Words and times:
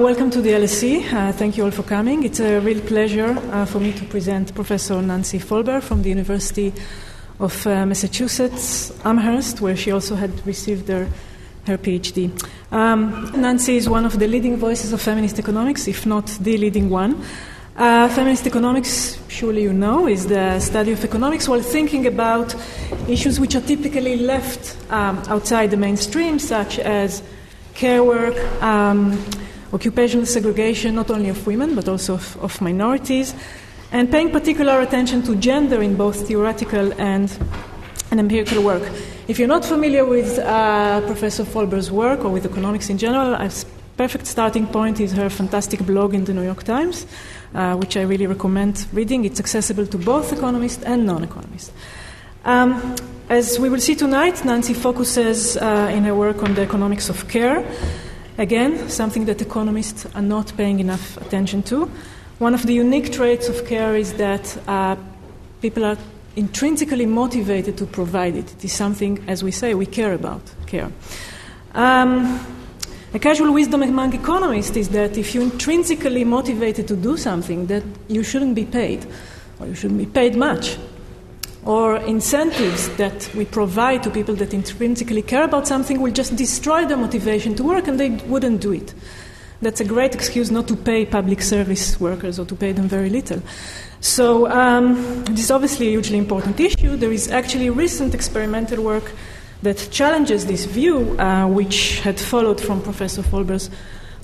Welcome 0.00 0.30
to 0.30 0.40
the 0.40 0.50
LSE. 0.50 1.12
Uh, 1.12 1.32
thank 1.32 1.56
you 1.56 1.64
all 1.64 1.72
for 1.72 1.82
coming. 1.82 2.22
It's 2.22 2.38
a 2.38 2.60
real 2.60 2.80
pleasure 2.82 3.36
uh, 3.50 3.64
for 3.64 3.80
me 3.80 3.92
to 3.94 4.04
present 4.04 4.54
Professor 4.54 5.02
Nancy 5.02 5.40
Folbre 5.40 5.82
from 5.82 6.04
the 6.04 6.08
University 6.08 6.72
of 7.40 7.66
uh, 7.66 7.84
Massachusetts 7.84 8.92
Amherst, 9.04 9.60
where 9.60 9.76
she 9.76 9.90
also 9.90 10.14
had 10.14 10.30
received 10.46 10.86
her, 10.86 11.08
her 11.66 11.76
PhD. 11.76 12.30
Um, 12.70 13.32
Nancy 13.40 13.76
is 13.76 13.88
one 13.88 14.04
of 14.04 14.20
the 14.20 14.28
leading 14.28 14.56
voices 14.56 14.92
of 14.92 15.00
feminist 15.00 15.40
economics, 15.40 15.88
if 15.88 16.06
not 16.06 16.28
the 16.28 16.56
leading 16.56 16.90
one. 16.90 17.20
Uh, 17.76 18.08
feminist 18.08 18.46
economics, 18.46 19.20
surely 19.26 19.62
you 19.62 19.72
know, 19.72 20.06
is 20.06 20.28
the 20.28 20.60
study 20.60 20.92
of 20.92 21.02
economics 21.04 21.48
while 21.48 21.60
thinking 21.60 22.06
about 22.06 22.54
issues 23.08 23.40
which 23.40 23.56
are 23.56 23.62
typically 23.62 24.16
left 24.18 24.76
um, 24.92 25.18
outside 25.26 25.72
the 25.72 25.76
mainstream, 25.76 26.38
such 26.38 26.78
as 26.78 27.20
care 27.74 28.04
work. 28.04 28.36
Um, 28.62 29.20
occupational 29.72 30.26
segregation 30.26 30.94
not 30.94 31.10
only 31.10 31.28
of 31.28 31.46
women 31.46 31.74
but 31.74 31.88
also 31.88 32.14
of, 32.14 32.36
of, 32.42 32.60
minorities, 32.60 33.34
and 33.92 34.10
paying 34.10 34.30
particular 34.30 34.80
attention 34.80 35.22
to 35.22 35.36
gender 35.36 35.82
in 35.82 35.96
both 35.96 36.26
theoretical 36.26 36.92
and, 37.00 37.36
and 38.10 38.20
empirical 38.20 38.62
work. 38.62 38.82
If 39.28 39.38
you're 39.38 39.48
not 39.48 39.64
familiar 39.64 40.04
with 40.04 40.38
uh, 40.38 41.00
Professor 41.02 41.44
Folbre's 41.44 41.90
work 41.90 42.24
or 42.24 42.30
with 42.30 42.44
economics 42.46 42.90
in 42.90 42.98
general, 42.98 43.34
a 43.34 43.50
perfect 43.96 44.26
starting 44.26 44.66
point 44.66 45.00
is 45.00 45.12
her 45.12 45.28
fantastic 45.28 45.84
blog 45.84 46.14
in 46.14 46.24
the 46.24 46.32
New 46.32 46.44
York 46.44 46.62
Times, 46.62 47.06
uh, 47.54 47.76
which 47.76 47.96
I 47.96 48.02
really 48.02 48.26
recommend 48.26 48.86
reading. 48.92 49.24
It's 49.24 49.40
accessible 49.40 49.86
to 49.86 49.98
both 49.98 50.32
economists 50.32 50.82
and 50.84 51.04
non 51.04 51.24
economists. 51.24 51.72
Um, 52.44 52.94
as 53.28 53.58
we 53.58 53.68
will 53.68 53.80
see 53.80 53.94
tonight, 53.94 54.42
Nancy 54.44 54.72
focuses 54.72 55.56
uh, 55.56 55.90
in 55.92 56.04
her 56.04 56.14
work 56.14 56.42
on 56.42 56.54
the 56.54 56.62
economics 56.62 57.10
of 57.10 57.28
care. 57.28 57.62
Again, 58.38 58.88
something 58.88 59.24
that 59.24 59.42
economists 59.42 60.06
are 60.14 60.22
not 60.22 60.56
paying 60.56 60.78
enough 60.78 61.16
attention 61.16 61.60
to. 61.64 61.90
One 62.38 62.54
of 62.54 62.64
the 62.64 62.72
unique 62.72 63.10
traits 63.10 63.48
of 63.48 63.66
care 63.66 63.96
is 63.96 64.14
that 64.14 64.56
uh, 64.68 64.94
people 65.60 65.84
are 65.84 65.96
intrinsically 66.36 67.04
motivated 67.04 67.76
to 67.78 67.86
provide 67.86 68.36
it. 68.36 68.52
It 68.52 68.64
is 68.64 68.72
something, 68.72 69.24
as 69.26 69.42
we 69.42 69.50
say, 69.50 69.74
we 69.74 69.86
care 69.86 70.12
about 70.12 70.42
care. 70.68 70.92
Um, 71.74 72.38
a 73.12 73.18
casual 73.18 73.52
wisdom 73.52 73.82
among 73.82 74.14
economists 74.14 74.76
is 74.76 74.90
that 74.90 75.18
if 75.18 75.34
you're 75.34 75.42
intrinsically 75.42 76.22
motivated 76.22 76.86
to 76.88 76.96
do 76.96 77.16
something, 77.16 77.66
that 77.66 77.82
you 78.06 78.22
shouldn't 78.22 78.54
be 78.54 78.66
paid, 78.66 79.04
or 79.58 79.66
you 79.66 79.74
shouldn't 79.74 79.98
be 79.98 80.06
paid 80.06 80.36
much 80.36 80.78
or 81.68 81.98
incentives 81.98 82.88
that 82.96 83.30
we 83.34 83.44
provide 83.44 84.02
to 84.02 84.08
people 84.08 84.34
that 84.34 84.54
intrinsically 84.54 85.20
care 85.20 85.44
about 85.44 85.68
something 85.68 86.00
will 86.00 86.10
just 86.10 86.34
destroy 86.34 86.86
their 86.86 86.96
motivation 86.96 87.54
to 87.54 87.62
work 87.62 87.86
and 87.86 88.00
they 88.00 88.08
wouldn't 88.26 88.62
do 88.62 88.72
it. 88.72 88.94
That's 89.60 89.78
a 89.78 89.84
great 89.84 90.14
excuse 90.14 90.50
not 90.50 90.66
to 90.68 90.76
pay 90.76 91.04
public 91.04 91.42
service 91.42 92.00
workers 92.00 92.38
or 92.38 92.46
to 92.46 92.54
pay 92.54 92.72
them 92.72 92.88
very 92.88 93.10
little. 93.10 93.42
So, 94.00 94.48
um, 94.50 95.24
this 95.24 95.40
is 95.40 95.50
obviously 95.50 95.88
a 95.88 95.90
hugely 95.90 96.16
important 96.16 96.58
issue. 96.58 96.96
There 96.96 97.12
is 97.12 97.30
actually 97.30 97.68
recent 97.68 98.14
experimental 98.14 98.82
work 98.82 99.12
that 99.60 99.88
challenges 99.90 100.46
this 100.46 100.64
view, 100.64 101.20
uh, 101.20 101.48
which 101.48 102.00
had 102.00 102.18
followed 102.18 102.62
from 102.62 102.80
Professor 102.80 103.22
Folbre's 103.22 103.68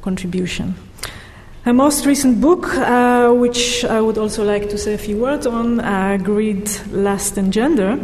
contribution. 0.01 0.77
Her 1.65 1.73
most 1.73 2.05
recent 2.05 2.43
book, 2.43 2.77
uh, 2.77 3.33
which 3.33 3.87
I 3.87 3.99
would 3.99 4.19
also 4.19 4.45
like 4.45 4.69
to 4.69 4.77
say 4.77 4.93
a 4.93 4.99
few 4.99 5.17
words 5.17 5.47
on, 5.47 5.81
uh, 5.81 6.19
Greed, 6.23 6.69
Lust, 6.91 7.39
and 7.39 7.51
Gender, 7.51 7.97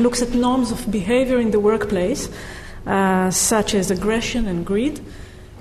looks 0.00 0.22
at 0.22 0.32
norms 0.32 0.70
of 0.72 0.90
behavior 0.90 1.38
in 1.38 1.50
the 1.50 1.60
workplace, 1.60 2.30
uh, 2.86 3.30
such 3.30 3.74
as 3.74 3.90
aggression 3.90 4.48
and 4.48 4.64
greed, 4.64 4.98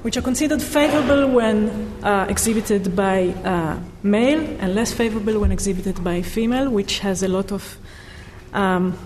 which 0.03 0.15
are 0.15 0.21
considered 0.21 0.61
favorable 0.61 1.27
when 1.27 1.91
uh, 2.03 2.25
exhibited 2.29 2.95
by 2.95 3.27
uh, 3.43 3.79
male 4.01 4.39
and 4.61 4.73
less 4.73 4.93
favorable 4.93 5.37
when 5.37 5.51
exhibited 5.51 6.01
by 6.05 6.21
female, 6.21 6.69
which 6.69 6.99
has 6.99 7.21
a 7.21 7.27
lot 7.27 7.51
of 7.51 7.77
um, 8.53 8.97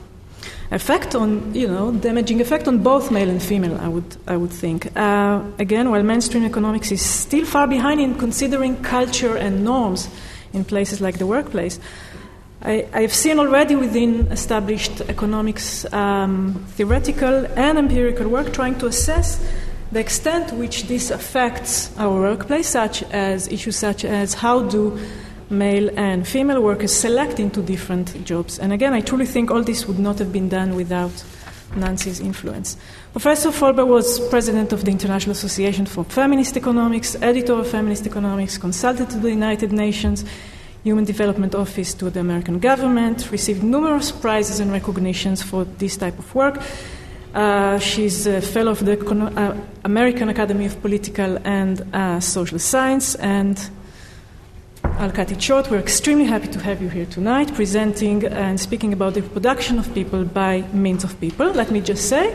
effect 0.71 1.15
on, 1.15 1.53
you 1.53 1.67
know, 1.67 1.91
damaging 1.91 2.41
effect 2.41 2.67
on 2.67 2.79
both 2.79 3.11
male 3.11 3.29
and 3.29 3.41
female, 3.41 3.77
I 3.79 3.87
would, 3.87 4.17
I 4.27 4.37
would 4.37 4.51
think. 4.51 4.95
Uh, 4.95 5.41
again, 5.57 5.89
while 5.89 6.03
mainstream 6.03 6.45
economics 6.45 6.91
is 6.91 7.01
still 7.01 7.45
far 7.45 7.67
behind 7.67 7.99
in 7.99 8.15
considering 8.15 8.81
culture 8.83 9.35
and 9.35 9.63
norms 9.63 10.09
in 10.53 10.63
places 10.63 11.01
like 11.01 11.17
the 11.17 11.25
workplace, 11.25 11.79
I, 12.61 12.85
have 12.93 13.13
seen 13.13 13.39
already 13.39 13.75
within 13.77 14.27
established 14.31 15.01
economics 15.01 15.91
um, 15.93 16.65
theoretical 16.71 17.45
and 17.55 17.77
empirical 17.77 18.27
work 18.27 18.51
trying 18.51 18.77
to 18.79 18.87
assess 18.87 19.39
the 19.91 19.99
extent 19.99 20.51
which 20.53 20.83
this 20.87 21.09
affects 21.09 21.97
our 21.97 22.19
workplace, 22.19 22.67
such 22.67 23.01
as 23.11 23.47
issues 23.47 23.75
such 23.75 24.05
as 24.05 24.35
how 24.35 24.61
do 24.63 24.99
male 25.49 25.89
and 25.97 26.27
female 26.27 26.61
workers 26.61 26.93
select 26.93 27.39
into 27.39 27.61
different 27.61 28.23
jobs. 28.23 28.59
And 28.59 28.71
again, 28.71 28.93
I 28.93 29.01
truly 29.01 29.25
think 29.25 29.51
all 29.51 29.63
this 29.63 29.87
would 29.87 29.99
not 29.99 30.19
have 30.19 30.31
been 30.31 30.49
done 30.49 30.75
without 30.75 31.23
Nancy's 31.75 32.19
influence. 32.19 32.77
Professor 33.11 33.51
Folbre 33.51 33.85
was 33.85 34.19
president 34.29 34.73
of 34.73 34.85
the 34.85 34.91
International 34.91 35.31
Association 35.31 35.85
for 35.85 36.03
Feminist 36.03 36.57
Economics, 36.57 37.15
editor 37.21 37.53
of 37.53 37.67
Feminist 37.67 38.05
Economics, 38.05 38.57
consultant 38.57 39.09
to 39.11 39.19
the 39.19 39.29
United 39.29 39.71
Nations, 39.71 40.25
Human 40.83 41.03
Development 41.03 41.53
Office 41.55 41.93
to 41.95 42.09
the 42.09 42.19
American 42.19 42.59
government, 42.59 43.29
received 43.31 43.63
numerous 43.63 44.11
prizes 44.11 44.59
and 44.59 44.71
recognitions 44.71 45.41
for 45.43 45.65
this 45.65 45.97
type 45.97 46.17
of 46.17 46.33
work. 46.33 46.61
Uh, 47.33 47.77
she's 47.77 48.25
a 48.25 48.41
fellow 48.41 48.71
of 48.71 48.83
the 48.85 48.97
uh, 48.97 49.55
American 49.83 50.29
Academy 50.29 50.65
of 50.65 50.81
Political 50.81 51.37
and 51.43 51.83
uh, 51.93 52.19
Social 52.19 52.57
Science 52.57 53.15
and 53.15 53.69
It 54.83 55.41
short. 55.41 55.69
We're 55.69 55.79
extremely 55.79 56.25
happy 56.25 56.47
to 56.47 56.59
have 56.59 56.81
you 56.81 56.89
here 56.89 57.05
tonight, 57.05 57.53
presenting 57.53 58.25
and 58.25 58.59
speaking 58.59 58.93
about 58.93 59.13
the 59.13 59.21
reproduction 59.21 59.79
of 59.79 59.93
people 59.93 60.23
by 60.23 60.61
means 60.73 61.03
of 61.03 61.19
people. 61.19 61.51
Let 61.51 61.71
me 61.71 61.81
just 61.81 62.07
say 62.07 62.33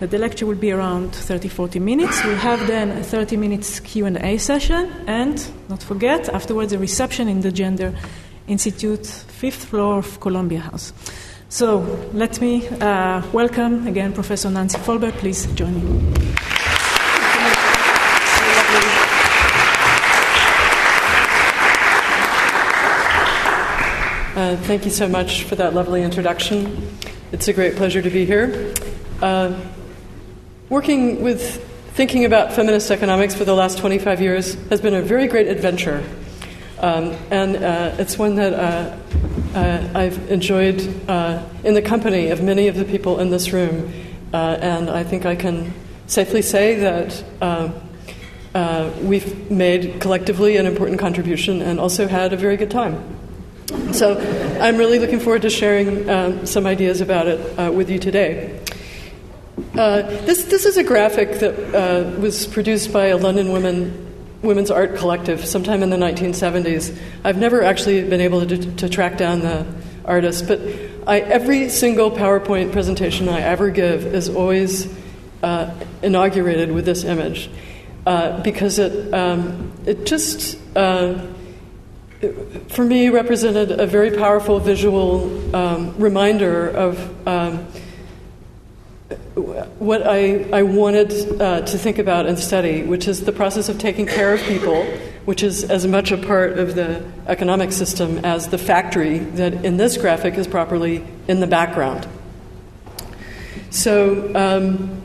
that 0.00 0.10
the 0.10 0.18
lecture 0.18 0.46
will 0.46 0.56
be 0.56 0.72
around 0.72 1.14
30, 1.14 1.48
40 1.48 1.78
minutes. 1.78 2.24
We'll 2.24 2.36
have 2.36 2.66
then 2.66 2.90
a 2.90 3.02
30 3.02 3.36
minutes 3.36 3.80
Q&A 3.80 4.38
session, 4.38 4.90
and 5.06 5.44
not 5.68 5.82
forget, 5.82 6.28
afterwards 6.28 6.72
a 6.72 6.78
reception 6.78 7.28
in 7.28 7.40
the 7.40 7.52
Gender 7.52 7.94
Institute, 8.48 9.06
fifth 9.06 9.66
floor 9.66 9.98
of 9.98 10.20
Columbia 10.20 10.60
House. 10.60 10.92
So 11.48 11.80
let 12.12 12.40
me 12.40 12.66
uh, 12.68 13.22
welcome 13.32 13.86
again 13.86 14.12
Professor 14.12 14.50
Nancy 14.50 14.78
Folbre. 14.78 15.12
Please 15.12 15.46
join 15.54 15.74
me. 15.74 16.63
Uh, 24.34 24.56
thank 24.56 24.84
you 24.84 24.90
so 24.90 25.06
much 25.08 25.44
for 25.44 25.54
that 25.54 25.74
lovely 25.74 26.02
introduction. 26.02 26.98
It's 27.30 27.46
a 27.46 27.52
great 27.52 27.76
pleasure 27.76 28.02
to 28.02 28.10
be 28.10 28.24
here. 28.26 28.74
Uh, 29.22 29.56
working 30.68 31.22
with 31.22 31.64
thinking 31.94 32.24
about 32.24 32.52
feminist 32.52 32.90
economics 32.90 33.32
for 33.32 33.44
the 33.44 33.54
last 33.54 33.78
25 33.78 34.20
years 34.20 34.54
has 34.70 34.80
been 34.80 34.94
a 34.94 35.02
very 35.02 35.28
great 35.28 35.46
adventure. 35.46 36.02
Um, 36.80 37.16
and 37.30 37.54
uh, 37.54 37.94
it's 38.00 38.18
one 38.18 38.34
that 38.34 38.54
uh, 38.54 38.98
uh, 39.56 39.88
I've 39.94 40.28
enjoyed 40.28 40.80
in 40.80 41.74
the 41.74 41.82
company 41.82 42.30
of 42.30 42.42
many 42.42 42.66
of 42.66 42.74
the 42.74 42.84
people 42.84 43.20
in 43.20 43.30
this 43.30 43.52
room. 43.52 43.92
and 44.32 44.90
I 44.90 45.04
think 45.04 45.26
I 45.26 45.36
can 45.36 45.72
safely 46.08 46.42
say 46.42 46.74
that 46.80 47.22
we've 49.00 49.48
made 49.48 50.00
collectively 50.00 50.56
an 50.56 50.66
important 50.66 50.98
contribution 50.98 51.62
and 51.62 51.78
also 51.78 52.08
had 52.08 52.32
a 52.32 52.36
very 52.36 52.56
good 52.56 52.72
time. 52.72 53.13
So 53.92 54.18
I'm 54.60 54.76
really 54.76 54.98
looking 54.98 55.20
forward 55.20 55.42
to 55.42 55.50
sharing 55.50 56.08
um, 56.10 56.46
some 56.46 56.66
ideas 56.66 57.00
about 57.00 57.28
it 57.28 57.58
uh, 57.58 57.70
with 57.70 57.90
you 57.90 57.98
today. 57.98 58.60
Uh, 59.76 60.02
this, 60.02 60.44
this 60.44 60.64
is 60.64 60.76
a 60.76 60.84
graphic 60.84 61.40
that 61.40 61.74
uh, 61.74 62.20
was 62.20 62.46
produced 62.46 62.92
by 62.92 63.06
a 63.06 63.16
London 63.16 63.52
women, 63.52 64.14
women's 64.42 64.70
art 64.70 64.96
collective 64.96 65.44
sometime 65.44 65.82
in 65.82 65.90
the 65.90 65.96
1970s. 65.96 66.96
I've 67.22 67.38
never 67.38 67.62
actually 67.62 68.08
been 68.08 68.20
able 68.20 68.46
to, 68.46 68.76
to 68.76 68.88
track 68.88 69.16
down 69.16 69.40
the 69.40 69.66
artist, 70.04 70.48
but 70.48 70.60
I, 71.06 71.20
every 71.20 71.68
single 71.68 72.10
PowerPoint 72.10 72.72
presentation 72.72 73.28
I 73.28 73.40
ever 73.40 73.70
give 73.70 74.06
is 74.06 74.28
always 74.28 74.92
uh, 75.42 75.74
inaugurated 76.02 76.72
with 76.72 76.84
this 76.84 77.04
image 77.04 77.50
uh, 78.06 78.42
because 78.42 78.78
it, 78.78 79.12
um, 79.12 79.72
it 79.86 80.06
just 80.06 80.58
uh, 80.76 81.26
for 82.68 82.84
me, 82.84 83.08
represented 83.08 83.72
a 83.72 83.86
very 83.86 84.16
powerful 84.16 84.58
visual 84.60 85.54
um, 85.54 85.96
reminder 85.98 86.68
of 86.68 87.28
um, 87.28 87.66
what 89.78 90.06
I, 90.06 90.48
I 90.52 90.62
wanted 90.62 91.40
uh, 91.40 91.62
to 91.62 91.78
think 91.78 91.98
about 91.98 92.26
and 92.26 92.38
study, 92.38 92.82
which 92.82 93.08
is 93.08 93.24
the 93.24 93.32
process 93.32 93.68
of 93.68 93.78
taking 93.78 94.06
care 94.06 94.32
of 94.32 94.40
people, 94.42 94.84
which 95.24 95.42
is 95.42 95.64
as 95.64 95.86
much 95.86 96.12
a 96.12 96.16
part 96.16 96.58
of 96.58 96.74
the 96.74 97.04
economic 97.26 97.72
system 97.72 98.18
as 98.24 98.48
the 98.48 98.58
factory 98.58 99.18
that 99.18 99.64
in 99.64 99.76
this 99.76 99.96
graphic 99.96 100.34
is 100.34 100.46
properly 100.46 101.04
in 101.28 101.40
the 101.40 101.46
background. 101.46 102.06
So, 103.70 104.34
um, 104.36 105.02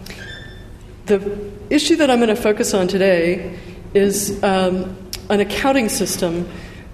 the 1.07 1.51
issue 1.71 1.95
that 1.95 2.11
I'm 2.11 2.19
going 2.19 2.29
to 2.29 2.41
focus 2.41 2.73
on 2.75 2.87
today 2.87 3.57
is 3.95 4.41
um, 4.43 4.95
an 5.29 5.39
accounting 5.39 5.89
system 5.89 6.47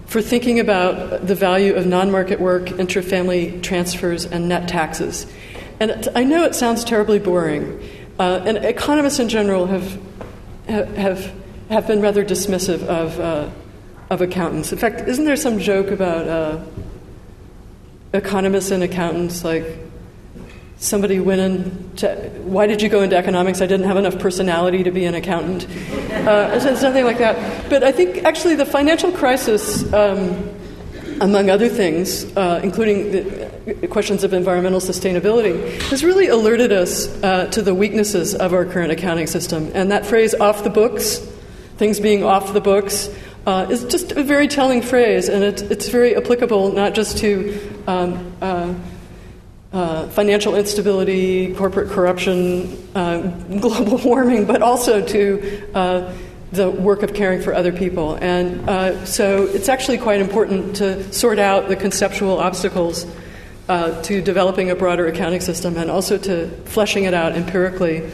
for 0.06 0.22
thinking 0.22 0.60
about 0.60 1.26
the 1.26 1.36
value 1.36 1.74
of 1.76 1.86
non 1.86 2.12
market 2.12 2.40
work, 2.40 2.72
intra-family 2.72 3.60
transfers, 3.62 4.26
and 4.26 4.48
net 4.48 4.68
taxes. 4.68 5.26
And 5.80 6.08
I 6.16 6.24
know 6.24 6.44
it 6.44 6.56
sounds 6.56 6.84
terribly 6.84 7.20
boring, 7.20 7.82
uh, 8.20 8.42
and 8.46 8.58
economists 8.58 9.20
in 9.20 9.30
general 9.30 9.68
have, 9.68 10.00
have, 10.68 11.34
have 11.70 11.88
been 11.88 12.02
rather 12.02 12.24
dismissive 12.24 12.84
of, 12.84 13.20
uh, 13.20 13.50
of 14.10 14.22
accountants. 14.22 14.72
In 14.72 14.78
fact, 14.78 15.08
isn't 15.08 15.26
there 15.26 15.36
some 15.36 15.60
joke 15.60 15.92
about 15.92 16.28
uh, 16.28 16.64
economists 18.14 18.72
and 18.72 18.84
accountants 18.84 19.44
like 19.44 19.66
somebody 20.78 21.20
went 21.20 21.42
into 21.42 22.08
why 22.44 22.68
did 22.68 22.82
you 22.82 22.90
go 22.90 23.02
into 23.02 23.16
economics? 23.16 23.62
I 23.62 23.66
didn't 23.66 23.88
have 23.88 23.98
enough 23.98 24.20
personality 24.20 24.84
to 24.84 24.92
be 24.92 25.06
an 25.06 25.16
accountant. 25.16 25.68
Uh, 26.12 26.60
something 26.76 27.06
like 27.06 27.18
that. 27.20 27.70
But 27.70 27.84
i 27.84 27.92
think 27.92 28.24
actually 28.24 28.56
the 28.56 28.66
financial 28.66 29.12
crisis 29.12 29.92
um, 29.94 30.50
among 31.22 31.50
other 31.50 31.70
things 31.70 32.26
uh, 32.36 32.60
including 32.64 33.12
the 33.12 33.88
questions 33.88 34.24
of 34.24 34.34
environmental 34.34 34.82
sustainability 34.82 35.82
has 35.84 36.04
really 36.04 36.28
alerted 36.28 36.72
us 36.72 37.08
uh, 37.24 37.46
to 37.48 37.62
the 37.62 37.74
weaknesses 37.74 38.36
of 38.36 38.54
our 38.54 38.66
current 38.66 38.92
accounting 38.92 39.28
system. 39.28 39.72
And 39.74 39.92
that 39.92 40.06
phrase 40.06 40.34
off 40.36 40.64
the 40.64 40.70
books 40.70 41.20
things 41.78 42.00
being 42.00 42.24
off 42.24 42.54
the 42.54 42.62
books 42.62 43.10
uh, 43.46 43.68
is 43.70 43.84
just 43.86 44.14
a 44.14 44.24
very 44.24 44.48
telling 44.48 44.82
phrase. 44.82 45.30
And 45.30 45.44
it, 45.44 45.62
it's 45.64 45.90
very 45.90 46.16
applicable 46.16 46.72
not 46.72 46.94
just 46.94 47.18
to 47.20 47.60
um, 47.88 48.34
uh, 49.76 50.08
financial 50.08 50.56
instability, 50.56 51.54
corporate 51.54 51.90
corruption, 51.90 52.90
uh, 52.96 53.20
global 53.60 53.98
warming, 53.98 54.46
but 54.46 54.62
also 54.62 55.06
to 55.06 55.70
uh, 55.76 56.14
the 56.54 56.72
work 56.72 57.04
of 57.04 57.14
caring 57.14 57.42
for 57.42 57.54
other 57.54 57.74
people. 57.74 58.16
And 58.16 58.70
uh, 58.70 59.06
so 59.06 59.44
it's 59.44 59.68
actually 59.68 59.98
quite 59.98 60.22
important 60.22 60.78
to 60.78 61.12
sort 61.12 61.40
out 61.40 61.68
the 61.68 61.76
conceptual 61.76 62.40
obstacles 62.40 63.06
uh, 63.68 64.02
to 64.04 64.22
developing 64.22 64.72
a 64.72 64.76
broader 64.76 65.08
accounting 65.08 65.42
system 65.42 65.76
and 65.76 65.92
also 65.92 66.18
to 66.20 66.48
fleshing 66.64 67.04
it 67.04 67.14
out 67.14 67.34
empirically. 67.34 68.10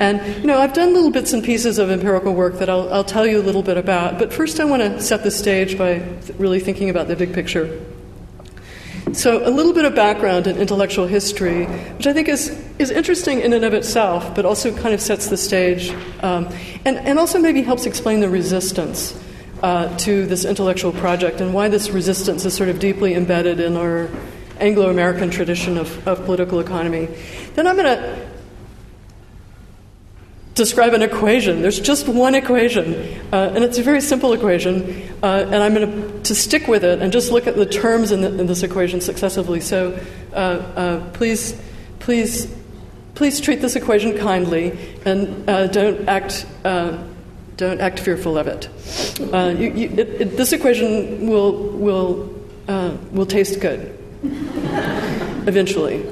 And, 0.00 0.20
you 0.38 0.48
know, 0.48 0.58
I've 0.58 0.72
done 0.72 0.94
little 0.94 1.12
bits 1.12 1.32
and 1.32 1.44
pieces 1.44 1.78
of 1.78 1.90
empirical 1.90 2.34
work 2.34 2.58
that 2.58 2.68
I'll, 2.68 2.92
I'll 2.92 3.04
tell 3.04 3.24
you 3.24 3.40
a 3.40 3.44
little 3.44 3.62
bit 3.62 3.76
about. 3.76 4.18
But 4.18 4.32
first, 4.32 4.58
I 4.58 4.64
want 4.64 4.82
to 4.82 5.00
set 5.00 5.22
the 5.22 5.30
stage 5.30 5.78
by 5.78 6.02
really 6.38 6.58
thinking 6.58 6.90
about 6.90 7.06
the 7.06 7.14
big 7.14 7.32
picture. 7.32 7.80
So, 9.14 9.46
a 9.46 9.48
little 9.48 9.72
bit 9.72 9.84
of 9.84 9.94
background 9.94 10.48
in 10.48 10.56
intellectual 10.56 11.06
history, 11.06 11.66
which 11.66 12.06
I 12.08 12.12
think 12.12 12.28
is, 12.28 12.50
is 12.80 12.90
interesting 12.90 13.40
in 13.40 13.52
and 13.52 13.64
of 13.64 13.72
itself, 13.72 14.34
but 14.34 14.44
also 14.44 14.76
kind 14.76 14.92
of 14.92 15.00
sets 15.00 15.28
the 15.28 15.36
stage 15.36 15.90
um, 16.20 16.48
and, 16.84 16.98
and 16.98 17.16
also 17.16 17.38
maybe 17.38 17.62
helps 17.62 17.86
explain 17.86 18.18
the 18.18 18.28
resistance 18.28 19.16
uh, 19.62 19.96
to 19.98 20.26
this 20.26 20.44
intellectual 20.44 20.90
project 20.92 21.40
and 21.40 21.54
why 21.54 21.68
this 21.68 21.90
resistance 21.90 22.44
is 22.44 22.54
sort 22.54 22.68
of 22.68 22.80
deeply 22.80 23.14
embedded 23.14 23.60
in 23.60 23.76
our 23.76 24.10
Anglo 24.58 24.90
American 24.90 25.30
tradition 25.30 25.78
of, 25.78 26.08
of 26.08 26.24
political 26.24 26.58
economy. 26.58 27.06
Then 27.54 27.68
I'm 27.68 27.76
going 27.76 27.96
to 27.96 28.28
describe 30.54 30.92
an 30.92 31.02
equation. 31.02 31.62
There's 31.62 31.80
just 31.80 32.08
one 32.08 32.34
equation, 32.34 32.94
uh, 33.32 33.52
and 33.54 33.62
it's 33.62 33.78
a 33.78 33.82
very 33.82 34.00
simple 34.00 34.32
equation, 34.32 35.08
uh, 35.22 35.46
and 35.46 35.56
I'm 35.56 35.72
going 35.72 35.90
to 35.90 36.03
stick 36.32 36.68
with 36.68 36.84
it 36.84 37.02
and 37.02 37.12
just 37.12 37.32
look 37.32 37.48
at 37.48 37.56
the 37.56 37.66
terms 37.66 38.12
in, 38.12 38.20
the, 38.20 38.28
in 38.38 38.46
this 38.46 38.62
equation 38.62 39.00
successively. 39.00 39.60
So 39.60 39.98
uh, 40.32 40.36
uh 40.36 41.10
please, 41.10 41.60
please, 41.98 42.54
please 43.16 43.40
treat 43.40 43.60
this 43.60 43.74
equation 43.74 44.16
kindly 44.16 44.78
and 45.04 45.50
uh, 45.50 45.66
don't 45.66 46.08
act. 46.08 46.46
Uh, 46.64 47.02
don't 47.56 47.80
act 47.80 48.00
fearful 48.00 48.36
of 48.36 48.48
it. 48.48 48.68
You, 49.20 49.72
you, 49.72 49.88
it, 49.90 50.08
it. 50.20 50.36
This 50.36 50.52
equation 50.52 51.28
will 51.28 51.52
will 51.52 52.34
will 53.12 53.26
taste 53.26 53.60
good 53.60 53.96
eventually. 55.46 56.04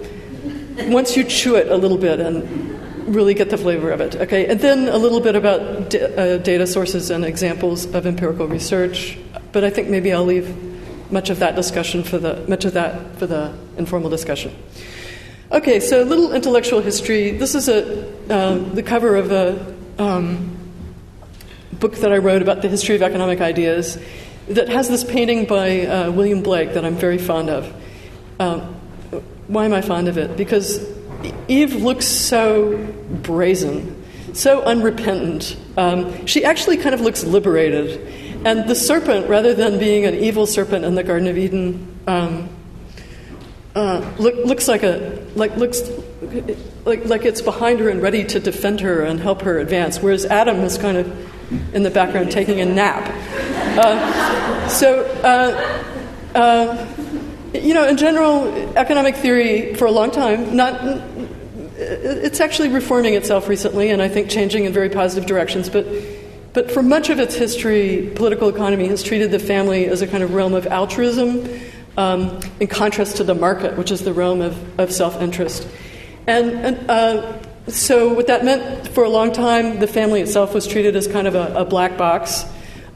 Once 0.87 1.17
you 1.17 1.25
chew 1.25 1.56
it 1.56 1.69
a 1.69 1.76
little 1.76 1.99
bit 1.99 2.20
and 2.20 2.73
really 3.06 3.35
get 3.35 3.50
the 3.50 3.58
flavor 3.58 3.91
of 3.91 4.00
it. 4.00 4.17
Okay, 4.17 4.47
and 4.47 4.61
then 4.61 4.88
a 4.88 4.97
little 4.97 5.20
bit 5.20 5.37
about 5.37 5.91
d- 5.91 6.00
uh, 6.00 6.38
data 6.38 6.67
sources 6.67 7.11
and 7.11 7.25
examples 7.25 7.93
of 7.94 8.06
empirical 8.06 8.47
research. 8.47 9.19
But 9.52 9.64
I 9.64 9.70
think 9.70 9.88
maybe 9.88 10.12
I'll 10.12 10.25
leave 10.25 11.12
much 11.12 11.31
of 11.31 11.38
that 11.40 11.54
discussion 11.54 12.02
for 12.02 12.19
the 12.19 12.44
much 12.49 12.64
of 12.64 12.72
that 12.72 13.16
for 13.16 13.26
the 13.26 13.54
informal 13.76 14.10
discussion. 14.10 14.56
Okay, 15.52 15.81
so 15.81 16.02
a 16.02 16.06
little 16.06 16.32
intellectual 16.32 16.81
history. 16.81 17.32
This 17.32 17.54
is 17.54 17.69
a 17.69 18.08
uh, 18.32 18.56
the 18.56 18.82
cover 18.82 19.16
of 19.16 19.31
a 19.31 19.76
um, 19.99 20.56
book 21.72 21.96
that 21.96 22.12
I 22.12 22.19
wrote 22.19 22.43
about 22.43 22.62
the 22.62 22.69
history 22.69 22.94
of 22.94 23.02
economic 23.02 23.40
ideas 23.40 23.99
that 24.49 24.69
has 24.69 24.88
this 24.88 25.04
painting 25.04 25.44
by 25.44 25.87
uh, 25.87 26.10
William 26.10 26.43
Blake 26.43 26.75
that 26.75 26.84
I'm 26.84 26.96
very 26.96 27.19
fond 27.19 27.50
of. 27.50 27.72
Um, 28.40 28.60
why 29.48 29.66
am 29.66 29.75
I 29.75 29.82
fond 29.82 30.08
of 30.08 30.16
it? 30.16 30.37
Because 30.37 30.84
Eve 31.48 31.75
looks 31.75 32.06
so 32.06 32.76
brazen, 33.22 34.02
so 34.32 34.62
unrepentant. 34.62 35.56
Um, 35.76 36.26
she 36.26 36.44
actually 36.44 36.78
kind 36.78 36.94
of 36.94 37.00
looks 37.00 37.25
liberated. 37.25 38.00
And 38.44 38.69
the 38.69 38.75
serpent, 38.75 39.29
rather 39.29 39.55
than 39.55 39.79
being 39.79 40.05
an 40.05 40.15
evil 40.15 40.47
serpent 40.47 40.85
in 40.85 40.94
the 40.94 41.05
Garden 41.05 41.29
of 41.29 41.39
Eden, 41.39 41.99
um, 42.06 42.49
uh, 43.75 44.12
look, 44.19 44.35
looks 44.44 44.69
like 44.69 44.83
a 44.83 45.25
like 45.35 45.56
looks 45.56 45.83
like 46.85 47.05
like 47.06 47.25
it's 47.25 47.41
behind 47.41 47.81
her 47.81 47.89
and 47.89 48.03
ready 48.03 48.25
to 48.25 48.41
defend 48.41 48.81
her 48.81 49.03
and 49.03 49.21
help 49.21 49.43
her 49.43 49.59
advance. 49.59 50.00
Whereas 50.00 50.25
Adam 50.27 50.59
is 50.59 50.77
kind 50.77 50.97
of 50.99 51.75
in 51.75 51.83
the 51.83 51.91
background 51.91 52.33
taking 52.33 52.61
a 52.61 52.67
nap. 52.67 53.09
Uh, 53.79 54.69
so. 54.69 55.05
Uh, 55.23 56.39
uh 56.39 56.89
you 57.55 57.75
know, 57.75 57.87
in 57.87 57.99
general, 57.99 58.49
economic 58.79 59.15
theory 59.17 59.75
for 59.75 59.85
a 59.85 59.91
long 59.91 60.11
time, 60.11 60.56
not 60.56 60.81
it's 61.83 62.41
actually 62.41 62.69
reforming 62.69 63.15
itself 63.15 63.49
recently, 63.49 63.91
and 63.91 64.00
I 64.00 64.09
think 64.09 64.31
changing 64.31 64.65
in 64.65 64.73
very 64.73 64.89
positive 64.89 65.27
directions. 65.27 65.69
But, 65.69 65.87
but 66.52 66.70
for 66.70 66.82
much 66.82 67.08
of 67.08 67.19
its 67.19 67.34
history, 67.34 68.12
political 68.14 68.49
economy 68.49 68.88
has 68.88 69.02
treated 69.02 69.31
the 69.31 69.38
family 69.38 69.87
as 69.87 70.02
a 70.02 70.06
kind 70.06 70.22
of 70.22 70.34
realm 70.34 70.54
of 70.54 70.66
altruism, 70.66 71.49
um, 71.96 72.40
in 72.60 72.69
contrast 72.69 73.16
to 73.19 73.25
the 73.25 73.34
market, 73.34 73.76
which 73.76 73.90
is 73.90 74.02
the 74.02 74.12
realm 74.12 74.40
of, 74.40 74.81
of 74.81 74.93
self 74.93 75.20
interest. 75.20 75.66
And, 76.26 76.50
and 76.50 76.90
uh, 76.90 77.38
so, 77.69 78.12
what 78.12 78.26
that 78.26 78.44
meant 78.44 78.88
for 78.88 79.04
a 79.04 79.08
long 79.08 79.32
time, 79.32 79.78
the 79.78 79.87
family 79.87 80.20
itself 80.20 80.54
was 80.54 80.66
treated 80.66 80.96
as 80.96 81.06
kind 81.06 81.26
of 81.26 81.34
a, 81.34 81.54
a 81.54 81.64
black 81.64 81.96
box 81.96 82.44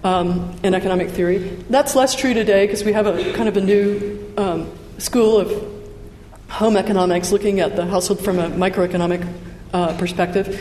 um, 0.04 0.56
in 0.62 0.74
economic 0.74 1.10
theory. 1.10 1.38
That's 1.70 1.94
less 1.94 2.14
true 2.14 2.34
today 2.34 2.66
because 2.66 2.84
we 2.84 2.92
have 2.92 3.06
a 3.06 3.32
kind 3.32 3.48
of 3.48 3.56
a 3.56 3.60
new 3.60 4.32
um, 4.36 4.72
school 4.98 5.38
of 5.38 5.72
home 6.48 6.76
economics 6.76 7.32
looking 7.32 7.60
at 7.60 7.76
the 7.76 7.86
household 7.86 8.20
from 8.20 8.38
a 8.38 8.48
microeconomic 8.50 9.26
uh, 9.72 9.96
perspective. 9.98 10.60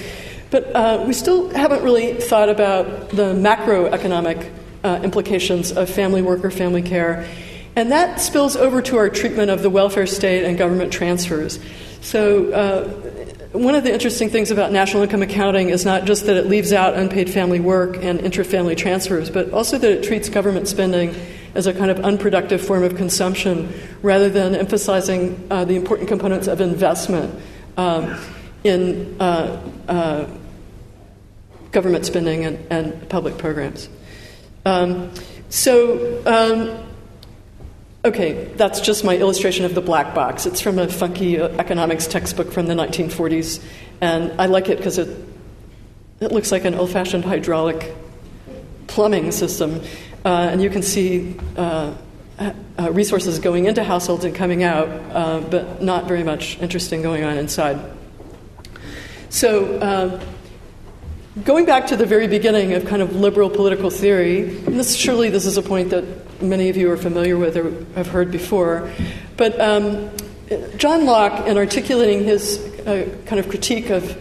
But 0.51 0.75
uh, 0.75 1.03
we 1.07 1.13
still 1.13 1.49
haven't 1.49 1.83
really 1.83 2.13
thought 2.13 2.49
about 2.49 3.09
the 3.09 3.33
macroeconomic 3.33 4.51
uh, 4.83 4.99
implications 5.03 5.71
of 5.71 5.89
family 5.89 6.21
work 6.21 6.45
or 6.45 6.51
family 6.51 6.81
care. 6.81 7.27
And 7.75 7.91
that 7.91 8.21
spills 8.21 8.55
over 8.55 8.81
to 8.83 8.97
our 8.97 9.09
treatment 9.09 9.49
of 9.49 9.61
the 9.61 9.69
welfare 9.69 10.07
state 10.07 10.45
and 10.45 10.57
government 10.57 10.93
transfers. 10.93 11.59
So, 12.01 12.51
uh, 12.51 12.87
one 13.57 13.73
of 13.73 13.83
the 13.83 13.93
interesting 13.93 14.29
things 14.29 14.51
about 14.51 14.71
national 14.73 15.03
income 15.03 15.21
accounting 15.21 15.69
is 15.69 15.85
not 15.85 16.03
just 16.03 16.25
that 16.25 16.35
it 16.35 16.47
leaves 16.47 16.73
out 16.73 16.93
unpaid 16.93 17.29
family 17.29 17.61
work 17.61 17.95
and 18.03 18.19
intra-family 18.19 18.75
transfers, 18.75 19.29
but 19.29 19.51
also 19.51 19.77
that 19.77 19.89
it 19.89 20.03
treats 20.03 20.27
government 20.27 20.67
spending 20.67 21.15
as 21.53 21.65
a 21.65 21.73
kind 21.73 21.89
of 21.89 22.01
unproductive 22.01 22.61
form 22.61 22.83
of 22.83 22.97
consumption 22.97 23.73
rather 24.01 24.29
than 24.29 24.55
emphasizing 24.55 25.47
uh, 25.49 25.63
the 25.63 25.75
important 25.75 26.09
components 26.09 26.47
of 26.47 26.59
investment 26.59 27.33
um, 27.77 28.13
in 28.65 29.15
uh, 29.21 29.61
uh, 29.87 30.27
government 31.71 32.05
spending 32.05 32.45
and, 32.45 32.71
and 32.71 33.09
public 33.09 33.37
programs. 33.37 33.87
Um, 34.65 35.11
so, 35.49 36.23
um, 36.25 36.83
okay, 38.03 38.45
that's 38.55 38.81
just 38.81 39.05
my 39.05 39.15
illustration 39.15 39.65
of 39.65 39.75
the 39.75 39.81
black 39.81 40.15
box. 40.15 40.47
It's 40.47 40.59
from 40.59 40.79
a 40.79 40.87
funky 40.87 41.39
uh, 41.39 41.49
economics 41.59 42.07
textbook 42.07 42.51
from 42.51 42.65
the 42.65 42.73
1940s, 42.73 43.63
and 44.01 44.41
I 44.41 44.47
like 44.47 44.69
it 44.69 44.77
because 44.77 44.97
it, 44.97 45.15
it 46.19 46.31
looks 46.31 46.51
like 46.51 46.65
an 46.65 46.73
old 46.73 46.89
fashioned 46.89 47.23
hydraulic 47.23 47.95
plumbing 48.87 49.31
system. 49.31 49.81
Uh, 50.23 50.49
and 50.51 50.63
you 50.63 50.71
can 50.71 50.81
see 50.81 51.35
uh, 51.55 51.93
uh, 52.39 52.91
resources 52.91 53.37
going 53.37 53.65
into 53.65 53.83
households 53.83 54.25
and 54.25 54.33
coming 54.33 54.63
out, 54.63 54.87
uh, 55.13 55.39
but 55.39 55.83
not 55.83 56.07
very 56.07 56.23
much 56.23 56.57
interesting 56.59 57.03
going 57.03 57.23
on 57.23 57.37
inside. 57.37 57.79
So, 59.35 59.79
uh, 59.79 60.23
going 61.43 61.65
back 61.65 61.87
to 61.87 61.97
the 61.97 62.05
very 62.05 62.25
beginning 62.25 62.71
of 62.71 62.85
kind 62.85 63.01
of 63.01 63.17
liberal 63.17 63.49
political 63.49 63.89
theory, 63.89 64.43
and 64.65 64.79
this, 64.79 64.95
surely 64.95 65.29
this 65.29 65.45
is 65.45 65.57
a 65.57 65.61
point 65.61 65.89
that 65.89 66.41
many 66.41 66.69
of 66.69 66.77
you 66.77 66.89
are 66.89 66.95
familiar 66.95 67.37
with 67.37 67.57
or 67.57 67.69
have 67.95 68.07
heard 68.07 68.31
before, 68.31 68.89
but 69.35 69.59
um, 69.59 70.09
John 70.77 71.05
Locke, 71.05 71.47
in 71.47 71.57
articulating 71.57 72.23
his 72.23 72.59
uh, 72.87 73.13
kind 73.25 73.41
of 73.41 73.49
critique 73.49 73.89
of 73.89 74.17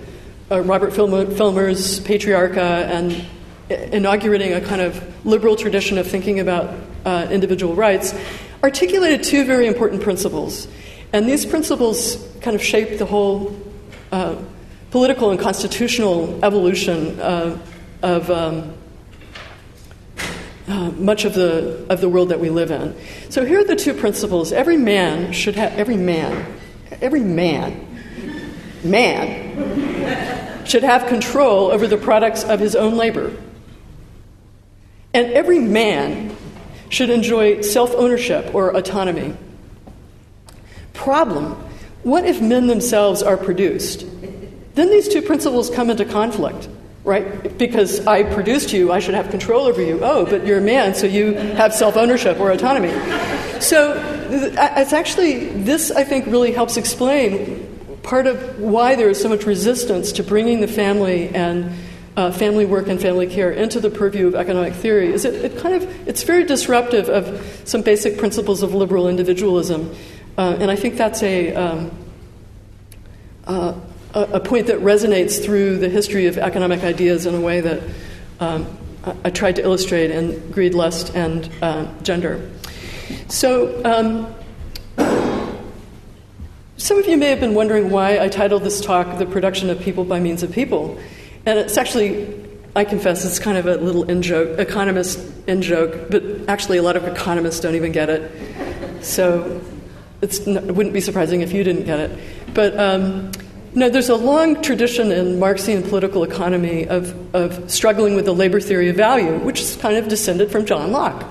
Robert 0.50 0.92
Filmer's 0.92 2.00
Patriarcha 2.00 2.59
and 2.88 3.25
inaugurating 3.71 4.54
a 4.54 4.61
kind 4.61 4.80
of 4.80 5.25
liberal 5.25 5.54
tradition 5.54 5.97
of 5.97 6.09
thinking 6.09 6.40
about 6.40 6.76
uh, 7.04 7.28
individual 7.30 7.76
rights, 7.76 8.16
articulated 8.64 9.23
two 9.23 9.44
very 9.44 9.68
important 9.68 10.02
principles. 10.02 10.66
And 11.12 11.28
these 11.28 11.47
principles 11.47 12.16
kind 12.40 12.56
of 12.56 12.62
shaped 12.64 12.99
the 12.99 13.06
whole 13.06 13.56
uh, 14.11 14.35
political 14.94 15.32
and 15.32 15.40
constitutional 15.40 16.38
evolution 16.44 17.18
uh, 17.18 17.58
of 18.02 18.30
um, 18.30 18.72
uh, 20.68 20.88
much 20.92 21.24
of 21.24 21.34
the, 21.34 21.84
of 21.90 22.00
the 22.00 22.08
world 22.08 22.28
that 22.28 22.38
we 22.38 22.48
live 22.48 22.70
in. 22.70 22.94
So 23.28 23.44
here 23.44 23.58
are 23.58 23.64
the 23.64 23.74
two 23.74 23.92
principles. 23.92 24.52
Every 24.52 24.76
man 24.76 25.32
should 25.32 25.56
have, 25.56 25.76
every 25.76 25.96
man, 25.96 26.46
every 27.00 27.24
man, 27.24 27.84
man, 28.84 30.64
should 30.64 30.84
have 30.84 31.08
control 31.08 31.72
over 31.72 31.88
the 31.88 31.98
products 31.98 32.44
of 32.44 32.60
his 32.60 32.76
own 32.76 32.96
labor. 32.96 33.36
And 35.12 35.32
every 35.32 35.58
man 35.58 36.36
should 36.88 37.10
enjoy 37.10 37.62
self 37.62 37.92
ownership 37.96 38.54
or 38.54 38.76
autonomy. 38.76 39.36
Problem 40.92 41.56
what 42.04 42.26
if 42.26 42.40
men 42.40 42.66
themselves 42.66 43.22
are 43.22 43.38
produced? 43.38 44.04
Then 44.75 44.90
these 44.90 45.09
two 45.09 45.23
principles 45.23 45.71
come 45.71 45.90
into 45.90 46.04
conflict 46.04 46.69
right? 47.04 47.57
Because 47.59 48.07
I 48.07 48.23
produced 48.23 48.73
you, 48.73 48.90
I 48.90 48.99
should 48.99 49.14
have 49.14 49.31
control 49.31 49.66
over 49.66 49.83
you. 49.83 50.00
Oh, 50.02 50.25
but 50.25 50.47
you're 50.47 50.59
a 50.59 50.62
man, 50.62 50.95
so 50.95 51.07
you 51.07 51.35
have 51.35 51.75
self 51.75 51.97
ownership 51.97 52.40
or 52.40 52.50
autonomy. 52.50 52.93
So 53.61 53.93
it's 54.31 54.93
actually, 54.93 55.49
this 55.50 55.90
I 55.90 56.04
think 56.04 56.26
really 56.26 56.52
helps 56.52 56.76
explain 56.76 57.71
part 58.02 58.26
of 58.26 58.59
why 58.59 58.95
there 58.97 59.09
is 59.09 59.21
so 59.21 59.28
much 59.28 59.47
resistance 59.47 60.12
to 60.12 60.23
bringing 60.23 60.61
the 60.61 60.69
family 60.69 61.28
and 61.28 61.73
uh, 62.16 62.31
family 62.31 62.64
work 62.64 62.87
and 62.87 63.00
family 63.00 63.26
care 63.26 63.50
into 63.50 63.81
the 63.81 63.90
purview 63.90 64.26
of 64.26 64.35
economic 64.35 64.73
theory 64.75 65.12
is 65.12 65.25
it, 65.25 65.35
it, 65.45 65.59
kind 65.59 65.75
of 65.75 66.09
it's 66.09 66.23
very 66.23 66.45
disruptive 66.45 67.09
of 67.09 67.62
some 67.64 67.83
basic 67.83 68.19
principles 68.19 68.62
of 68.62 68.73
liberal 68.73 69.09
individualism 69.09 69.93
uh, 70.38 70.57
and 70.61 70.71
i 70.71 70.76
think 70.76 70.97
that's 70.97 71.25
a 71.25 71.52
um, 71.57 71.90
uh, 73.47 73.75
a, 74.14 74.40
point 74.40 74.68
that 74.68 74.78
resonates 74.78 75.44
through 75.44 75.78
the 75.78 75.88
history 75.88 76.26
of 76.26 76.38
economic 76.38 76.85
ideas 76.85 77.26
in 77.26 77.35
a 77.35 77.40
way 77.40 77.61
that 77.61 77.83
um, 78.40 78.66
I, 79.04 79.14
I, 79.25 79.30
tried 79.30 79.56
to 79.56 79.62
illustrate 79.62 80.11
in 80.11 80.50
Greed, 80.52 80.75
Lust, 80.75 81.14
and 81.14 81.50
uh, 81.61 81.87
Gender. 82.02 82.50
So, 83.28 83.83
um, 83.85 84.35
some 86.76 86.99
of 86.99 87.06
you 87.06 87.16
may 87.16 87.30
have 87.30 87.40
been 87.40 87.54
wondering 87.54 87.90
why 87.90 88.18
I 88.18 88.28
titled 88.28 88.62
this 88.62 88.80
talk 88.80 89.18
The 89.18 89.26
Production 89.26 89.71
of 89.71 89.80
People 89.80 90.04
by 90.04 90.21
Means 90.21 90.42
of 90.42 90.52
People. 90.52 90.99
And 91.47 91.59
it's 91.59 91.76
actually, 91.76 92.35
I 92.76 92.85
confess, 92.85 93.25
it's 93.25 93.38
kind 93.38 93.59
of 93.59 93.66
a 93.66 93.76
little 93.76 94.04
in 94.04 94.23
joke, 94.23 94.59
economist 94.59 95.18
in 95.47 95.61
joke, 95.62 96.11
but 96.11 96.23
actually, 96.49 96.78
a 96.78 96.83
lot 96.83 96.97
of 96.97 97.04
economists 97.04 97.61
don't 97.61 97.75
even 97.75 97.92
get 97.92 98.11
it. 98.11 99.04
So, 99.04 99.61
it 100.23 100.47
wouldn't 100.47 100.94
be 100.94 101.00
surprising 101.00 101.40
if 101.42 101.52
you 101.52 101.64
didn't 101.64 101.85
get 101.85 101.99
it. 101.99 102.18
But 102.54 102.78
um, 102.78 103.33
no, 103.75 103.88
there's 103.88 104.09
a 104.09 104.16
long 104.16 104.62
tradition 104.62 105.11
in 105.11 105.40
Marxian 105.40 105.83
political 105.83 106.23
economy 106.23 106.87
of, 106.87 107.35
of 107.35 107.71
struggling 107.71 108.14
with 108.14 108.25
the 108.25 108.33
labor 108.33 108.61
theory 108.61 108.88
of 108.88 108.97
value, 108.97 109.37
which 109.38 109.61
is 109.61 109.76
kind 109.76 109.97
of 109.97 110.07
descended 110.09 110.50
from 110.50 110.64
John 110.64 110.93
Locke. 110.93 111.25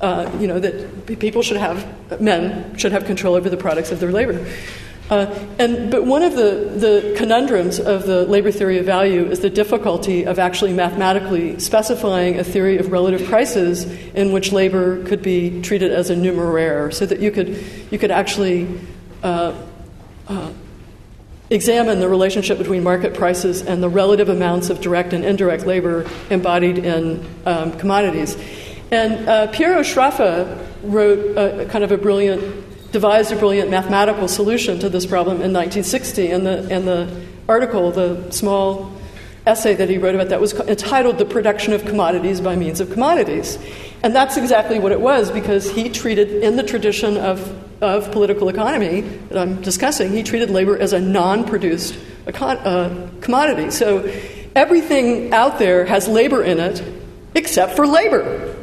Uh, 0.00 0.30
you 0.40 0.48
know, 0.48 0.58
that 0.58 1.06
people 1.20 1.40
should 1.40 1.56
have, 1.56 2.20
men 2.20 2.76
should 2.76 2.90
have 2.90 3.04
control 3.04 3.36
over 3.36 3.48
the 3.48 3.56
products 3.56 3.92
of 3.92 4.00
their 4.00 4.10
labor. 4.10 4.44
Uh, 5.08 5.26
and, 5.58 5.90
but 5.90 6.04
one 6.04 6.22
of 6.22 6.34
the, 6.34 6.72
the 6.76 7.14
conundrums 7.16 7.78
of 7.78 8.06
the 8.06 8.24
labor 8.26 8.50
theory 8.50 8.78
of 8.78 8.86
value 8.86 9.26
is 9.26 9.40
the 9.40 9.50
difficulty 9.50 10.26
of 10.26 10.38
actually 10.38 10.72
mathematically 10.72 11.58
specifying 11.60 12.40
a 12.40 12.44
theory 12.44 12.78
of 12.78 12.90
relative 12.90 13.24
prices 13.28 13.84
in 14.14 14.32
which 14.32 14.50
labor 14.50 15.04
could 15.04 15.22
be 15.22 15.60
treated 15.62 15.92
as 15.92 16.10
a 16.10 16.16
numeraire, 16.16 16.92
so 16.92 17.06
that 17.06 17.20
you 17.20 17.30
could, 17.30 17.62
you 17.90 17.98
could 17.98 18.10
actually 18.10 18.66
uh, 19.22 19.54
uh 20.26 20.50
examine 21.54 22.00
the 22.00 22.08
relationship 22.08 22.58
between 22.58 22.82
market 22.82 23.14
prices 23.14 23.62
and 23.62 23.82
the 23.82 23.88
relative 23.88 24.28
amounts 24.28 24.70
of 24.70 24.80
direct 24.80 25.12
and 25.12 25.24
indirect 25.24 25.66
labor 25.66 26.08
embodied 26.30 26.78
in 26.78 27.24
um, 27.46 27.72
commodities. 27.78 28.36
And 28.90 29.28
uh, 29.28 29.46
Piero 29.48 29.80
Sraffa 29.80 30.66
wrote 30.82 31.36
a, 31.36 31.66
kind 31.66 31.84
of 31.84 31.92
a 31.92 31.98
brilliant, 31.98 32.92
devised 32.92 33.32
a 33.32 33.36
brilliant 33.36 33.70
mathematical 33.70 34.28
solution 34.28 34.78
to 34.80 34.88
this 34.88 35.06
problem 35.06 35.36
in 35.36 35.52
1960. 35.52 36.30
And 36.30 36.46
the, 36.46 36.68
and 36.70 36.86
the 36.86 37.24
article, 37.48 37.90
the 37.90 38.30
small 38.30 38.92
essay 39.46 39.74
that 39.74 39.88
he 39.88 39.98
wrote 39.98 40.14
about 40.14 40.30
that 40.30 40.40
was 40.40 40.54
entitled 40.54 41.18
The 41.18 41.24
Production 41.24 41.72
of 41.72 41.84
Commodities 41.84 42.40
by 42.40 42.56
Means 42.56 42.80
of 42.80 42.90
Commodities. 42.90 43.58
And 44.02 44.14
that's 44.14 44.36
exactly 44.36 44.78
what 44.78 44.92
it 44.92 45.00
was 45.00 45.30
because 45.30 45.70
he 45.70 45.88
treated, 45.88 46.30
in 46.30 46.56
the 46.56 46.62
tradition 46.62 47.16
of, 47.16 47.73
of 47.84 48.10
political 48.12 48.48
economy 48.48 49.02
that 49.02 49.38
I'm 49.38 49.60
discussing, 49.62 50.12
he 50.12 50.22
treated 50.22 50.50
labor 50.50 50.78
as 50.78 50.92
a 50.92 51.00
non 51.00 51.44
produced 51.44 51.98
uh, 52.26 53.08
commodity. 53.20 53.70
So 53.70 54.10
everything 54.54 55.32
out 55.32 55.58
there 55.58 55.84
has 55.84 56.08
labor 56.08 56.42
in 56.42 56.58
it 56.58 56.82
except 57.34 57.76
for 57.76 57.86
labor. 57.86 58.56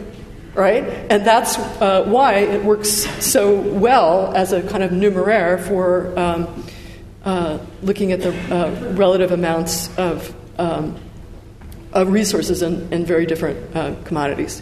Right? 0.54 0.84
And 0.84 1.26
that's 1.26 1.58
uh, 1.58 2.04
why 2.08 2.40
it 2.40 2.64
works 2.64 2.90
so 3.24 3.62
well 3.62 4.36
as 4.36 4.52
a 4.52 4.62
kind 4.64 4.84
of 4.84 4.92
numeraire 4.92 5.66
for 5.66 6.20
um, 6.20 6.66
uh, 7.24 7.60
looking 7.82 8.12
at 8.12 8.20
the 8.20 8.34
uh, 8.54 8.94
relative 8.94 9.32
amounts 9.32 9.96
of 9.98 10.36
um, 10.60 11.00
of 11.94 12.12
resources 12.12 12.62
in, 12.62 12.92
in 12.92 13.06
very 13.06 13.26
different 13.26 13.76
uh, 13.76 13.96
commodities. 14.04 14.62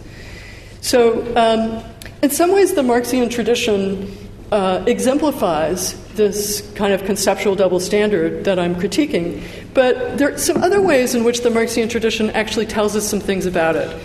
So, 0.82 1.22
um, 1.36 1.84
in 2.22 2.30
some 2.30 2.51
ways, 2.51 2.74
the 2.74 2.84
Marxian 2.84 3.30
tradition 3.30 4.16
uh, 4.51 4.84
exemplifies 4.88 5.96
this 6.13 6.62
kind 6.75 6.94
of 6.94 7.03
conceptual 7.06 7.56
double 7.56 7.79
standard 7.79 8.46
that 8.46 8.60
I'm 8.60 8.75
critiquing, 8.75 9.44
but 9.74 10.18
there 10.18 10.34
are 10.34 10.38
some 10.38 10.58
other 10.63 10.82
ways 10.82 11.15
in 11.15 11.24
which 11.24 11.41
the 11.41 11.50
Marxian 11.50 11.89
tradition 11.89 12.29
actually 12.32 12.65
tells 12.65 12.96
us 12.96 13.08
some 13.08 13.20
things 13.20 13.46
about 13.46 13.75
it. 13.75 13.96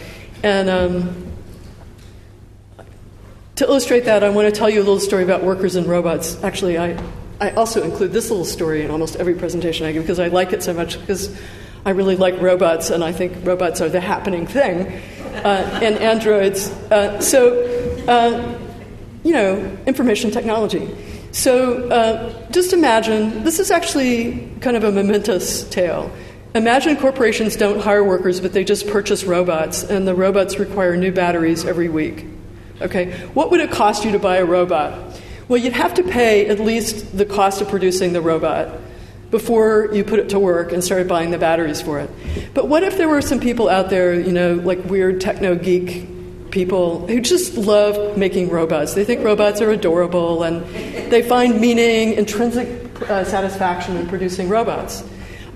And 0.43 0.69
um, 0.69 1.33
to 3.57 3.65
illustrate 3.65 4.05
that, 4.05 4.23
I 4.23 4.29
want 4.29 4.53
to 4.53 4.59
tell 4.59 4.69
you 4.69 4.81
a 4.81 4.85
little 4.85 5.01
story 5.01 5.23
about 5.23 5.43
workers 5.43 5.77
and 5.77 5.87
robots. 5.87 6.43
Actually, 6.43 6.77
I, 6.77 7.03
I 7.41 7.51
also 7.53 7.83
include 7.83 8.13
this 8.13 8.31
little 8.31 8.45
story 8.45 8.83
in 8.83 8.91
almost 8.91 9.17
every 9.17 9.35
presentation 9.35 9.87
I 9.87 9.93
give 9.93 10.03
because 10.03 10.19
I 10.19 10.29
like 10.29 10.53
it 10.53 10.63
so 10.63 10.75
much 10.75 11.01
because 11.01 11.35
I 11.87 11.91
really 11.91 12.17
like 12.17 12.41
robots, 12.41 12.91
and 12.91 13.05
I 13.05 13.13
think 13.13 13.47
robots 13.47 13.81
are 13.81 13.89
the 13.89 14.01
happening 14.01 14.47
thing, 14.47 14.87
uh, 15.45 15.81
and 15.83 15.97
androids. 15.99 16.71
Uh, 16.91 17.21
so, 17.21 17.63
uh, 18.09 18.59
you 19.25 19.33
know, 19.33 19.77
information 19.87 20.31
technology. 20.31 20.89
So, 21.33 21.89
uh, 21.89 22.51
just 22.51 22.73
imagine 22.73 23.43
this 23.43 23.59
is 23.59 23.73
actually 23.73 24.49
kind 24.61 24.77
of 24.77 24.85
a 24.85 24.93
momentous 24.93 25.69
tale. 25.69 26.13
Imagine 26.55 26.97
corporations 26.97 27.57
don't 27.57 27.81
hire 27.81 28.05
workers, 28.05 28.41
but 28.41 28.53
they 28.53 28.63
just 28.63 28.87
purchase 28.87 29.25
robots, 29.25 29.83
and 29.83 30.07
the 30.07 30.15
robots 30.15 30.61
require 30.61 30.97
new 30.97 31.11
batteries 31.11 31.65
every 31.65 31.89
week. 31.89 32.27
Okay, 32.81 33.13
what 33.35 33.51
would 33.51 33.61
it 33.61 33.73
cost 33.73 34.05
you 34.05 34.13
to 34.13 34.21
buy 34.21 34.37
a 34.37 34.45
robot? 34.45 35.21
Well, 35.49 35.61
you'd 35.61 35.73
have 35.73 35.95
to 35.95 36.05
pay 36.05 36.47
at 36.47 36.61
least 36.61 37.17
the 37.17 37.27
cost 37.27 37.61
of 37.61 37.69
producing 37.69 38.13
the 38.13 38.21
robot 38.21 38.81
before 39.31 39.91
you 39.93 40.05
put 40.05 40.21
it 40.21 40.29
to 40.29 40.39
work 40.39 40.71
and 40.71 40.85
started 40.85 41.09
buying 41.09 41.31
the 41.33 41.39
batteries 41.39 41.83
for 41.83 41.99
it. 41.99 42.11
But 42.55 42.69
what 42.69 42.85
if 42.85 42.97
there 42.97 43.09
were 43.09 43.21
some 43.21 43.41
people 43.41 43.69
out 43.69 43.91
there, 43.91 44.15
you 44.15 44.31
know, 44.31 44.55
like 44.55 44.85
weird 44.85 45.21
techno 45.21 45.57
geek 45.57 46.07
people 46.55 47.07
who 47.09 47.21
just 47.21 47.57
love 47.57 48.17
making 48.17 48.49
robots? 48.49 48.95
They 48.95 49.05
think 49.05 49.25
robots 49.25 49.61
are 49.61 49.71
adorable 49.71 50.45
and 50.45 50.65
they 51.11 51.21
find 51.21 51.61
meaning, 51.61 52.15
intrinsic 52.15 52.69
uh, 53.03 53.25
satisfaction 53.25 53.97
in 53.97 54.07
producing 54.07 54.49
robots. 54.49 55.05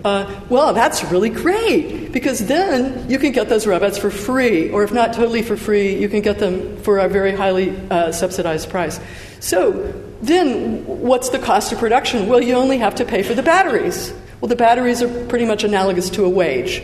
Uh, 0.05 0.41
well, 0.49 0.75
that's 0.75 1.03
really 1.05 1.31
great 1.31 2.13
because 2.13 2.47
then 2.47 3.09
you 3.11 3.19
can 3.19 3.33
get 3.33 3.49
those 3.49 3.67
robots 3.67 3.97
for 3.99 4.11
free, 4.11 4.71
or 4.71 4.85
if 4.85 4.93
not 4.93 5.13
totally 5.13 5.43
for 5.43 5.57
free, 5.57 5.97
you 5.97 6.09
can 6.09 6.21
get 6.21 6.39
them 6.39 6.77
for 6.79 6.99
a 6.99 7.09
very 7.09 7.35
highly 7.35 7.77
uh, 7.91 8.13
subsidized 8.13 8.69
price. 8.71 9.01
So, 9.41 9.93
then 10.21 10.85
what's 10.85 11.31
the 11.31 11.39
cost 11.39 11.73
of 11.73 11.79
production? 11.79 12.27
Well, 12.27 12.41
you 12.41 12.55
only 12.55 12.79
have 12.79 12.97
to 12.97 13.05
pay 13.05 13.23
for 13.23 13.35
the 13.35 13.43
batteries. 13.43 14.13
Well, 14.41 14.49
the 14.49 14.57
batteries 14.57 15.03
are 15.03 15.27
pretty 15.27 15.47
much 15.47 15.65
analogous 15.65 16.11
to 16.11 16.25
a 16.25 16.29
wage, 16.29 16.83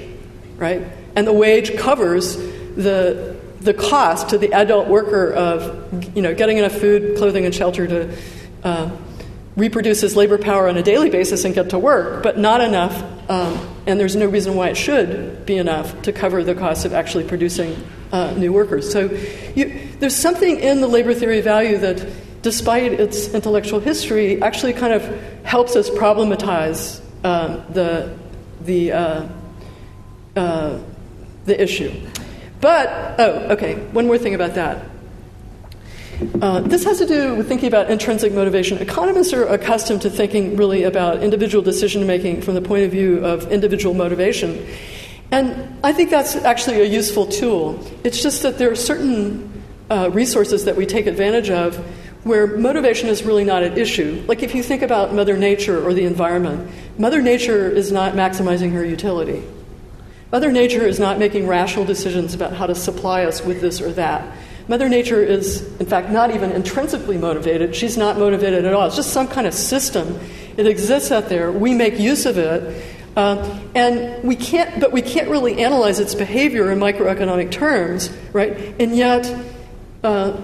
right? 0.56 0.82
And 1.16 1.26
the 1.26 1.32
wage 1.32 1.76
covers 1.76 2.36
the, 2.76 3.36
the 3.64 3.74
cost 3.74 4.28
to 4.28 4.38
the 4.38 4.52
adult 4.52 4.88
worker 4.88 5.32
of 5.32 6.16
you 6.16 6.22
know, 6.22 6.34
getting 6.34 6.58
enough 6.58 6.72
food, 6.72 7.16
clothing, 7.16 7.44
and 7.44 7.54
shelter 7.54 7.86
to 7.86 8.16
uh, 8.62 8.90
reproduce 9.56 10.00
his 10.00 10.16
labor 10.16 10.38
power 10.38 10.68
on 10.68 10.76
a 10.76 10.82
daily 10.82 11.10
basis 11.10 11.44
and 11.44 11.54
get 11.54 11.70
to 11.70 11.78
work, 11.78 12.22
but 12.22 12.38
not 12.38 12.60
enough, 12.60 12.94
um, 13.30 13.58
and 13.86 13.98
there's 13.98 14.16
no 14.16 14.26
reason 14.26 14.54
why 14.54 14.68
it 14.68 14.76
should 14.76 15.46
be 15.46 15.56
enough 15.56 16.02
to 16.02 16.12
cover 16.12 16.42
the 16.42 16.54
cost 16.54 16.84
of 16.84 16.92
actually 16.92 17.24
producing 17.24 17.76
uh, 18.12 18.32
new 18.32 18.52
workers. 18.52 18.90
So 18.90 19.10
you, 19.54 19.88
there's 19.98 20.16
something 20.16 20.58
in 20.58 20.80
the 20.80 20.88
labor 20.88 21.14
theory 21.14 21.38
of 21.38 21.44
value 21.44 21.78
that 21.78 22.06
despite 22.42 22.92
its 22.92 23.32
intellectual 23.32 23.80
history, 23.80 24.42
actually 24.42 24.74
kind 24.74 24.92
of 24.92 25.02
helps 25.44 25.76
us 25.76 25.88
problematize 25.88 27.00
um, 27.24 27.64
the, 27.72 28.14
the 28.60 28.92
uh, 28.92 29.28
uh, 30.36 30.78
the 31.44 31.62
issue. 31.62 31.92
But, 32.64 33.20
oh, 33.20 33.52
okay, 33.52 33.74
one 33.92 34.06
more 34.06 34.16
thing 34.16 34.34
about 34.34 34.54
that. 34.54 34.86
Uh, 36.40 36.60
this 36.60 36.82
has 36.84 36.96
to 36.96 37.04
do 37.04 37.34
with 37.34 37.46
thinking 37.46 37.68
about 37.68 37.90
intrinsic 37.90 38.32
motivation. 38.32 38.78
Economists 38.78 39.34
are 39.34 39.44
accustomed 39.44 40.00
to 40.00 40.08
thinking 40.08 40.56
really 40.56 40.84
about 40.84 41.22
individual 41.22 41.62
decision 41.62 42.06
making 42.06 42.40
from 42.40 42.54
the 42.54 42.62
point 42.62 42.84
of 42.84 42.90
view 42.90 43.22
of 43.22 43.52
individual 43.52 43.92
motivation. 43.92 44.66
And 45.30 45.78
I 45.84 45.92
think 45.92 46.08
that's 46.08 46.36
actually 46.36 46.80
a 46.80 46.86
useful 46.86 47.26
tool. 47.26 47.86
It's 48.02 48.22
just 48.22 48.40
that 48.44 48.56
there 48.56 48.70
are 48.70 48.76
certain 48.76 49.62
uh, 49.90 50.08
resources 50.10 50.64
that 50.64 50.74
we 50.74 50.86
take 50.86 51.06
advantage 51.06 51.50
of 51.50 51.76
where 52.24 52.46
motivation 52.56 53.10
is 53.10 53.24
really 53.24 53.44
not 53.44 53.62
an 53.62 53.76
issue. 53.76 54.24
Like 54.26 54.42
if 54.42 54.54
you 54.54 54.62
think 54.62 54.80
about 54.80 55.12
Mother 55.12 55.36
Nature 55.36 55.86
or 55.86 55.92
the 55.92 56.06
environment, 56.06 56.70
Mother 56.96 57.20
Nature 57.20 57.68
is 57.68 57.92
not 57.92 58.14
maximizing 58.14 58.72
her 58.72 58.82
utility. 58.82 59.42
Mother 60.34 60.50
Nature 60.50 60.84
is 60.84 60.98
not 60.98 61.20
making 61.20 61.46
rational 61.46 61.84
decisions 61.84 62.34
about 62.34 62.54
how 62.54 62.66
to 62.66 62.74
supply 62.74 63.24
us 63.24 63.44
with 63.44 63.60
this 63.60 63.80
or 63.80 63.92
that. 63.92 64.36
Mother 64.66 64.88
Nature 64.88 65.22
is, 65.22 65.62
in 65.78 65.86
fact, 65.86 66.10
not 66.10 66.34
even 66.34 66.50
intrinsically 66.50 67.16
motivated. 67.16 67.76
She's 67.76 67.96
not 67.96 68.18
motivated 68.18 68.64
at 68.64 68.74
all. 68.74 68.84
It's 68.88 68.96
just 68.96 69.12
some 69.12 69.28
kind 69.28 69.46
of 69.46 69.54
system. 69.54 70.18
It 70.56 70.66
exists 70.66 71.12
out 71.12 71.28
there. 71.28 71.52
We 71.52 71.72
make 71.72 72.00
use 72.00 72.26
of 72.26 72.36
it. 72.36 72.84
Uh, 73.16 73.60
and 73.76 74.24
we 74.24 74.34
can't, 74.34 74.80
but 74.80 74.90
we 74.90 75.02
can't 75.02 75.28
really 75.28 75.62
analyze 75.62 76.00
its 76.00 76.16
behavior 76.16 76.72
in 76.72 76.80
microeconomic 76.80 77.52
terms, 77.52 78.10
right? 78.32 78.74
And 78.80 78.96
yet, 78.96 79.32
uh, 80.02 80.36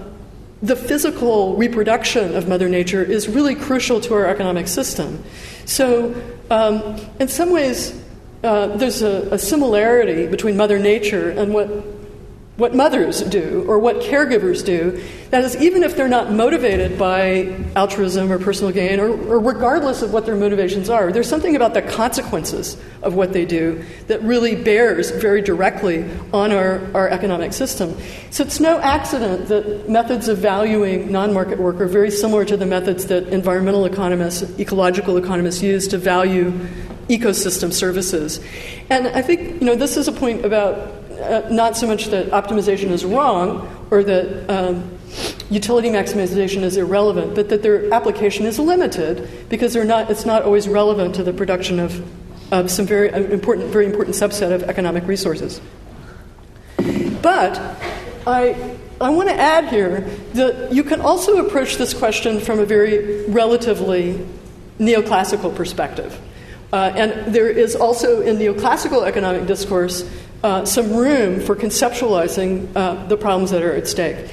the 0.61 0.77
physical 0.77 1.57
reproduction 1.57 2.33
of 2.37 2.47
Mother 2.47 2.69
Nature 2.69 3.03
is 3.03 3.27
really 3.27 3.55
crucial 3.55 3.99
to 3.99 4.13
our 4.13 4.25
economic 4.27 4.69
system. 4.69 5.21
So, 5.65 6.15
um, 6.49 6.95
in 7.19 7.27
some 7.27 7.51
ways, 7.51 8.00
uh, 8.43 8.67
there's 8.77 9.01
a, 9.01 9.33
a, 9.33 9.37
similarity 9.37 10.27
between 10.27 10.57
Mother 10.57 10.79
Nature 10.79 11.29
and 11.29 11.53
what 11.53 11.69
what 12.61 12.75
mothers 12.75 13.23
do 13.23 13.65
or 13.67 13.79
what 13.79 13.97
caregivers 13.97 14.63
do. 14.63 15.03
That 15.31 15.43
is, 15.43 15.55
even 15.57 15.81
if 15.81 15.95
they're 15.95 16.07
not 16.07 16.31
motivated 16.31 16.99
by 16.99 17.57
altruism 17.75 18.31
or 18.31 18.37
personal 18.37 18.71
gain, 18.71 18.99
or, 18.99 19.09
or, 19.09 19.39
regardless 19.39 20.03
of 20.03 20.13
what 20.13 20.27
their 20.27 20.35
motivations 20.35 20.87
are, 20.87 21.11
there's 21.11 21.27
something 21.27 21.55
about 21.55 21.73
the 21.73 21.81
consequences 21.81 22.77
of 23.01 23.15
what 23.15 23.33
they 23.33 23.45
do 23.45 23.83
that 24.07 24.21
really 24.21 24.55
bears 24.55 25.09
very 25.09 25.41
directly 25.41 26.07
on 26.33 26.51
our, 26.51 26.79
our 26.93 27.09
economic 27.09 27.53
system. 27.53 27.97
So 28.29 28.43
it's 28.43 28.59
no 28.59 28.79
accident 28.79 29.47
that 29.47 29.89
methods 29.89 30.27
of 30.27 30.37
valuing 30.37 31.11
non 31.11 31.33
market 31.33 31.57
work 31.57 31.81
are 31.81 31.87
very 31.87 32.11
similar 32.11 32.45
to 32.45 32.55
the 32.55 32.67
methods 32.67 33.07
that 33.07 33.27
environmental 33.29 33.85
economists, 33.85 34.43
ecological 34.59 35.17
economists 35.17 35.63
use 35.63 35.87
to 35.87 35.97
value 35.97 36.51
ecosystem 37.09 37.73
services. 37.73 38.39
And 38.91 39.07
I 39.07 39.23
think 39.23 39.61
you 39.61 39.65
know 39.65 39.75
this 39.75 39.97
is 39.97 40.07
a 40.07 40.11
point 40.11 40.45
about 40.45 41.00
uh, 41.21 41.47
not 41.49 41.77
so 41.77 41.87
much 41.87 42.07
that 42.07 42.27
optimization 42.27 42.89
is 42.89 43.05
wrong 43.05 43.87
or 43.91 44.03
that 44.03 44.49
um, 44.49 44.97
utility 45.49 45.89
maximization 45.89 46.61
is 46.63 46.77
irrelevant, 46.77 47.35
but 47.35 47.49
that 47.49 47.61
their 47.61 47.93
application 47.93 48.45
is 48.45 48.57
limited 48.59 49.29
because 49.49 49.73
they're 49.73 49.85
not, 49.85 50.09
it's 50.09 50.25
not 50.25 50.43
always 50.43 50.67
relevant 50.67 51.15
to 51.15 51.23
the 51.23 51.33
production 51.33 51.79
of, 51.79 52.03
of 52.53 52.71
some 52.71 52.85
very 52.85 53.09
important, 53.31 53.67
very 53.71 53.85
important 53.85 54.15
subset 54.15 54.51
of 54.51 54.63
economic 54.63 55.05
resources. 55.07 55.61
But 57.21 57.59
I, 58.25 58.77
I 58.99 59.09
want 59.09 59.29
to 59.29 59.35
add 59.35 59.67
here 59.67 60.01
that 60.33 60.73
you 60.73 60.83
can 60.83 61.01
also 61.01 61.45
approach 61.45 61.77
this 61.77 61.93
question 61.93 62.39
from 62.39 62.59
a 62.59 62.65
very 62.65 63.25
relatively 63.25 64.25
neoclassical 64.79 65.55
perspective. 65.55 66.19
Uh, 66.73 66.93
and 66.95 67.33
there 67.33 67.49
is 67.49 67.75
also 67.75 68.21
in 68.21 68.37
neoclassical 68.37 69.05
economic 69.05 69.45
discourse 69.45 70.09
uh, 70.43 70.65
some 70.65 70.93
room 70.93 71.39
for 71.39 71.55
conceptualizing 71.55 72.69
uh, 72.75 73.05
the 73.07 73.17
problems 73.17 73.51
that 73.51 73.61
are 73.61 73.73
at 73.73 73.87
stake. 73.87 74.29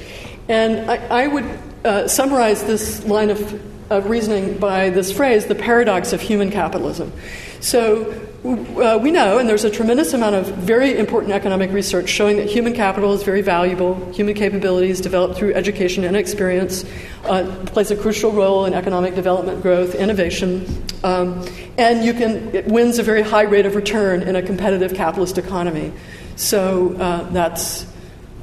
And 0.47 0.89
I, 0.89 1.23
I 1.23 1.27
would 1.27 1.45
uh, 1.85 2.07
summarize 2.07 2.63
this 2.63 3.05
line 3.05 3.29
of, 3.29 3.91
of, 3.91 4.09
reasoning 4.09 4.57
by 4.57 4.89
this 4.89 5.11
phrase 5.11 5.45
the 5.45 5.55
paradox 5.55 6.11
of 6.11 6.21
human 6.21 6.51
capitalism. 6.51 7.11
So 7.59 8.28
uh, 8.45 8.97
we 9.01 9.11
know, 9.11 9.37
and 9.37 9.49
there's 9.49 9.65
a 9.65 9.69
tremendous 9.69 10.13
amount 10.13 10.35
of 10.35 10.47
very 10.47 10.97
important 10.97 11.33
economic 11.33 11.71
research 11.71 12.07
showing 12.07 12.37
that 12.37 12.47
human 12.47 12.73
capital 12.73 13.11
is 13.11 13.21
very 13.23 13.41
valuable. 13.41 13.95
Human 14.13 14.33
capabilities 14.33 15.01
developed 15.01 15.35
through 15.35 15.53
education 15.55 16.05
and 16.05 16.15
experience 16.15 16.85
uh, 17.25 17.43
plays 17.65 17.91
a 17.91 17.97
crucial 17.97 18.31
role 18.31 18.65
in 18.65 18.73
economic 18.73 19.13
development, 19.13 19.61
growth, 19.61 19.93
innovation, 19.93 20.65
um, 21.03 21.45
and 21.77 22.05
you 22.05 22.13
can 22.13 22.55
it 22.55 22.65
wins 22.67 22.97
a 22.97 23.03
very 23.03 23.23
high 23.23 23.43
rate 23.43 23.65
of 23.65 23.75
return 23.75 24.21
in 24.23 24.37
a 24.37 24.41
competitive 24.41 24.93
capitalist 24.93 25.37
economy. 25.37 25.91
So 26.37 26.95
uh, 26.95 27.29
that's 27.31 27.85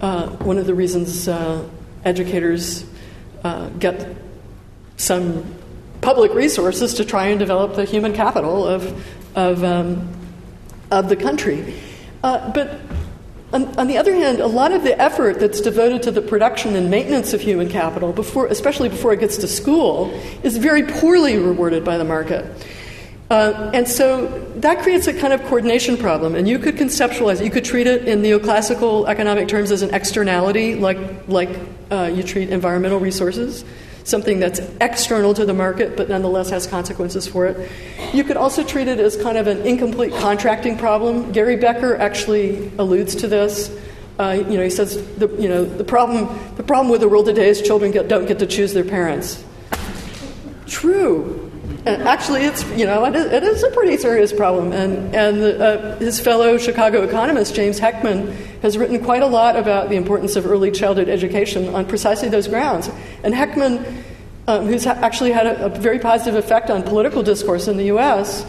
uh, 0.02 0.28
one 0.44 0.58
of 0.58 0.66
the 0.66 0.74
reasons 0.74 1.26
uh, 1.26 1.66
educators 2.04 2.84
uh, 3.44 3.70
get 3.70 4.14
some 4.98 5.54
public 6.02 6.34
resources 6.34 6.94
to 6.94 7.04
try 7.04 7.28
and 7.28 7.38
develop 7.38 7.74
the 7.74 7.84
human 7.84 8.12
capital 8.12 8.66
of 8.66 8.84
of, 9.36 9.62
um, 9.62 10.08
of 10.90 11.08
the 11.08 11.16
country. 11.16 11.74
Uh, 12.24 12.50
but 12.52 12.80
on, 13.52 13.78
on, 13.78 13.86
the 13.86 13.98
other 13.98 14.12
hand, 14.12 14.40
a 14.40 14.46
lot 14.46 14.72
of 14.72 14.82
the 14.82 15.00
effort 15.00 15.38
that's 15.38 15.60
devoted 15.60 16.02
to 16.02 16.10
the 16.10 16.22
production 16.22 16.74
and 16.74 16.90
maintenance 16.90 17.32
of 17.32 17.40
human 17.40 17.68
capital, 17.68 18.12
before, 18.12 18.46
especially 18.46 18.88
before 18.88 19.12
it 19.12 19.20
gets 19.20 19.36
to 19.36 19.46
school, 19.46 20.10
is 20.42 20.56
very 20.56 20.82
poorly 20.82 21.36
rewarded 21.36 21.84
by 21.84 21.96
the 21.96 22.04
market. 22.04 22.44
Uh, 23.30 23.70
and 23.74 23.88
so 23.88 24.26
that 24.56 24.82
creates 24.82 25.06
a 25.08 25.14
kind 25.14 25.32
of 25.32 25.42
coordination 25.44 25.96
problem. 25.96 26.34
And 26.34 26.48
you 26.48 26.58
could 26.58 26.76
conceptualize 26.76 27.40
it, 27.40 27.44
you 27.44 27.50
could 27.50 27.64
treat 27.64 27.86
it 27.86 28.06
in 28.06 28.22
neoclassical 28.22 29.08
economic 29.08 29.48
terms 29.48 29.70
as 29.70 29.82
an 29.82 29.92
externality, 29.94 30.76
like, 30.76 30.98
like 31.28 31.50
uh, 31.90 32.10
you 32.12 32.22
treat 32.22 32.50
environmental 32.50 32.98
resources 32.98 33.64
something 34.06 34.38
that's 34.38 34.60
external 34.80 35.34
to 35.34 35.44
the 35.44 35.52
market 35.52 35.96
but 35.96 36.08
nonetheless 36.08 36.48
has 36.48 36.66
consequences 36.66 37.26
for 37.26 37.46
it. 37.46 37.70
You 38.14 38.22
could 38.24 38.36
also 38.36 38.62
treat 38.62 38.88
it 38.88 39.00
as 39.00 39.20
kind 39.20 39.36
of 39.36 39.48
an 39.48 39.66
incomplete 39.66 40.14
contracting 40.14 40.78
problem. 40.78 41.32
Gary 41.32 41.56
Becker 41.56 41.96
actually 41.96 42.70
alludes 42.78 43.16
to 43.16 43.26
this. 43.26 43.76
Uh, 44.18 44.44
you 44.48 44.56
know, 44.56 44.62
he 44.62 44.70
says 44.70 44.96
the, 45.16 45.28
you 45.36 45.48
know, 45.48 45.64
the, 45.64 45.84
problem, 45.84 46.26
the 46.56 46.62
problem 46.62 46.88
with 46.88 47.00
the 47.00 47.08
world 47.08 47.26
today 47.26 47.48
is 47.48 47.60
children 47.60 47.90
get, 47.90 48.08
don't 48.08 48.26
get 48.26 48.38
to 48.38 48.46
choose 48.46 48.72
their 48.72 48.84
parents. 48.84 49.44
True. 50.66 51.45
And 51.86 52.02
actually, 52.02 52.42
it's 52.42 52.64
you 52.76 52.84
know 52.84 53.04
it 53.04 53.14
is, 53.14 53.26
it 53.26 53.42
is 53.44 53.62
a 53.62 53.70
pretty 53.70 53.96
serious 53.96 54.32
problem, 54.32 54.72
and 54.72 55.14
and 55.14 55.40
the, 55.40 55.64
uh, 55.64 55.98
his 55.98 56.18
fellow 56.18 56.58
Chicago 56.58 57.02
economist 57.02 57.54
James 57.54 57.78
Heckman 57.78 58.34
has 58.62 58.76
written 58.76 59.02
quite 59.04 59.22
a 59.22 59.26
lot 59.26 59.56
about 59.56 59.88
the 59.88 59.94
importance 59.94 60.34
of 60.34 60.46
early 60.46 60.72
childhood 60.72 61.08
education 61.08 61.72
on 61.74 61.86
precisely 61.86 62.28
those 62.28 62.48
grounds. 62.48 62.90
And 63.22 63.32
Heckman, 63.32 64.02
um, 64.48 64.66
who's 64.66 64.84
ha- 64.84 64.98
actually 65.00 65.30
had 65.30 65.46
a, 65.46 65.66
a, 65.66 65.68
very 65.68 66.00
positive 66.00 66.34
effect 66.34 66.70
on 66.70 66.82
political 66.82 67.22
discourse 67.22 67.68
in 67.68 67.76
the 67.76 67.84
U.S., 67.84 68.44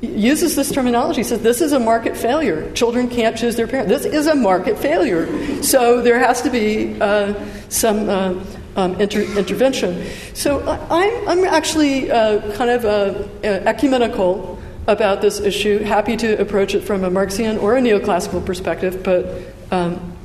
uses 0.00 0.54
this 0.54 0.70
terminology. 0.70 1.20
He 1.20 1.24
says 1.24 1.40
this 1.40 1.60
is 1.60 1.72
a 1.72 1.80
market 1.80 2.16
failure. 2.16 2.72
Children 2.72 3.08
can't 3.08 3.36
choose 3.36 3.56
their 3.56 3.66
parents. 3.66 3.90
This 3.90 4.04
is 4.12 4.28
a 4.28 4.36
market 4.36 4.78
failure. 4.78 5.62
So 5.64 6.02
there 6.02 6.20
has 6.20 6.40
to 6.42 6.50
be 6.50 7.00
uh, 7.00 7.34
some. 7.68 8.08
Uh, 8.08 8.44
um, 8.80 9.00
inter- 9.00 9.38
intervention. 9.38 10.04
So 10.34 10.60
I'm, 10.90 11.28
I'm 11.28 11.44
actually 11.44 12.10
uh, 12.10 12.54
kind 12.56 12.70
of 12.70 12.84
uh, 12.84 13.28
ecumenical 13.44 14.58
about 14.86 15.20
this 15.20 15.40
issue, 15.40 15.78
happy 15.78 16.16
to 16.16 16.40
approach 16.40 16.74
it 16.74 16.80
from 16.80 17.04
a 17.04 17.10
Marxian 17.10 17.58
or 17.58 17.76
a 17.76 17.80
neoclassical 17.80 18.44
perspective, 18.44 19.02
but 19.02 19.26
um, 19.70 20.16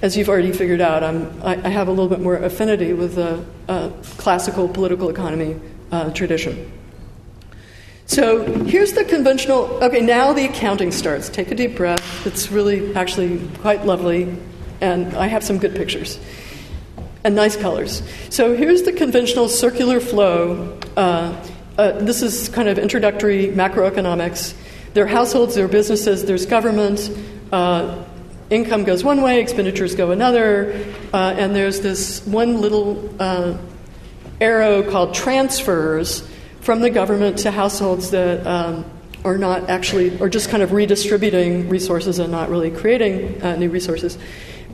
as 0.00 0.16
you've 0.16 0.28
already 0.28 0.52
figured 0.52 0.80
out, 0.80 1.02
I, 1.02 1.60
I, 1.64 1.68
have 1.68 1.88
a 1.88 1.90
little 1.90 2.08
bit 2.08 2.20
more 2.20 2.36
affinity 2.36 2.92
with 2.92 3.16
the 3.16 3.44
uh, 3.68 3.90
classical 4.18 4.68
political 4.68 5.10
economy 5.10 5.60
uh, 5.90 6.10
tradition. 6.10 6.70
So 8.06 8.44
here's 8.64 8.92
the 8.92 9.04
conventional. 9.04 9.64
Okay, 9.82 10.00
now 10.00 10.32
the 10.32 10.44
accounting 10.44 10.92
starts. 10.92 11.28
Take 11.28 11.50
a 11.50 11.54
deep 11.54 11.76
breath. 11.76 12.26
It's 12.26 12.50
really 12.50 12.94
actually 12.94 13.46
quite 13.60 13.84
lovely, 13.84 14.36
and 14.80 15.14
I 15.16 15.26
have 15.26 15.42
some 15.42 15.58
good 15.58 15.74
pictures 15.74 16.18
and 17.24 17.34
nice 17.34 17.56
colors. 17.56 18.02
So 18.28 18.54
here's 18.54 18.82
the 18.82 18.92
conventional 18.92 19.48
circular 19.48 19.98
flow. 19.98 20.78
Uh, 20.96 21.34
uh, 21.78 21.92
this 21.92 22.22
is 22.22 22.48
kind 22.50 22.68
of 22.68 22.78
introductory 22.78 23.48
macroeconomics. 23.48 24.54
There 24.92 25.04
are 25.04 25.08
households, 25.08 25.54
there 25.54 25.64
are 25.64 25.68
businesses, 25.68 26.24
there's 26.24 26.46
government. 26.46 27.10
Uh, 27.50 28.04
income 28.50 28.84
goes 28.84 29.02
one 29.02 29.22
way, 29.22 29.40
expenditures 29.40 29.94
go 29.94 30.10
another, 30.10 30.84
uh, 31.12 31.34
and 31.36 31.56
there's 31.56 31.80
this 31.80 32.24
one 32.26 32.60
little 32.60 33.12
uh, 33.18 33.56
arrow 34.40 34.88
called 34.88 35.14
transfers 35.14 36.28
from 36.60 36.80
the 36.80 36.90
government 36.90 37.38
to 37.38 37.50
households 37.50 38.10
that 38.10 38.46
um, 38.46 38.84
are 39.24 39.38
not 39.38 39.70
actually, 39.70 40.20
or 40.20 40.28
just 40.28 40.50
kind 40.50 40.62
of 40.62 40.72
redistributing 40.72 41.68
resources 41.68 42.18
and 42.18 42.30
not 42.30 42.50
really 42.50 42.70
creating 42.70 43.42
uh, 43.42 43.56
new 43.56 43.70
resources. 43.70 44.18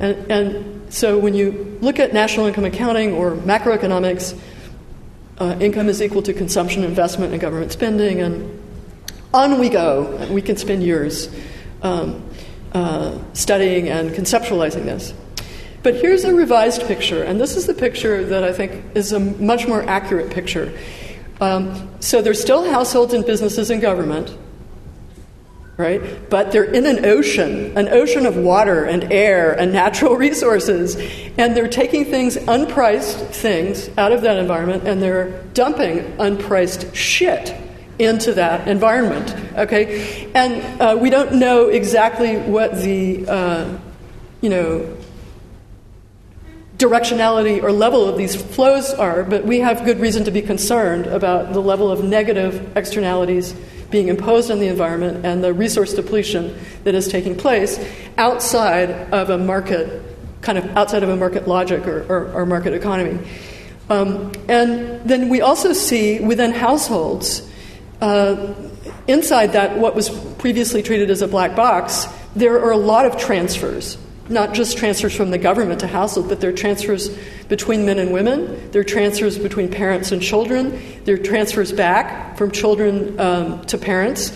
And, 0.00 0.30
and 0.30 0.79
so 0.90 1.18
when 1.18 1.34
you 1.34 1.78
look 1.80 1.98
at 1.98 2.12
national 2.12 2.46
income 2.46 2.66
accounting 2.66 3.14
or 3.14 3.32
macroeconomics, 3.32 4.38
uh, 5.38 5.56
income 5.58 5.88
is 5.88 6.02
equal 6.02 6.22
to 6.22 6.34
consumption, 6.34 6.84
investment, 6.84 7.32
and 7.32 7.40
government 7.40 7.72
spending, 7.72 8.20
and 8.20 8.62
on 9.32 9.58
we 9.58 9.70
go. 9.70 10.28
We 10.30 10.42
can 10.42 10.56
spend 10.56 10.82
years. 10.82 11.34
Um, 11.82 12.30
uh, 12.72 13.18
studying 13.32 13.88
and 13.88 14.10
conceptualizing 14.10 14.84
this. 14.84 15.12
But 15.82 15.96
here's 15.96 16.24
a 16.24 16.32
revised 16.32 16.86
picture, 16.86 17.22
and 17.22 17.40
this 17.40 17.56
is 17.56 17.66
the 17.66 17.74
picture 17.74 18.24
that 18.26 18.44
I 18.44 18.52
think 18.52 18.84
is 18.94 19.12
a 19.12 19.18
much 19.18 19.66
more 19.66 19.82
accurate 19.82 20.30
picture. 20.30 20.72
Um, 21.40 21.90
so 22.00 22.22
there's 22.22 22.40
still 22.40 22.70
households 22.70 23.14
and 23.14 23.24
businesses 23.24 23.70
and 23.70 23.80
government, 23.80 24.36
right? 25.80 26.30
But 26.30 26.52
they're 26.52 26.64
in 26.64 26.86
an 26.86 27.04
ocean, 27.04 27.76
an 27.76 27.88
ocean 27.88 28.26
of 28.26 28.36
water 28.36 28.84
and 28.84 29.12
air 29.12 29.52
and 29.52 29.72
natural 29.72 30.16
resources, 30.28 30.96
and 31.38 31.56
they're 31.56 31.68
taking 31.68 32.04
things, 32.04 32.36
unpriced 32.36 33.28
things, 33.28 33.88
out 33.98 34.12
of 34.12 34.22
that 34.22 34.36
environment, 34.36 34.86
and 34.86 35.02
they're 35.02 35.42
dumping 35.54 36.00
unpriced 36.18 36.94
shit 36.94 37.56
into 37.98 38.34
that 38.34 38.68
environment. 38.68 39.34
Okay, 39.56 40.30
and 40.34 40.80
uh, 40.80 40.96
we 40.96 41.10
don't 41.10 41.34
know 41.34 41.68
exactly 41.68 42.36
what 42.36 42.74
the 42.76 43.26
uh, 43.26 43.78
you 44.40 44.48
know 44.48 44.96
directionality 46.80 47.62
or 47.62 47.70
level 47.70 48.08
of 48.08 48.16
these 48.16 48.34
flows 48.34 48.90
are, 48.90 49.22
but 49.22 49.44
we 49.44 49.60
have 49.60 49.84
good 49.84 50.00
reason 50.00 50.24
to 50.24 50.30
be 50.30 50.40
concerned 50.40 51.06
about 51.06 51.52
the 51.52 51.60
level 51.60 51.90
of 51.90 52.02
negative 52.02 52.74
externalities 52.74 53.54
being 53.90 54.08
imposed 54.08 54.50
on 54.50 54.58
the 54.58 54.68
environment 54.68 55.24
and 55.24 55.42
the 55.42 55.52
resource 55.52 55.94
depletion 55.94 56.56
that 56.84 56.94
is 56.94 57.08
taking 57.08 57.36
place 57.36 57.78
outside 58.16 58.90
of 59.12 59.30
a 59.30 59.38
market, 59.38 60.02
kind 60.42 60.58
of 60.58 60.76
outside 60.76 61.02
of 61.02 61.08
a 61.08 61.16
market 61.16 61.48
logic 61.48 61.86
or, 61.86 62.02
or, 62.08 62.32
or 62.32 62.46
market 62.46 62.72
economy. 62.72 63.18
Um, 63.88 64.32
and 64.48 65.00
then 65.08 65.28
we 65.28 65.40
also 65.40 65.72
see 65.72 66.20
within 66.20 66.52
households, 66.52 67.48
uh, 68.00 68.54
inside 69.08 69.52
that, 69.52 69.76
what 69.76 69.94
was 69.96 70.08
previously 70.36 70.82
treated 70.82 71.10
as 71.10 71.22
a 71.22 71.28
black 71.28 71.56
box, 71.56 72.06
there 72.36 72.62
are 72.62 72.70
a 72.70 72.76
lot 72.76 73.04
of 73.04 73.16
transfers 73.16 73.98
not 74.30 74.54
just 74.54 74.78
transfers 74.78 75.14
from 75.14 75.30
the 75.30 75.38
government 75.38 75.80
to 75.80 75.86
household, 75.86 76.28
but 76.28 76.40
there 76.40 76.50
are 76.50 76.56
transfers 76.56 77.10
between 77.48 77.84
men 77.84 77.98
and 77.98 78.12
women, 78.12 78.70
there 78.70 78.80
are 78.80 78.84
transfers 78.84 79.38
between 79.38 79.70
parents 79.70 80.12
and 80.12 80.22
children, 80.22 80.80
there 81.04 81.16
are 81.16 81.18
transfers 81.18 81.72
back 81.72 82.36
from 82.38 82.50
children 82.50 83.18
um, 83.18 83.64
to 83.66 83.76
parents. 83.76 84.32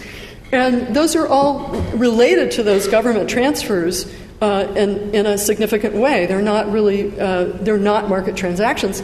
And 0.53 0.95
those 0.95 1.17
are 1.17 1.27
all 1.27 1.69
related 1.97 2.53
to 2.53 2.63
those 2.63 2.87
government 2.87 3.29
transfers 3.31 4.13
uh, 4.41 4.73
in, 4.77 5.15
in 5.15 5.27
a 5.27 5.39
significant 5.39 5.95
way. 5.95 6.27
They're 6.27 6.43
not 6.43 6.71
really, 6.71 7.19
uh, 7.19 7.45
they're 7.45 7.79
not 7.79 8.09
market 8.09 8.37
transactions. 8.37 9.03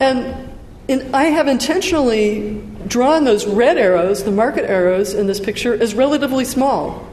And 0.00 0.50
in, 0.88 1.14
I 1.14 1.24
have 1.24 1.48
intentionally 1.48 2.62
drawn 2.86 3.24
those 3.24 3.46
red 3.46 3.78
arrows, 3.78 4.24
the 4.24 4.30
market 4.30 4.68
arrows 4.68 5.14
in 5.14 5.26
this 5.26 5.40
picture, 5.40 5.74
as 5.74 5.94
relatively 5.94 6.44
small. 6.44 7.08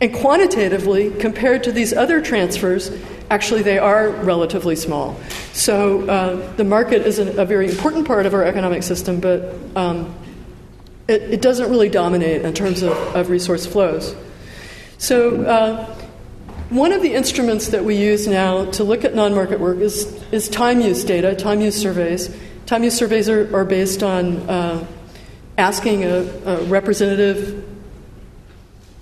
And 0.00 0.14
quantitatively, 0.14 1.10
compared 1.10 1.64
to 1.64 1.72
these 1.72 1.94
other 1.94 2.20
transfers, 2.20 2.90
actually 3.30 3.62
they 3.62 3.78
are 3.78 4.10
relatively 4.10 4.76
small. 4.76 5.18
So 5.52 6.06
uh, 6.08 6.54
the 6.56 6.64
market 6.64 7.06
is 7.06 7.18
a, 7.18 7.40
a, 7.40 7.44
very 7.46 7.70
important 7.70 8.06
part 8.06 8.26
of 8.26 8.34
our 8.34 8.44
economic 8.44 8.82
system, 8.82 9.20
but 9.20 9.54
um, 9.74 10.14
it, 11.08 11.22
it, 11.22 11.42
doesn't 11.42 11.70
really 11.70 11.88
dominate 11.88 12.42
in 12.42 12.52
terms 12.52 12.82
of, 12.82 12.92
of 13.16 13.30
resource 13.30 13.64
flows. 13.64 14.14
So 14.98 15.42
uh, 15.44 15.86
one 16.68 16.92
of 16.92 17.00
the 17.00 17.14
instruments 17.14 17.68
that 17.68 17.84
we 17.84 17.96
use 17.96 18.26
now 18.26 18.66
to 18.72 18.84
look 18.84 19.04
at 19.04 19.14
non-market 19.14 19.60
work 19.60 19.78
is, 19.78 20.04
is 20.30 20.48
time 20.48 20.80
use 20.82 21.04
data, 21.04 21.34
time 21.34 21.60
use 21.62 21.76
surveys. 21.76 22.36
Time 22.66 22.84
use 22.84 22.96
surveys 22.96 23.28
are, 23.30 23.54
are 23.56 23.64
based 23.64 24.02
on 24.02 24.38
uh, 24.50 24.86
asking 25.56 26.04
a, 26.04 26.18
a 26.44 26.64
representative 26.64 27.65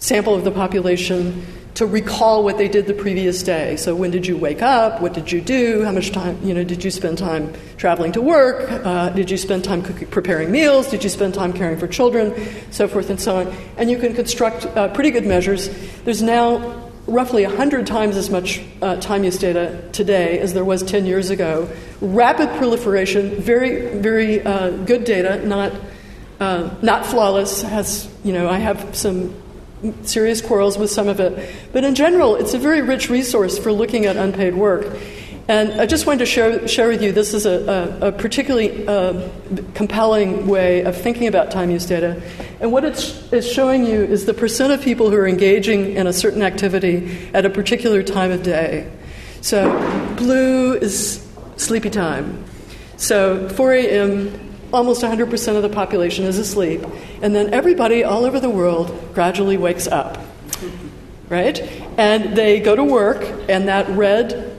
sample 0.04 0.34
of 0.34 0.44
the 0.44 0.50
population 0.50 1.46
to 1.72 1.86
recall 1.86 2.44
what 2.44 2.58
they 2.58 2.68
did 2.68 2.86
the 2.86 2.92
previous 2.92 3.42
day. 3.42 3.74
So, 3.76 3.96
when 3.96 4.10
did 4.10 4.26
you 4.26 4.36
wake 4.36 4.60
up? 4.60 5.00
What 5.00 5.14
did 5.14 5.32
you 5.32 5.40
do? 5.40 5.82
How 5.82 5.92
much 5.92 6.12
time, 6.12 6.38
you 6.44 6.52
know, 6.52 6.62
did 6.62 6.84
you 6.84 6.90
spend 6.90 7.16
time 7.16 7.54
traveling 7.78 8.12
to 8.12 8.20
work? 8.20 8.70
Uh, 8.70 9.08
did 9.08 9.30
you 9.30 9.38
spend 9.38 9.64
time 9.64 9.82
cooking, 9.82 10.06
preparing 10.08 10.52
meals? 10.52 10.90
Did 10.90 11.02
you 11.02 11.08
spend 11.08 11.32
time 11.32 11.54
caring 11.54 11.78
for 11.78 11.88
children? 11.88 12.34
So 12.70 12.86
forth 12.86 13.08
and 13.08 13.18
so 13.18 13.38
on. 13.38 13.56
And 13.78 13.90
you 13.90 13.98
can 13.98 14.12
construct 14.12 14.66
uh, 14.66 14.88
pretty 14.88 15.10
good 15.10 15.26
measures. 15.26 15.70
There's 16.04 16.22
now 16.22 16.90
roughly 17.06 17.46
100 17.46 17.86
times 17.86 18.18
as 18.18 18.28
much 18.28 18.62
uh, 18.82 18.96
time 18.96 19.24
use 19.24 19.38
data 19.38 19.88
today 19.92 20.38
as 20.38 20.52
there 20.52 20.66
was 20.66 20.82
10 20.82 21.06
years 21.06 21.30
ago. 21.30 21.66
Rapid 22.02 22.50
proliferation, 22.58 23.40
very, 23.40 23.98
very 23.98 24.42
uh, 24.42 24.68
good 24.84 25.04
data, 25.04 25.44
not, 25.46 25.72
uh, 26.40 26.68
not 26.82 27.06
flawless. 27.06 27.62
Has, 27.62 28.06
you 28.22 28.34
know, 28.34 28.50
I 28.50 28.58
have 28.58 28.94
some 28.94 29.34
serious 30.02 30.40
quarrels 30.40 30.78
with 30.78 30.90
some 30.90 31.08
of 31.08 31.20
it. 31.20 31.52
But 31.72 31.84
in 31.84 31.94
general, 31.94 32.36
it's 32.36 32.54
a 32.54 32.58
very 32.58 32.82
rich 32.82 33.10
resource 33.10 33.58
for 33.58 33.72
looking 33.72 34.06
at 34.06 34.16
unpaid 34.16 34.54
work. 34.54 34.96
And 35.46 35.78
I 35.78 35.84
just 35.84 36.06
wanted 36.06 36.20
to 36.20 36.26
share, 36.26 36.66
share 36.66 36.88
with 36.88 37.02
you 37.02 37.12
this 37.12 37.34
is 37.34 37.44
a, 37.44 37.98
a, 38.00 38.08
a 38.08 38.12
particularly 38.12 38.86
uh, 38.88 39.28
compelling 39.74 40.46
way 40.46 40.82
of 40.82 40.96
thinking 40.96 41.26
about 41.26 41.50
time 41.50 41.70
use 41.70 41.84
data. 41.84 42.22
And 42.60 42.72
what 42.72 42.84
it's, 42.84 43.30
it's 43.30 43.46
showing 43.46 43.84
you 43.84 44.02
is 44.02 44.24
the 44.24 44.32
percent 44.32 44.72
of 44.72 44.80
people 44.80 45.10
who 45.10 45.16
are 45.16 45.28
engaging 45.28 45.96
in 45.96 46.06
a 46.06 46.14
certain 46.14 46.42
activity 46.42 47.28
at 47.34 47.44
a 47.44 47.50
particular 47.50 48.02
time 48.02 48.30
of 48.30 48.42
day. 48.42 48.90
So, 49.42 49.70
blue 50.16 50.74
is 50.74 51.22
sleepy 51.56 51.90
time. 51.90 52.42
So, 52.96 53.50
4 53.50 53.72
a.m 53.74 54.43
almost 54.74 55.02
100% 55.02 55.56
of 55.56 55.62
the 55.62 55.68
population 55.68 56.24
is 56.24 56.38
asleep, 56.38 56.82
and 57.22 57.34
then 57.34 57.54
everybody 57.54 58.04
all 58.04 58.24
over 58.24 58.40
the 58.40 58.50
world 58.50 59.14
gradually 59.14 59.56
wakes 59.56 59.86
up, 59.86 60.18
right? 61.28 61.60
And 61.96 62.36
they 62.36 62.60
go 62.60 62.74
to 62.74 62.84
work, 62.84 63.22
and 63.48 63.68
that 63.68 63.88
red 63.90 64.52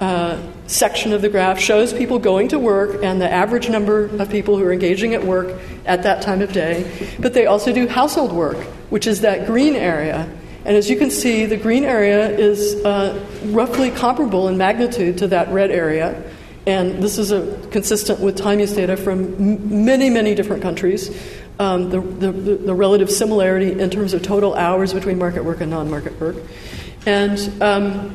uh, 0.00 0.38
section 0.68 1.12
of 1.12 1.22
the 1.22 1.28
graph 1.28 1.58
shows 1.58 1.92
people 1.92 2.18
going 2.18 2.48
to 2.48 2.58
work 2.58 3.02
and 3.02 3.20
the 3.20 3.30
average 3.30 3.68
number 3.68 4.04
of 4.04 4.30
people 4.30 4.58
who 4.58 4.64
are 4.64 4.72
engaging 4.72 5.14
at 5.14 5.24
work 5.24 5.58
at 5.86 6.02
that 6.02 6.22
time 6.22 6.42
of 6.42 6.52
day. 6.52 7.08
But 7.18 7.34
they 7.34 7.46
also 7.46 7.72
do 7.72 7.88
household 7.88 8.32
work, 8.32 8.58
which 8.90 9.06
is 9.06 9.22
that 9.22 9.46
green 9.46 9.74
area. 9.74 10.28
And 10.64 10.76
as 10.76 10.90
you 10.90 10.96
can 10.96 11.10
see, 11.10 11.46
the 11.46 11.56
green 11.56 11.84
area 11.84 12.28
is 12.28 12.74
uh, 12.84 13.24
roughly 13.46 13.90
comparable 13.90 14.48
in 14.48 14.58
magnitude 14.58 15.18
to 15.18 15.28
that 15.28 15.48
red 15.48 15.70
area. 15.70 16.22
And 16.68 17.02
this 17.02 17.16
is 17.16 17.32
a, 17.32 17.66
consistent 17.70 18.20
with 18.20 18.36
time 18.36 18.60
use 18.60 18.74
data 18.74 18.98
from 18.98 19.34
m- 19.36 19.86
many, 19.86 20.10
many 20.10 20.34
different 20.34 20.60
countries. 20.60 21.08
Um, 21.58 21.88
the, 21.88 22.00
the, 22.02 22.30
the, 22.30 22.74
relative 22.74 23.10
similarity 23.10 23.80
in 23.80 23.88
terms 23.88 24.12
of 24.12 24.22
total 24.22 24.54
hours 24.54 24.92
between 24.92 25.16
market 25.16 25.44
work 25.44 25.62
and 25.62 25.70
non 25.70 25.88
market 25.88 26.20
work. 26.20 26.36
And 27.06 27.62
um, 27.62 28.14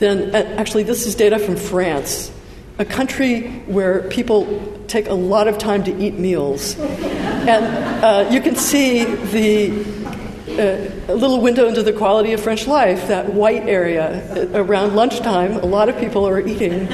then, 0.00 0.34
actually, 0.34 0.82
this 0.82 1.06
is 1.06 1.14
data 1.14 1.38
from 1.38 1.56
France, 1.56 2.30
a 2.78 2.84
country 2.84 3.48
where 3.66 4.02
people 4.10 4.84
take 4.86 5.08
a 5.08 5.14
lot 5.14 5.48
of 5.48 5.56
time 5.56 5.82
to 5.84 5.96
eat 5.96 6.18
meals. 6.18 6.78
and 6.78 7.64
uh, 8.04 8.28
you 8.30 8.42
can 8.42 8.54
see 8.54 9.04
the 9.04 10.03
uh, 10.48 10.90
a 11.08 11.14
little 11.14 11.40
window 11.40 11.66
into 11.68 11.82
the 11.82 11.92
quality 11.92 12.32
of 12.34 12.40
French 12.40 12.66
life, 12.66 13.08
that 13.08 13.32
white 13.32 13.62
area 13.62 14.52
around 14.54 14.94
lunchtime, 14.94 15.52
a 15.52 15.66
lot 15.66 15.88
of 15.88 15.98
people 15.98 16.26
are 16.28 16.38
eating 16.38 16.86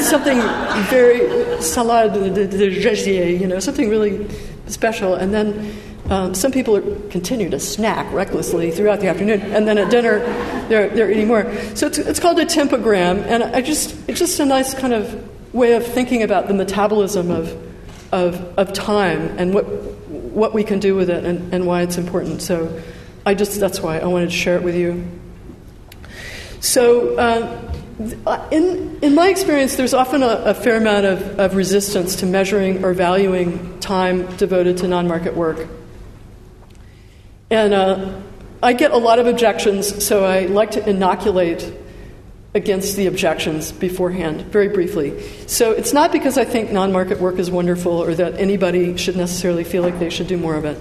something 0.00 0.38
very 0.88 1.20
salade 1.60 2.34
de, 2.34 2.46
de 2.46 3.36
you 3.36 3.46
know, 3.46 3.58
something 3.58 3.88
really 3.88 4.28
special. 4.66 5.14
And 5.14 5.34
then 5.34 5.74
um, 6.10 6.34
some 6.34 6.52
people 6.52 6.76
are, 6.76 7.08
continue 7.10 7.50
to 7.50 7.58
snack 7.58 8.12
recklessly 8.12 8.70
throughout 8.70 9.00
the 9.00 9.08
afternoon, 9.08 9.40
and 9.40 9.66
then 9.66 9.78
at 9.78 9.90
dinner 9.90 10.20
they're, 10.68 10.88
they're 10.88 11.10
eating 11.10 11.28
more. 11.28 11.44
So 11.74 11.86
it's, 11.86 11.98
it's 11.98 12.20
called 12.20 12.38
a 12.38 12.46
tempogram, 12.46 13.22
and 13.24 13.42
I 13.42 13.62
just, 13.62 13.96
it's 14.08 14.18
just 14.18 14.38
a 14.40 14.44
nice 14.44 14.74
kind 14.74 14.92
of 14.92 15.54
way 15.54 15.74
of 15.74 15.86
thinking 15.86 16.22
about 16.22 16.48
the 16.48 16.54
metabolism 16.54 17.30
of, 17.30 17.56
of, 18.12 18.58
of 18.58 18.72
time 18.72 19.20
and 19.38 19.54
what, 19.54 19.64
what 20.08 20.54
we 20.54 20.64
can 20.64 20.78
do 20.80 20.94
with 20.94 21.10
it 21.10 21.24
and, 21.24 21.52
and 21.52 21.66
why 21.66 21.82
it's 21.82 21.98
important. 21.98 22.42
So 22.42 22.80
I 23.24 23.34
just, 23.34 23.60
that's 23.60 23.80
why 23.80 23.98
I 23.98 24.06
wanted 24.06 24.30
to 24.30 24.36
share 24.36 24.56
it 24.56 24.62
with 24.62 24.74
you. 24.74 25.06
So, 26.60 27.16
uh, 27.16 28.48
in, 28.50 28.98
in 29.02 29.14
my 29.14 29.28
experience, 29.28 29.76
there's 29.76 29.94
often 29.94 30.22
a, 30.22 30.42
a 30.44 30.54
fair 30.54 30.76
amount 30.76 31.06
of, 31.06 31.38
of 31.38 31.54
resistance 31.54 32.16
to 32.16 32.26
measuring 32.26 32.84
or 32.84 32.94
valuing 32.94 33.78
time 33.80 34.26
devoted 34.36 34.78
to 34.78 34.88
non 34.88 35.06
market 35.06 35.36
work. 35.36 35.68
And 37.50 37.74
uh, 37.74 38.20
I 38.62 38.72
get 38.72 38.92
a 38.92 38.96
lot 38.96 39.18
of 39.18 39.26
objections, 39.26 40.04
so 40.04 40.24
I 40.24 40.46
like 40.46 40.72
to 40.72 40.88
inoculate 40.88 41.70
against 42.54 42.96
the 42.96 43.06
objections 43.06 43.72
beforehand, 43.72 44.42
very 44.42 44.68
briefly. 44.68 45.20
So 45.46 45.72
it's 45.72 45.92
not 45.92 46.12
because 46.12 46.38
I 46.38 46.44
think 46.44 46.70
non 46.70 46.92
market 46.92 47.20
work 47.20 47.38
is 47.38 47.50
wonderful 47.50 47.92
or 47.92 48.14
that 48.14 48.34
anybody 48.38 48.96
should 48.96 49.16
necessarily 49.16 49.64
feel 49.64 49.82
like 49.82 49.98
they 49.98 50.10
should 50.10 50.28
do 50.28 50.36
more 50.36 50.54
of 50.54 50.64
it. 50.64 50.78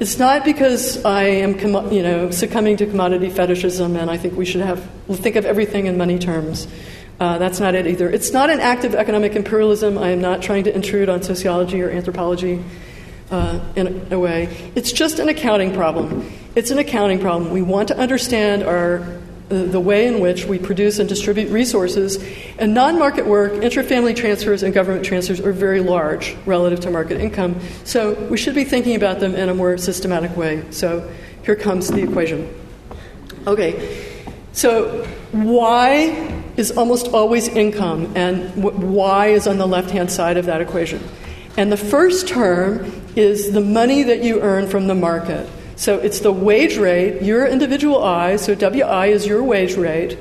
It's 0.00 0.18
not 0.18 0.44
because 0.44 1.04
I 1.04 1.22
am, 1.22 1.58
you 1.92 2.02
know, 2.02 2.30
succumbing 2.30 2.78
to 2.78 2.86
commodity 2.86 3.30
fetishism 3.30 3.94
and 3.94 4.10
I 4.10 4.16
think 4.16 4.36
we 4.36 4.44
should 4.44 4.62
have 4.62 4.88
think 5.08 5.36
of 5.36 5.46
everything 5.46 5.86
in 5.86 5.96
money 5.96 6.18
terms. 6.18 6.66
Uh, 7.20 7.38
that's 7.38 7.60
not 7.60 7.76
it 7.76 7.86
either. 7.86 8.10
It's 8.10 8.32
not 8.32 8.50
an 8.50 8.58
act 8.58 8.84
of 8.84 8.96
economic 8.96 9.36
imperialism. 9.36 9.96
I 9.96 10.08
am 10.08 10.20
not 10.20 10.42
trying 10.42 10.64
to 10.64 10.74
intrude 10.74 11.08
on 11.08 11.22
sociology 11.22 11.80
or 11.80 11.90
anthropology 11.90 12.64
uh, 13.30 13.60
in 13.76 14.08
a 14.10 14.18
way. 14.18 14.72
It's 14.74 14.90
just 14.90 15.20
an 15.20 15.28
accounting 15.28 15.72
problem. 15.72 16.28
It's 16.56 16.72
an 16.72 16.78
accounting 16.78 17.20
problem. 17.20 17.52
We 17.52 17.62
want 17.62 17.88
to 17.88 17.96
understand 17.96 18.64
our 18.64 18.98
Uh, 19.50 19.64
the 19.64 19.80
way 19.80 20.06
in 20.06 20.20
which 20.20 20.46
we 20.46 20.58
produce 20.58 20.98
and 20.98 21.06
distribute 21.06 21.50
resources. 21.50 22.16
And 22.58 22.72
non 22.72 22.98
market 22.98 23.26
work, 23.26 23.52
intrafamily 23.52 24.16
transfers, 24.16 24.62
and 24.62 24.72
government 24.72 25.04
transfers 25.04 25.38
are 25.38 25.52
very 25.52 25.80
large 25.80 26.34
relative 26.46 26.80
to 26.80 26.90
market 26.90 27.20
income. 27.20 27.60
So 27.84 28.14
we 28.30 28.38
should 28.38 28.54
be 28.54 28.64
thinking 28.64 28.96
about 28.96 29.20
them 29.20 29.34
in 29.34 29.50
a 29.50 29.54
more 29.54 29.76
systematic 29.76 30.34
way. 30.34 30.64
So 30.70 31.12
here 31.44 31.56
comes 31.56 31.88
the 31.88 32.02
equation. 32.02 32.54
Okay, 33.46 34.16
so 34.54 35.06
Y 35.34 36.42
is 36.56 36.70
almost 36.70 37.08
always 37.08 37.46
income, 37.48 38.14
and 38.16 38.50
Y 38.56 39.26
is 39.26 39.46
on 39.46 39.58
the 39.58 39.66
left 39.66 39.90
hand 39.90 40.10
side 40.10 40.38
of 40.38 40.46
that 40.46 40.62
equation. 40.62 41.06
And 41.58 41.70
the 41.70 41.76
first 41.76 42.28
term 42.28 42.90
is 43.14 43.52
the 43.52 43.60
money 43.60 44.04
that 44.04 44.24
you 44.24 44.40
earn 44.40 44.68
from 44.68 44.86
the 44.86 44.94
market. 44.94 45.46
So 45.76 45.98
it's 45.98 46.20
the 46.20 46.32
wage 46.32 46.76
rate, 46.76 47.22
your 47.22 47.46
individual 47.46 48.02
I, 48.02 48.36
so 48.36 48.54
WI 48.54 49.06
is 49.06 49.26
your 49.26 49.42
wage 49.42 49.76
rate, 49.76 50.16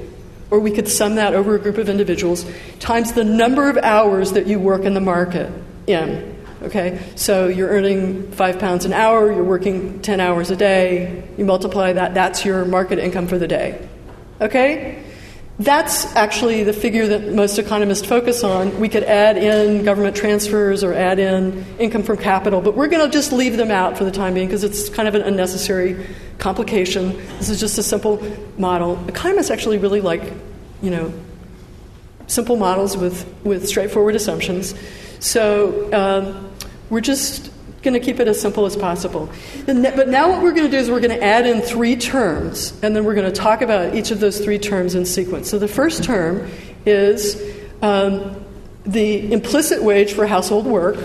or 0.50 0.60
we 0.60 0.72
could 0.72 0.88
sum 0.88 1.16
that 1.16 1.34
over 1.34 1.56
a 1.56 1.60
group 1.60 1.78
of 1.78 1.90
individuals, 1.90 2.46
times 2.80 3.14
the 3.14 3.24
number 3.24 3.70
of 3.70 3.78
hours 3.78 4.34
that 4.34 4.48
you 4.48 4.60
work 4.60 4.84
in 4.84 4.94
the 4.94 5.02
market 5.02 5.52
in. 5.88 6.34
Okay, 6.64 7.02
so 7.16 7.48
you're 7.48 7.70
earning 7.70 8.32
five 8.32 8.58
pounds 8.58 8.86
an 8.86 8.94
hour, 8.94 9.32
you're 9.32 9.44
working 9.44 10.02
10 10.02 10.22
hours 10.22 10.50
a 10.50 10.56
day, 10.56 11.24
you 11.38 11.44
multiply 11.44 11.92
that, 11.92 12.14
that's 12.14 12.46
your 12.46 12.64
market 12.64 13.00
income 13.00 13.28
for 13.28 13.38
the 13.38 13.48
day. 13.48 13.86
Okay? 14.40 15.04
That's 15.60 16.16
actually 16.16 16.64
the 16.64 16.74
figure 16.74 17.08
that 17.10 17.34
most 17.34 17.60
economists 17.60 18.06
focus 18.06 18.44
on. 18.44 18.80
We 18.80 18.90
could 18.90 19.04
add 19.04 19.38
in 19.38 19.86
government 19.86 20.16
transfers 20.16 20.84
or 20.84 20.94
add 20.94 21.20
in 21.20 21.64
income 21.78 22.02
from 22.02 22.18
capital, 22.18 22.60
but 22.60 22.76
we're 22.76 22.88
going 22.88 23.06
to 23.06 23.12
just 23.12 23.32
leave 23.32 23.56
them 23.56 23.70
out 23.70 23.96
for 23.96 24.04
the 24.04 24.12
time 24.12 24.34
being 24.34 24.48
because 24.48 24.64
it's 24.64 24.90
kind 24.90 25.08
of 25.08 25.14
an 25.14 25.22
unnecessary 25.22 26.08
complication. 26.40 27.16
This 27.38 27.50
is 27.50 27.60
just 27.60 27.78
a 27.78 27.84
simple 27.84 28.20
model. 28.58 28.98
Economists 29.08 29.52
actually 29.52 29.78
really 29.78 30.02
like, 30.02 30.34
you 30.82 30.90
know, 30.90 31.14
simple 32.26 32.56
models 32.56 32.98
with, 32.98 33.32
with 33.44 33.68
straightforward 33.68 34.16
assumptions. 34.16 34.74
So 35.20 35.94
um, 35.94 36.52
we're 36.90 37.02
just 37.02 37.52
going 37.84 37.94
to 37.94 38.00
keep 38.00 38.20
it 38.20 38.28
as 38.28 38.40
simple 38.40 38.66
as 38.66 38.76
possible. 38.76 39.30
But 39.66 40.08
now, 40.08 40.32
what 40.32 40.42
we're 40.42 40.54
going 40.54 40.66
to 40.66 40.72
do 40.72 40.78
is 40.78 40.90
we're 40.90 41.02
going 41.02 41.18
to 41.18 41.24
add 41.24 41.46
in 41.46 41.62
three 41.62 41.96
terms, 41.96 42.74
and 42.82 42.96
then 42.96 43.04
we're 43.04 43.16
going 43.16 43.32
to 43.32 43.38
talk 43.38 43.62
about 43.62 43.94
each 43.94 44.10
of 44.10 44.20
those 44.20 44.40
three 44.40 44.58
terms 44.58 44.96
in 44.96 45.06
sequence. 45.06 45.50
So, 45.50 45.60
the 45.60 45.68
first 45.68 46.04
term 46.04 46.50
is 46.86 47.40
um, 47.82 48.44
the 48.86 49.32
implicit 49.32 49.84
wage 49.84 50.14
for 50.14 50.26
household 50.26 50.66
work. 50.66 50.98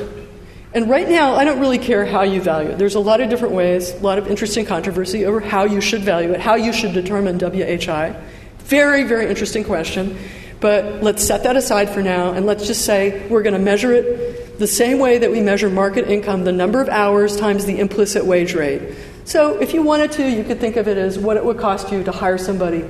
And 0.74 0.88
right 0.88 1.08
now, 1.08 1.34
I 1.34 1.44
don't 1.44 1.60
really 1.60 1.78
care 1.78 2.04
how 2.04 2.22
you 2.22 2.42
value 2.42 2.70
it. 2.70 2.78
There's 2.78 2.94
a 2.94 3.00
lot 3.00 3.20
of 3.20 3.30
different 3.30 3.54
ways, 3.54 3.90
a 3.90 3.98
lot 3.98 4.18
of 4.18 4.28
interesting 4.28 4.66
controversy 4.66 5.24
over 5.24 5.40
how 5.40 5.64
you 5.64 5.80
should 5.80 6.02
value 6.02 6.32
it, 6.32 6.40
how 6.40 6.56
you 6.56 6.72
should 6.72 6.92
determine 6.92 7.38
WHI. 7.38 8.14
Very, 8.58 9.04
very 9.04 9.28
interesting 9.28 9.64
question. 9.64 10.18
But 10.60 11.02
let's 11.02 11.24
set 11.24 11.44
that 11.44 11.56
aside 11.56 11.88
for 11.88 12.02
now, 12.02 12.32
and 12.32 12.44
let's 12.44 12.66
just 12.66 12.84
say 12.84 13.26
we're 13.28 13.42
going 13.42 13.54
to 13.54 13.60
measure 13.60 13.92
it 13.92 14.47
the 14.58 14.66
same 14.66 14.98
way 14.98 15.18
that 15.18 15.30
we 15.30 15.40
measure 15.40 15.70
market 15.70 16.08
income, 16.08 16.44
the 16.44 16.52
number 16.52 16.80
of 16.80 16.88
hours 16.88 17.36
times 17.36 17.64
the 17.64 17.78
implicit 17.78 18.26
wage 18.26 18.54
rate. 18.54 18.94
So 19.24 19.60
if 19.60 19.74
you 19.74 19.82
wanted 19.82 20.12
to, 20.12 20.28
you 20.28 20.42
could 20.44 20.58
think 20.58 20.76
of 20.76 20.88
it 20.88 20.96
as 20.96 21.18
what 21.18 21.36
it 21.36 21.44
would 21.44 21.58
cost 21.58 21.92
you 21.92 22.02
to 22.04 22.12
hire 22.12 22.38
somebody 22.38 22.84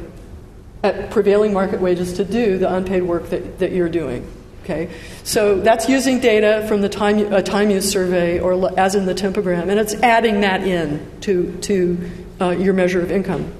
at 0.83 1.11
prevailing 1.11 1.53
market 1.53 1.81
wages 1.81 2.15
to 2.15 2.25
do 2.25 2.59
the 2.59 2.73
unpaid 2.73 3.03
work 3.03 3.31
that, 3.31 3.59
that 3.59 3.73
you're 3.73 3.89
doing. 3.89 4.27
Okay, 4.65 4.91
so 5.25 5.61
that's 5.61 5.89
using 5.89 6.21
data 6.21 6.65
from 6.69 6.83
the 6.83 6.91
time 6.91 7.33
a 7.33 7.43
time 7.43 7.71
use 7.71 7.91
survey, 7.91 8.39
or 8.39 8.79
as 8.79 8.95
in 8.95 9.07
the 9.07 9.15
tempogram, 9.15 9.71
and 9.71 9.81
it's 9.81 9.95
adding 9.95 10.43
that 10.43 10.63
in 10.63 11.11
to 11.23 11.57
to 11.63 12.11
uh, 12.39 12.51
your 12.51 12.75
measure 12.75 13.01
of 13.01 13.11
income. 13.11 13.51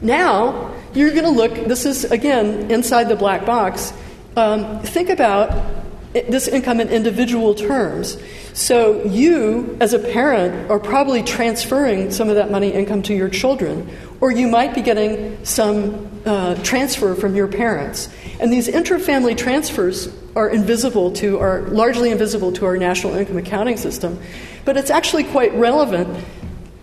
Now 0.00 0.74
you're 0.92 1.12
going 1.12 1.22
to 1.22 1.30
look. 1.30 1.54
This 1.68 1.86
is 1.86 2.04
again 2.04 2.68
inside 2.70 3.04
the 3.04 3.14
black 3.14 3.46
box. 3.46 3.92
Um, 4.36 4.80
think 4.80 5.08
about 5.08 5.85
this 6.22 6.48
income 6.48 6.80
in 6.80 6.88
individual 6.88 7.54
terms. 7.54 8.16
So 8.54 9.04
you, 9.04 9.76
as 9.80 9.92
a 9.92 9.98
parent, 9.98 10.70
are 10.70 10.78
probably 10.78 11.22
transferring 11.22 12.10
some 12.10 12.28
of 12.28 12.36
that 12.36 12.50
money 12.50 12.72
income 12.72 13.02
to 13.02 13.14
your 13.14 13.28
children, 13.28 13.90
or 14.20 14.30
you 14.30 14.48
might 14.48 14.74
be 14.74 14.80
getting 14.80 15.44
some 15.44 16.08
uh, 16.24 16.54
transfer 16.62 17.14
from 17.14 17.36
your 17.36 17.48
parents. 17.48 18.08
And 18.40 18.52
these 18.52 18.68
intra-family 18.68 19.34
transfers 19.34 20.08
are 20.34 20.48
invisible 20.48 21.12
to, 21.12 21.38
are 21.38 21.62
largely 21.62 22.10
invisible 22.10 22.52
to 22.52 22.66
our 22.66 22.76
national 22.76 23.14
income 23.14 23.36
accounting 23.36 23.76
system, 23.76 24.18
but 24.64 24.76
it's 24.76 24.90
actually 24.90 25.24
quite 25.24 25.52
relevant 25.54 26.24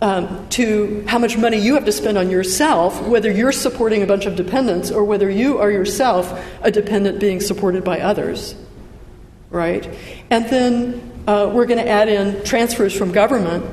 um, 0.00 0.48
to 0.50 1.04
how 1.08 1.18
much 1.18 1.36
money 1.36 1.58
you 1.58 1.74
have 1.74 1.84
to 1.86 1.92
spend 1.92 2.18
on 2.18 2.30
yourself, 2.30 3.00
whether 3.08 3.30
you're 3.30 3.52
supporting 3.52 4.02
a 4.02 4.06
bunch 4.06 4.26
of 4.26 4.36
dependents 4.36 4.90
or 4.90 5.04
whether 5.04 5.30
you 5.30 5.58
are 5.58 5.70
yourself 5.70 6.40
a 6.62 6.70
dependent 6.70 7.20
being 7.20 7.40
supported 7.40 7.84
by 7.84 8.00
others 8.00 8.54
right? 9.54 9.88
And 10.30 10.46
then 10.46 11.12
uh, 11.26 11.50
we're 11.52 11.66
going 11.66 11.82
to 11.82 11.88
add 11.88 12.08
in 12.08 12.44
transfers 12.44 12.96
from 12.96 13.12
government, 13.12 13.64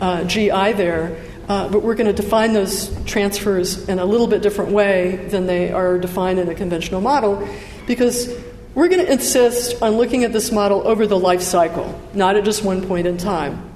uh, 0.00 0.24
GI 0.24 0.72
there, 0.72 1.22
uh, 1.48 1.68
but 1.68 1.82
we're 1.82 1.94
going 1.94 2.06
to 2.06 2.22
define 2.22 2.52
those 2.52 2.90
transfers 3.04 3.88
in 3.88 3.98
a 3.98 4.04
little 4.04 4.26
bit 4.26 4.42
different 4.42 4.72
way 4.72 5.16
than 5.30 5.46
they 5.46 5.72
are 5.72 5.98
defined 5.98 6.38
in 6.38 6.48
a 6.48 6.54
conventional 6.54 7.00
model 7.00 7.46
because 7.86 8.34
we're 8.74 8.88
going 8.88 9.04
to 9.04 9.10
insist 9.10 9.82
on 9.82 9.92
looking 9.92 10.24
at 10.24 10.32
this 10.32 10.50
model 10.50 10.86
over 10.86 11.06
the 11.06 11.18
life 11.18 11.42
cycle, 11.42 12.00
not 12.14 12.36
at 12.36 12.44
just 12.44 12.64
one 12.64 12.86
point 12.86 13.06
in 13.06 13.16
time. 13.16 13.70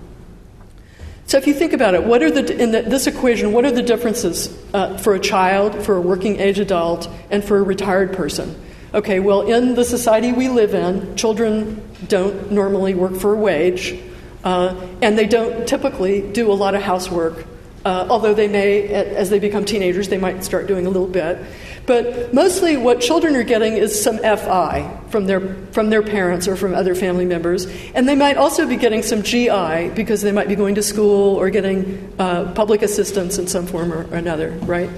So 1.27 1.39
if 1.39 1.47
you 1.47 1.55
think 1.55 1.73
about 1.73 1.95
it, 1.95 2.03
what 2.03 2.25
are 2.25 2.31
the 2.31 2.61
in 2.61 2.73
the, 2.73 2.83
this 2.83 3.07
equation? 3.07 3.53
What 3.53 3.65
are 3.65 3.71
the 3.71 3.85
differences 3.85 4.53
uh, 4.75 4.99
for 4.99 5.15
a 5.15 5.21
child, 5.21 5.81
for 5.85 5.97
a 5.97 6.01
working 6.01 6.41
age 6.41 6.59
adult, 6.59 7.09
and 7.31 7.45
for 7.45 7.59
a 7.59 7.63
retired 7.63 8.13
person? 8.15 8.61
Okay, 8.93 9.21
well, 9.21 9.43
in 9.43 9.77
the 9.77 9.85
society 9.85 10.33
we 10.33 10.49
live 10.49 10.75
in, 10.75 11.15
children 11.15 11.81
don't 12.09 12.51
normally 12.51 12.95
work 12.95 13.15
for 13.15 13.35
a 13.35 13.37
wage, 13.37 13.97
uh, 14.43 14.75
and 15.01 15.17
they 15.17 15.27
don't 15.27 15.69
typically 15.69 16.29
do 16.33 16.51
a 16.51 16.55
lot 16.55 16.75
of 16.75 16.83
housework. 16.83 17.47
Uh, 17.85 18.07
although 18.11 18.35
they 18.35 18.49
may, 18.49 18.89
as 18.89 19.31
they 19.31 19.39
become 19.39 19.65
teenagers, 19.65 20.09
they 20.09 20.19
might 20.19 20.43
start 20.43 20.67
doing 20.67 20.87
a 20.87 20.91
little 20.91 21.07
bit. 21.07 21.39
But 21.87 22.35
mostly, 22.35 22.77
what 22.77 23.01
children 23.01 23.37
are 23.37 23.45
getting 23.45 23.75
is 23.75 24.03
some 24.03 24.19
FI 24.19 25.01
from 25.09 25.27
their 25.27 25.41
from 25.67 25.89
their 25.89 26.03
parents 26.03 26.49
or 26.49 26.57
from 26.57 26.75
other 26.75 26.97
family 26.97 27.25
members, 27.25 27.67
and 27.95 28.09
they 28.09 28.17
might 28.17 28.37
also 28.37 28.67
be 28.67 28.77
getting 28.77 29.03
some 29.03 29.23
GI 29.23 29.91
because 29.95 30.21
they 30.21 30.33
might 30.33 30.49
be 30.49 30.57
going 30.57 30.75
to 30.75 30.83
school 30.83 31.37
or 31.37 31.49
getting 31.49 32.13
uh, 32.19 32.53
public 32.55 32.83
assistance 32.83 33.39
in 33.39 33.47
some 33.47 33.67
form 33.67 33.93
or 33.93 34.03
another, 34.15 34.51
right? 34.51 34.91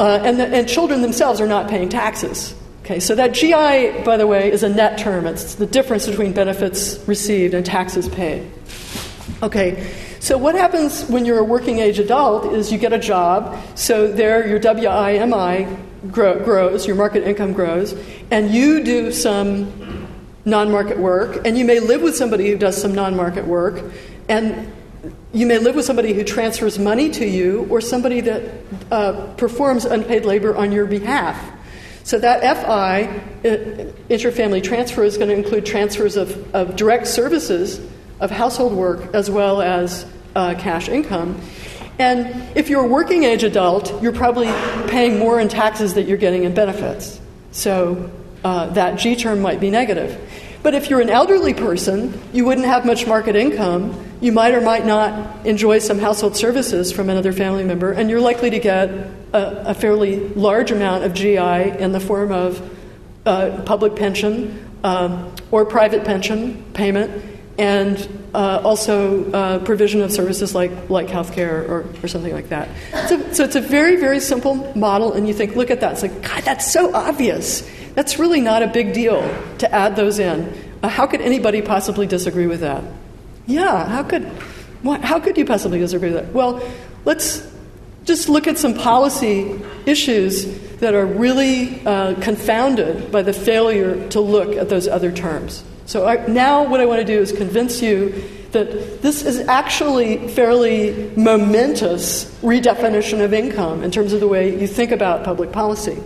Uh, 0.00 0.18
and, 0.24 0.40
the, 0.40 0.46
and 0.48 0.68
children 0.68 1.02
themselves 1.02 1.40
are 1.40 1.46
not 1.46 1.70
paying 1.70 1.88
taxes. 1.88 2.54
Okay, 2.84 3.00
so 3.00 3.14
that 3.14 3.32
GI, 3.32 4.02
by 4.04 4.18
the 4.18 4.26
way, 4.26 4.52
is 4.52 4.62
a 4.62 4.68
net 4.68 4.98
term. 4.98 5.26
It's 5.26 5.54
the 5.54 5.64
difference 5.64 6.06
between 6.06 6.34
benefits 6.34 6.98
received 7.08 7.54
and 7.54 7.64
taxes 7.64 8.10
paid. 8.10 8.50
Okay, 9.42 9.90
so 10.20 10.36
what 10.36 10.54
happens 10.54 11.02
when 11.06 11.24
you're 11.24 11.38
a 11.38 11.44
working 11.44 11.78
age 11.78 11.98
adult 11.98 12.52
is 12.52 12.70
you 12.70 12.76
get 12.76 12.92
a 12.92 12.98
job, 12.98 13.58
so 13.74 14.12
there 14.12 14.46
your 14.46 14.60
WIMI 14.60 15.78
grow, 16.12 16.44
grows, 16.44 16.86
your 16.86 16.94
market 16.94 17.22
income 17.26 17.54
grows, 17.54 17.94
and 18.30 18.50
you 18.50 18.84
do 18.84 19.10
some 19.12 20.06
non 20.44 20.70
market 20.70 20.98
work, 20.98 21.40
and 21.46 21.56
you 21.56 21.64
may 21.64 21.80
live 21.80 22.02
with 22.02 22.14
somebody 22.14 22.50
who 22.50 22.58
does 22.58 22.78
some 22.78 22.94
non 22.94 23.16
market 23.16 23.46
work, 23.46 23.82
and 24.28 24.70
you 25.32 25.46
may 25.46 25.56
live 25.56 25.74
with 25.74 25.86
somebody 25.86 26.12
who 26.12 26.22
transfers 26.22 26.78
money 26.78 27.08
to 27.12 27.24
you 27.24 27.66
or 27.70 27.80
somebody 27.80 28.20
that 28.20 28.42
uh, 28.90 29.32
performs 29.38 29.86
unpaid 29.86 30.26
labor 30.26 30.54
on 30.54 30.70
your 30.70 30.84
behalf. 30.84 31.53
So 32.04 32.18
that 32.18 32.42
FI, 32.58 33.22
interfamily 33.42 34.62
transfer, 34.62 35.02
is 35.04 35.16
going 35.16 35.30
to 35.30 35.34
include 35.34 35.64
transfers 35.64 36.16
of, 36.16 36.54
of 36.54 36.76
direct 36.76 37.06
services 37.06 37.80
of 38.20 38.30
household 38.30 38.74
work 38.74 39.14
as 39.14 39.30
well 39.30 39.62
as 39.62 40.06
uh, 40.36 40.54
cash 40.58 40.88
income. 40.88 41.40
And 41.98 42.56
if 42.56 42.68
you're 42.68 42.84
a 42.84 42.88
working 42.88 43.24
age 43.24 43.42
adult, 43.42 44.02
you're 44.02 44.12
probably 44.12 44.48
paying 44.88 45.18
more 45.18 45.40
in 45.40 45.48
taxes 45.48 45.94
that 45.94 46.02
you're 46.02 46.18
getting 46.18 46.44
in 46.44 46.52
benefits. 46.52 47.20
So 47.52 48.10
uh, 48.44 48.66
that 48.74 48.98
G 48.98 49.16
term 49.16 49.40
might 49.40 49.60
be 49.60 49.70
negative. 49.70 50.20
But 50.64 50.74
if 50.74 50.88
you're 50.88 51.02
an 51.02 51.10
elderly 51.10 51.52
person, 51.52 52.18
you 52.32 52.46
wouldn't 52.46 52.66
have 52.66 52.86
much 52.86 53.06
market 53.06 53.36
income. 53.36 54.02
You 54.22 54.32
might 54.32 54.54
or 54.54 54.62
might 54.62 54.86
not 54.86 55.44
enjoy 55.44 55.78
some 55.78 55.98
household 55.98 56.38
services 56.38 56.90
from 56.90 57.10
another 57.10 57.34
family 57.34 57.64
member, 57.64 57.92
and 57.92 58.08
you're 58.08 58.22
likely 58.22 58.48
to 58.48 58.58
get 58.58 58.88
a, 58.88 59.72
a 59.72 59.74
fairly 59.74 60.26
large 60.30 60.70
amount 60.70 61.04
of 61.04 61.12
GI 61.12 61.36
in 61.36 61.92
the 61.92 62.00
form 62.00 62.32
of 62.32 62.62
uh, 63.26 63.60
public 63.66 63.94
pension 63.94 64.66
um, 64.82 65.30
or 65.50 65.66
private 65.66 66.02
pension 66.02 66.64
payment, 66.72 67.22
and 67.58 68.08
uh, 68.32 68.62
also 68.64 69.30
uh, 69.32 69.58
provision 69.66 70.00
of 70.00 70.10
services 70.10 70.54
like, 70.54 70.88
like 70.88 71.08
healthcare 71.08 71.68
or, 71.68 71.84
or 72.02 72.08
something 72.08 72.32
like 72.32 72.48
that. 72.48 72.70
So, 73.10 73.32
so 73.32 73.44
it's 73.44 73.56
a 73.56 73.60
very, 73.60 73.96
very 73.96 74.18
simple 74.18 74.72
model, 74.74 75.12
and 75.12 75.28
you 75.28 75.34
think, 75.34 75.56
look 75.56 75.70
at 75.70 75.80
that. 75.80 75.92
It's 75.92 76.02
like, 76.02 76.22
God, 76.22 76.42
that's 76.42 76.72
so 76.72 76.94
obvious. 76.94 77.68
That's 77.94 78.18
really 78.18 78.40
not 78.40 78.62
a 78.62 78.66
big 78.66 78.92
deal 78.92 79.22
to 79.58 79.72
add 79.72 79.96
those 79.96 80.18
in. 80.18 80.52
Uh, 80.82 80.88
how 80.88 81.06
could 81.06 81.20
anybody 81.20 81.62
possibly 81.62 82.06
disagree 82.06 82.46
with 82.46 82.60
that? 82.60 82.82
Yeah, 83.46 83.86
how 83.86 84.02
could 84.02 84.30
how 84.84 85.18
could 85.18 85.38
you 85.38 85.44
possibly 85.44 85.78
disagree 85.78 86.12
with 86.12 86.24
that? 86.24 86.34
Well, 86.34 86.60
let's 87.04 87.50
just 88.04 88.28
look 88.28 88.46
at 88.46 88.58
some 88.58 88.74
policy 88.74 89.58
issues 89.86 90.44
that 90.78 90.94
are 90.94 91.06
really 91.06 91.84
uh, 91.86 92.20
confounded 92.20 93.10
by 93.10 93.22
the 93.22 93.32
failure 93.32 94.08
to 94.10 94.20
look 94.20 94.56
at 94.56 94.68
those 94.68 94.86
other 94.86 95.10
terms. 95.10 95.64
So 95.86 96.06
I, 96.06 96.26
now, 96.26 96.68
what 96.68 96.80
I 96.80 96.86
want 96.86 97.00
to 97.00 97.06
do 97.06 97.18
is 97.18 97.32
convince 97.32 97.80
you 97.80 98.22
that 98.52 99.02
this 99.02 99.22
is 99.22 99.40
actually 99.48 100.28
fairly 100.28 101.10
momentous 101.16 102.24
redefinition 102.40 103.24
of 103.24 103.32
income 103.32 103.82
in 103.82 103.90
terms 103.90 104.12
of 104.12 104.20
the 104.20 104.28
way 104.28 104.58
you 104.58 104.66
think 104.66 104.92
about 104.92 105.24
public 105.24 105.52
policy. 105.52 105.96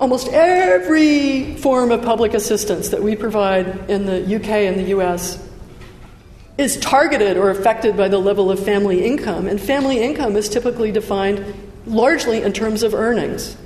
Almost 0.00 0.28
every 0.28 1.56
form 1.56 1.90
of 1.90 2.02
public 2.02 2.32
assistance 2.32 2.88
that 2.88 3.02
we 3.02 3.14
provide 3.14 3.90
in 3.90 4.06
the 4.06 4.36
UK 4.36 4.48
and 4.48 4.78
the 4.78 4.88
US 4.96 5.46
is 6.56 6.78
targeted 6.78 7.36
or 7.36 7.50
affected 7.50 7.98
by 7.98 8.08
the 8.08 8.18
level 8.18 8.50
of 8.50 8.58
family 8.64 9.04
income, 9.04 9.46
and 9.46 9.60
family 9.60 10.00
income 10.00 10.36
is 10.36 10.48
typically 10.48 10.90
defined 10.90 11.54
largely 11.86 12.42
in 12.42 12.52
terms 12.54 12.82
of 12.82 12.94
earnings, 12.94 13.58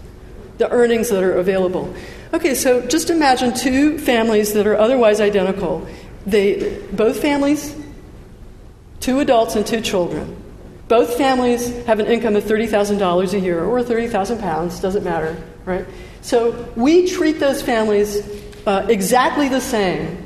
the 0.58 0.68
earnings 0.70 1.08
that 1.10 1.22
are 1.22 1.34
available. 1.34 1.94
Okay, 2.32 2.54
so 2.54 2.84
just 2.86 3.10
imagine 3.10 3.54
two 3.54 3.96
families 3.98 4.54
that 4.54 4.66
are 4.66 4.76
otherwise 4.76 5.20
identical. 5.20 5.86
They, 6.26 6.80
both 6.92 7.20
families, 7.20 7.76
two 8.98 9.20
adults 9.20 9.54
and 9.54 9.64
two 9.64 9.80
children. 9.80 10.36
Both 10.88 11.16
families 11.16 11.84
have 11.86 12.00
an 12.00 12.06
income 12.06 12.34
of 12.34 12.44
$30,000 12.44 13.32
a 13.32 13.40
year 13.40 13.64
or 13.64 13.82
30,000 13.82 14.38
pounds, 14.40 14.80
doesn't 14.80 15.04
matter, 15.04 15.36
right? 15.64 15.86
So 16.24 16.72
we 16.74 17.06
treat 17.06 17.38
those 17.38 17.60
families 17.60 18.26
uh, 18.66 18.86
exactly 18.88 19.50
the 19.50 19.60
same 19.60 20.24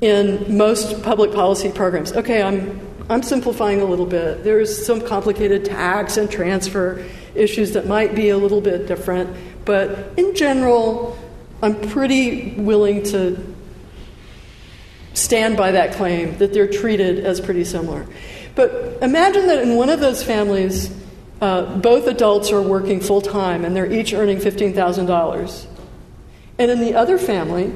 in 0.00 0.56
most 0.56 1.02
public 1.02 1.34
policy 1.34 1.70
programs. 1.70 2.14
Okay, 2.14 2.42
I'm, 2.42 2.80
I'm 3.10 3.22
simplifying 3.22 3.82
a 3.82 3.84
little 3.84 4.06
bit. 4.06 4.42
There's 4.42 4.86
some 4.86 5.02
complicated 5.02 5.66
tax 5.66 6.16
and 6.16 6.30
transfer 6.30 7.04
issues 7.34 7.72
that 7.72 7.86
might 7.86 8.14
be 8.14 8.30
a 8.30 8.38
little 8.38 8.62
bit 8.62 8.86
different, 8.86 9.36
but 9.66 10.14
in 10.16 10.34
general, 10.34 11.18
I'm 11.60 11.78
pretty 11.90 12.54
willing 12.54 13.02
to 13.04 13.54
stand 15.12 15.58
by 15.58 15.72
that 15.72 15.92
claim 15.92 16.38
that 16.38 16.54
they're 16.54 16.72
treated 16.72 17.18
as 17.26 17.38
pretty 17.38 17.64
similar. 17.64 18.06
But 18.54 19.02
imagine 19.02 19.46
that 19.48 19.62
in 19.62 19.76
one 19.76 19.90
of 19.90 20.00
those 20.00 20.22
families, 20.22 20.90
uh, 21.42 21.76
both 21.78 22.06
adults 22.06 22.52
are 22.52 22.62
working 22.62 23.00
full 23.00 23.20
time 23.20 23.64
and 23.64 23.74
they're 23.74 23.90
each 23.90 24.14
earning 24.14 24.38
$15,000. 24.38 25.66
And 26.58 26.70
in 26.70 26.78
the 26.78 26.94
other 26.94 27.18
family, 27.18 27.72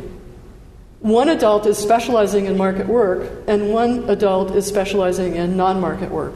one 1.00 1.28
adult 1.28 1.66
is 1.66 1.76
specializing 1.76 2.46
in 2.46 2.56
market 2.56 2.86
work 2.86 3.28
and 3.48 3.72
one 3.72 4.08
adult 4.08 4.52
is 4.52 4.66
specializing 4.66 5.34
in 5.34 5.56
non 5.56 5.80
market 5.80 6.12
work. 6.12 6.34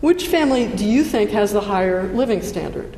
Which 0.00 0.28
family 0.28 0.66
do 0.66 0.86
you 0.86 1.04
think 1.04 1.30
has 1.30 1.52
the 1.52 1.60
higher 1.60 2.10
living 2.14 2.40
standard? 2.40 2.96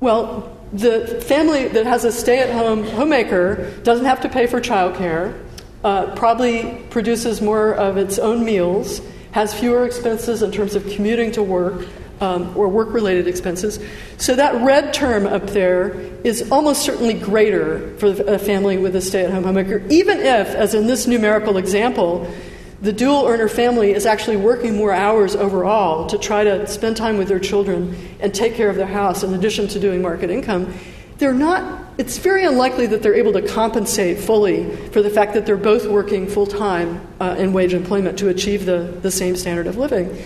Well, 0.00 0.54
the 0.74 1.22
family 1.26 1.68
that 1.68 1.86
has 1.86 2.04
a 2.04 2.12
stay 2.12 2.40
at 2.40 2.50
home 2.50 2.84
homemaker 2.84 3.72
doesn't 3.82 4.04
have 4.04 4.20
to 4.20 4.28
pay 4.28 4.46
for 4.46 4.60
childcare, 4.60 5.42
uh, 5.82 6.14
probably 6.16 6.84
produces 6.90 7.40
more 7.40 7.72
of 7.72 7.96
its 7.96 8.18
own 8.18 8.44
meals, 8.44 9.00
has 9.34 9.52
fewer 9.52 9.84
expenses 9.84 10.42
in 10.42 10.52
terms 10.52 10.76
of 10.76 10.88
commuting 10.90 11.32
to 11.32 11.42
work, 11.42 11.88
um, 12.20 12.56
or 12.56 12.68
work 12.68 12.94
related 12.94 13.26
expenses. 13.26 13.80
So 14.16 14.36
that 14.36 14.64
red 14.64 14.94
term 14.94 15.26
up 15.26 15.48
there 15.48 15.90
is 16.22 16.52
almost 16.52 16.82
certainly 16.82 17.14
greater 17.14 17.96
for 17.98 18.06
a 18.06 18.38
family 18.38 18.78
with 18.78 18.94
a 18.94 19.00
stay 19.00 19.24
at 19.24 19.32
home 19.32 19.42
homemaker, 19.42 19.82
even 19.90 20.20
if, 20.20 20.46
as 20.54 20.72
in 20.72 20.86
this 20.86 21.08
numerical 21.08 21.56
example, 21.56 22.32
the 22.80 22.92
dual 22.92 23.26
earner 23.26 23.48
family 23.48 23.90
is 23.90 24.06
actually 24.06 24.36
working 24.36 24.76
more 24.76 24.92
hours 24.92 25.34
overall 25.34 26.06
to 26.06 26.16
try 26.16 26.44
to 26.44 26.64
spend 26.68 26.96
time 26.96 27.18
with 27.18 27.26
their 27.26 27.40
children 27.40 27.96
and 28.20 28.32
take 28.32 28.54
care 28.54 28.70
of 28.70 28.76
their 28.76 28.86
house 28.86 29.24
in 29.24 29.34
addition 29.34 29.66
to 29.66 29.80
doing 29.80 30.00
market 30.00 30.30
income. 30.30 30.72
They're 31.18 31.32
not, 31.32 31.92
it's 31.96 32.18
very 32.18 32.44
unlikely 32.44 32.86
that 32.88 33.02
they're 33.02 33.14
able 33.14 33.32
to 33.34 33.42
compensate 33.42 34.18
fully 34.18 34.74
for 34.88 35.00
the 35.00 35.10
fact 35.10 35.34
that 35.34 35.46
they're 35.46 35.56
both 35.56 35.86
working 35.86 36.26
full 36.26 36.46
time 36.46 37.06
uh, 37.20 37.36
in 37.38 37.52
wage 37.52 37.72
employment 37.72 38.18
to 38.18 38.28
achieve 38.28 38.66
the, 38.66 38.98
the 39.00 39.10
same 39.10 39.36
standard 39.36 39.66
of 39.66 39.76
living. 39.76 40.16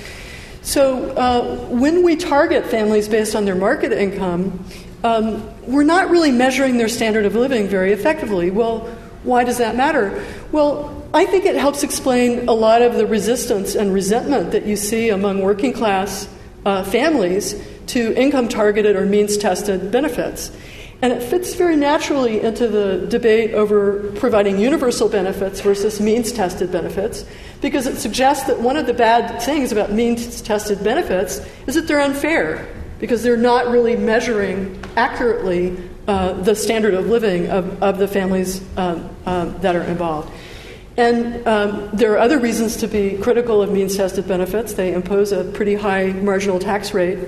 So 0.62 1.10
uh, 1.10 1.56
when 1.68 2.02
we 2.02 2.16
target 2.16 2.66
families 2.66 3.08
based 3.08 3.34
on 3.34 3.44
their 3.44 3.54
market 3.54 3.92
income, 3.92 4.64
um, 5.04 5.48
we're 5.66 5.84
not 5.84 6.10
really 6.10 6.32
measuring 6.32 6.78
their 6.78 6.88
standard 6.88 7.24
of 7.26 7.34
living 7.34 7.68
very 7.68 7.92
effectively. 7.92 8.50
Well, 8.50 8.80
why 9.22 9.44
does 9.44 9.58
that 9.58 9.76
matter? 9.76 10.24
Well, 10.52 11.06
I 11.14 11.24
think 11.24 11.44
it 11.44 11.56
helps 11.56 11.82
explain 11.82 12.48
a 12.48 12.52
lot 12.52 12.82
of 12.82 12.94
the 12.94 13.06
resistance 13.06 13.74
and 13.74 13.94
resentment 13.94 14.52
that 14.52 14.66
you 14.66 14.76
see 14.76 15.08
among 15.08 15.40
working 15.40 15.72
class 15.72 16.28
uh, 16.64 16.84
families 16.84 17.54
to 17.86 18.12
income 18.14 18.48
targeted 18.48 18.96
or 18.96 19.06
means 19.06 19.36
tested 19.36 19.90
benefits. 19.90 20.50
And 21.00 21.12
it 21.12 21.22
fits 21.22 21.54
very 21.54 21.76
naturally 21.76 22.40
into 22.40 22.66
the 22.66 23.06
debate 23.06 23.54
over 23.54 24.10
providing 24.16 24.58
universal 24.58 25.08
benefits 25.08 25.60
versus 25.60 26.00
means 26.00 26.32
tested 26.32 26.72
benefits, 26.72 27.24
because 27.60 27.86
it 27.86 27.98
suggests 27.98 28.48
that 28.48 28.60
one 28.60 28.76
of 28.76 28.86
the 28.86 28.94
bad 28.94 29.40
things 29.40 29.70
about 29.70 29.92
means 29.92 30.42
tested 30.42 30.82
benefits 30.82 31.40
is 31.68 31.76
that 31.76 31.86
they're 31.86 32.00
unfair, 32.00 32.66
because 32.98 33.22
they're 33.22 33.36
not 33.36 33.68
really 33.68 33.94
measuring 33.94 34.82
accurately 34.96 35.76
uh, 36.08 36.32
the 36.32 36.54
standard 36.54 36.94
of 36.94 37.06
living 37.06 37.48
of, 37.48 37.80
of 37.80 37.98
the 37.98 38.08
families 38.08 38.60
um, 38.76 39.08
um, 39.24 39.56
that 39.60 39.76
are 39.76 39.84
involved. 39.84 40.32
And 40.96 41.46
um, 41.46 41.90
there 41.92 42.14
are 42.14 42.18
other 42.18 42.40
reasons 42.40 42.78
to 42.78 42.88
be 42.88 43.16
critical 43.18 43.62
of 43.62 43.70
means 43.70 43.96
tested 43.96 44.26
benefits. 44.26 44.72
They 44.72 44.92
impose 44.92 45.30
a 45.30 45.44
pretty 45.44 45.76
high 45.76 46.06
marginal 46.10 46.58
tax 46.58 46.92
rate 46.92 47.20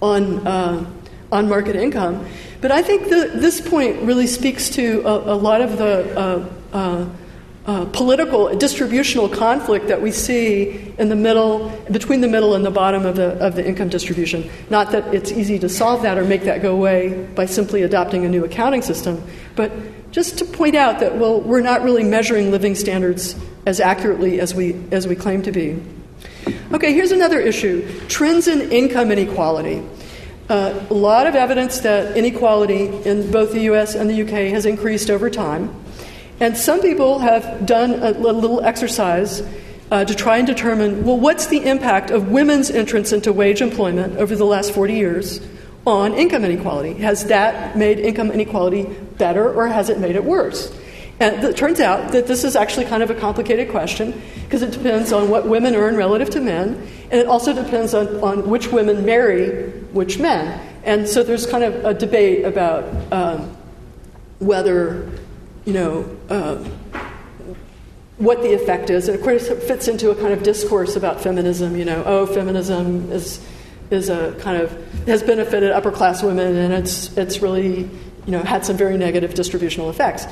on, 0.00 0.46
uh, 0.46 0.86
on 1.32 1.48
market 1.48 1.74
income. 1.74 2.24
But 2.62 2.70
I 2.70 2.80
think 2.80 3.08
the, 3.08 3.32
this 3.34 3.60
point 3.60 4.00
really 4.02 4.28
speaks 4.28 4.70
to 4.70 5.02
a, 5.04 5.34
a 5.34 5.36
lot 5.36 5.60
of 5.60 5.78
the 5.78 6.18
uh, 6.18 6.48
uh, 6.72 7.08
uh, 7.66 7.84
political 7.86 8.56
distributional 8.56 9.28
conflict 9.28 9.88
that 9.88 10.00
we 10.00 10.12
see 10.12 10.94
in 10.96 11.08
the 11.08 11.16
middle, 11.16 11.70
between 11.90 12.20
the 12.20 12.28
middle 12.28 12.54
and 12.54 12.64
the 12.64 12.70
bottom 12.70 13.04
of 13.04 13.16
the, 13.16 13.32
of 13.44 13.56
the 13.56 13.66
income 13.66 13.88
distribution. 13.88 14.48
Not 14.70 14.92
that 14.92 15.12
it's 15.12 15.32
easy 15.32 15.58
to 15.58 15.68
solve 15.68 16.02
that 16.02 16.16
or 16.16 16.24
make 16.24 16.44
that 16.44 16.62
go 16.62 16.72
away 16.72 17.26
by 17.34 17.46
simply 17.46 17.82
adopting 17.82 18.24
a 18.24 18.28
new 18.28 18.44
accounting 18.44 18.82
system, 18.82 19.22
but 19.56 19.72
just 20.12 20.38
to 20.38 20.44
point 20.44 20.76
out 20.76 21.00
that, 21.00 21.18
well, 21.18 21.40
we're 21.40 21.62
not 21.62 21.82
really 21.82 22.04
measuring 22.04 22.52
living 22.52 22.76
standards 22.76 23.34
as 23.66 23.80
accurately 23.80 24.38
as 24.38 24.54
we, 24.54 24.80
as 24.92 25.08
we 25.08 25.16
claim 25.16 25.42
to 25.42 25.50
be. 25.50 25.82
Okay, 26.72 26.92
here's 26.92 27.12
another 27.12 27.40
issue 27.40 27.88
trends 28.06 28.46
in 28.46 28.70
income 28.70 29.10
inequality. 29.10 29.82
A 30.52 30.92
lot 30.92 31.26
of 31.26 31.34
evidence 31.34 31.80
that 31.80 32.14
inequality 32.14 32.84
in 33.06 33.30
both 33.30 33.52
the 33.52 33.60
US 33.70 33.94
and 33.94 34.10
the 34.10 34.20
UK 34.20 34.52
has 34.52 34.66
increased 34.66 35.08
over 35.08 35.30
time. 35.30 35.74
And 36.40 36.58
some 36.58 36.82
people 36.82 37.20
have 37.20 37.64
done 37.64 37.94
a 38.02 38.10
little 38.10 38.62
exercise 38.62 39.42
uh, 39.90 40.04
to 40.04 40.14
try 40.14 40.36
and 40.36 40.46
determine 40.46 41.06
well, 41.06 41.18
what's 41.18 41.46
the 41.46 41.64
impact 41.64 42.10
of 42.10 42.28
women's 42.28 42.70
entrance 42.70 43.14
into 43.14 43.32
wage 43.32 43.62
employment 43.62 44.18
over 44.18 44.36
the 44.36 44.44
last 44.44 44.74
40 44.74 44.92
years 44.92 45.40
on 45.86 46.12
income 46.12 46.44
inequality? 46.44 47.00
Has 47.00 47.24
that 47.28 47.74
made 47.74 47.98
income 47.98 48.30
inequality 48.30 48.84
better 49.16 49.50
or 49.50 49.68
has 49.68 49.88
it 49.88 50.00
made 50.00 50.16
it 50.16 50.24
worse? 50.24 50.70
And 51.18 51.42
it 51.44 51.56
turns 51.56 51.80
out 51.80 52.12
that 52.12 52.26
this 52.26 52.44
is 52.44 52.56
actually 52.56 52.84
kind 52.84 53.02
of 53.02 53.08
a 53.08 53.14
complicated 53.14 53.70
question 53.70 54.20
because 54.44 54.60
it 54.60 54.72
depends 54.72 55.14
on 55.14 55.30
what 55.30 55.48
women 55.48 55.74
earn 55.74 55.96
relative 55.96 56.28
to 56.30 56.42
men, 56.42 56.74
and 57.10 57.20
it 57.20 57.26
also 57.26 57.54
depends 57.54 57.94
on, 57.94 58.22
on 58.22 58.50
which 58.50 58.68
women 58.68 59.06
marry 59.06 59.72
which 59.92 60.18
men. 60.18 60.60
And 60.84 61.08
so 61.08 61.22
there's 61.22 61.46
kind 61.46 61.64
of 61.64 61.84
a 61.84 61.94
debate 61.94 62.44
about 62.44 62.84
um, 63.12 63.56
whether, 64.38 65.10
you 65.64 65.72
know, 65.72 66.16
um, 66.28 66.64
what 68.18 68.42
the 68.42 68.52
effect 68.54 68.90
is. 68.90 69.08
And 69.08 69.16
of 69.16 69.22
course, 69.22 69.48
it 69.48 69.62
fits 69.62 69.88
into 69.88 70.10
a 70.10 70.14
kind 70.14 70.32
of 70.32 70.42
discourse 70.42 70.96
about 70.96 71.20
feminism. 71.20 71.76
You 71.76 71.84
know, 71.84 72.02
oh, 72.06 72.26
feminism 72.26 73.10
is 73.10 73.44
is 73.90 74.08
a 74.08 74.34
kind 74.40 74.60
of 74.60 74.70
has 75.06 75.22
benefited 75.22 75.70
upper 75.70 75.90
class 75.90 76.22
women, 76.22 76.56
and 76.56 76.72
it's 76.72 77.16
it's 77.16 77.42
really 77.42 77.80
you 78.26 78.32
know 78.32 78.42
had 78.42 78.64
some 78.64 78.76
very 78.76 78.96
negative 78.96 79.34
distributional 79.34 79.90
effects. 79.90 80.26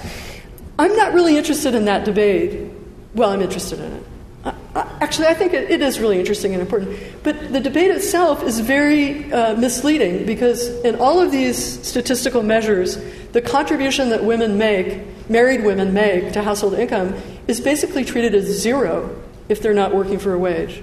I'm 0.78 0.96
not 0.96 1.12
really 1.12 1.36
interested 1.36 1.74
in 1.74 1.84
that 1.86 2.04
debate. 2.04 2.70
Well, 3.14 3.30
I'm 3.30 3.42
interested 3.42 3.80
in 3.80 3.92
it. 3.92 4.04
Uh, 4.44 4.52
actually, 5.00 5.26
I 5.26 5.34
think 5.34 5.52
it, 5.52 5.70
it 5.70 5.82
is 5.82 6.00
really 6.00 6.18
interesting 6.18 6.52
and 6.52 6.62
important. 6.62 6.98
But 7.22 7.52
the 7.52 7.60
debate 7.60 7.90
itself 7.90 8.42
is 8.42 8.60
very 8.60 9.30
uh, 9.32 9.54
misleading 9.56 10.24
because 10.24 10.68
in 10.82 10.96
all 10.96 11.20
of 11.20 11.30
these 11.30 11.86
statistical 11.86 12.42
measures, 12.42 12.96
the 13.32 13.42
contribution 13.42 14.08
that 14.10 14.24
women 14.24 14.56
make, 14.56 15.02
married 15.28 15.64
women 15.64 15.92
make 15.92 16.32
to 16.32 16.42
household 16.42 16.74
income, 16.74 17.14
is 17.48 17.60
basically 17.60 18.04
treated 18.04 18.34
as 18.34 18.46
zero 18.46 19.22
if 19.48 19.60
they're 19.60 19.74
not 19.74 19.94
working 19.94 20.18
for 20.18 20.32
a 20.32 20.38
wage. 20.38 20.82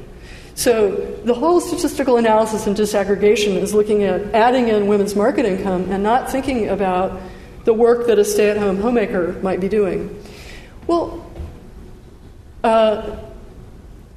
So 0.53 0.91
the 1.23 1.35
whole 1.35 1.61
statistical 1.61 2.17
analysis 2.17 2.67
and 2.67 2.75
disaggregation 2.75 3.57
is 3.57 3.73
looking 3.73 4.03
at 4.03 4.33
adding 4.33 4.69
in 4.69 4.87
women's 4.87 5.15
market 5.15 5.45
income 5.45 5.91
and 5.91 6.03
not 6.03 6.31
thinking 6.31 6.67
about 6.67 7.21
the 7.63 7.73
work 7.73 8.07
that 8.07 8.17
a 8.17 8.25
stay 8.25 8.49
at 8.49 8.57
home 8.57 8.81
homemaker 8.81 9.33
might 9.41 9.59
be 9.59 9.69
doing. 9.69 10.23
Well, 10.87 11.29
uh, 12.63 13.17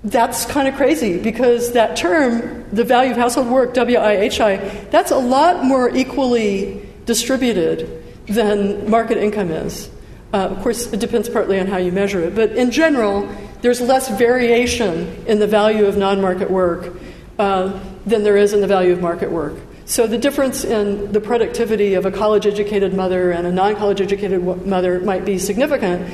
that's 0.02 0.46
kind 0.46 0.66
of 0.66 0.76
crazy 0.76 1.18
because 1.18 1.72
that 1.72 1.96
term, 1.96 2.64
the 2.72 2.84
value 2.84 3.10
of 3.12 3.18
household 3.18 3.48
work, 3.48 3.74
WIHI, 3.74 4.90
that's 4.90 5.10
a 5.10 5.18
lot 5.18 5.64
more 5.64 5.94
equally 5.94 6.88
distributed 7.04 8.02
than 8.26 8.88
market 8.88 9.18
income 9.18 9.50
is. 9.50 9.90
Uh, 10.32 10.48
of 10.48 10.62
course, 10.62 10.92
it 10.92 11.00
depends 11.00 11.28
partly 11.28 11.58
on 11.58 11.66
how 11.66 11.76
you 11.76 11.92
measure 11.92 12.20
it, 12.20 12.34
but 12.34 12.52
in 12.52 12.70
general, 12.70 13.28
there's 13.62 13.80
less 13.80 14.08
variation 14.16 15.24
in 15.26 15.38
the 15.38 15.46
value 15.46 15.84
of 15.84 15.96
non 15.96 16.20
market 16.20 16.50
work 16.50 16.94
uh, 17.38 17.78
than 18.06 18.22
there 18.22 18.36
is 18.36 18.52
in 18.52 18.60
the 18.60 18.66
value 18.66 18.92
of 18.92 19.00
market 19.00 19.30
work. 19.30 19.54
So 19.84 20.06
the 20.06 20.18
difference 20.18 20.64
in 20.64 21.10
the 21.12 21.20
productivity 21.20 21.94
of 21.94 22.06
a 22.06 22.12
college 22.12 22.46
educated 22.46 22.94
mother 22.94 23.32
and 23.32 23.46
a 23.46 23.52
non 23.52 23.76
college 23.76 24.00
educated 24.00 24.42
mother 24.64 25.00
might 25.00 25.24
be 25.24 25.36
significant, 25.36 26.10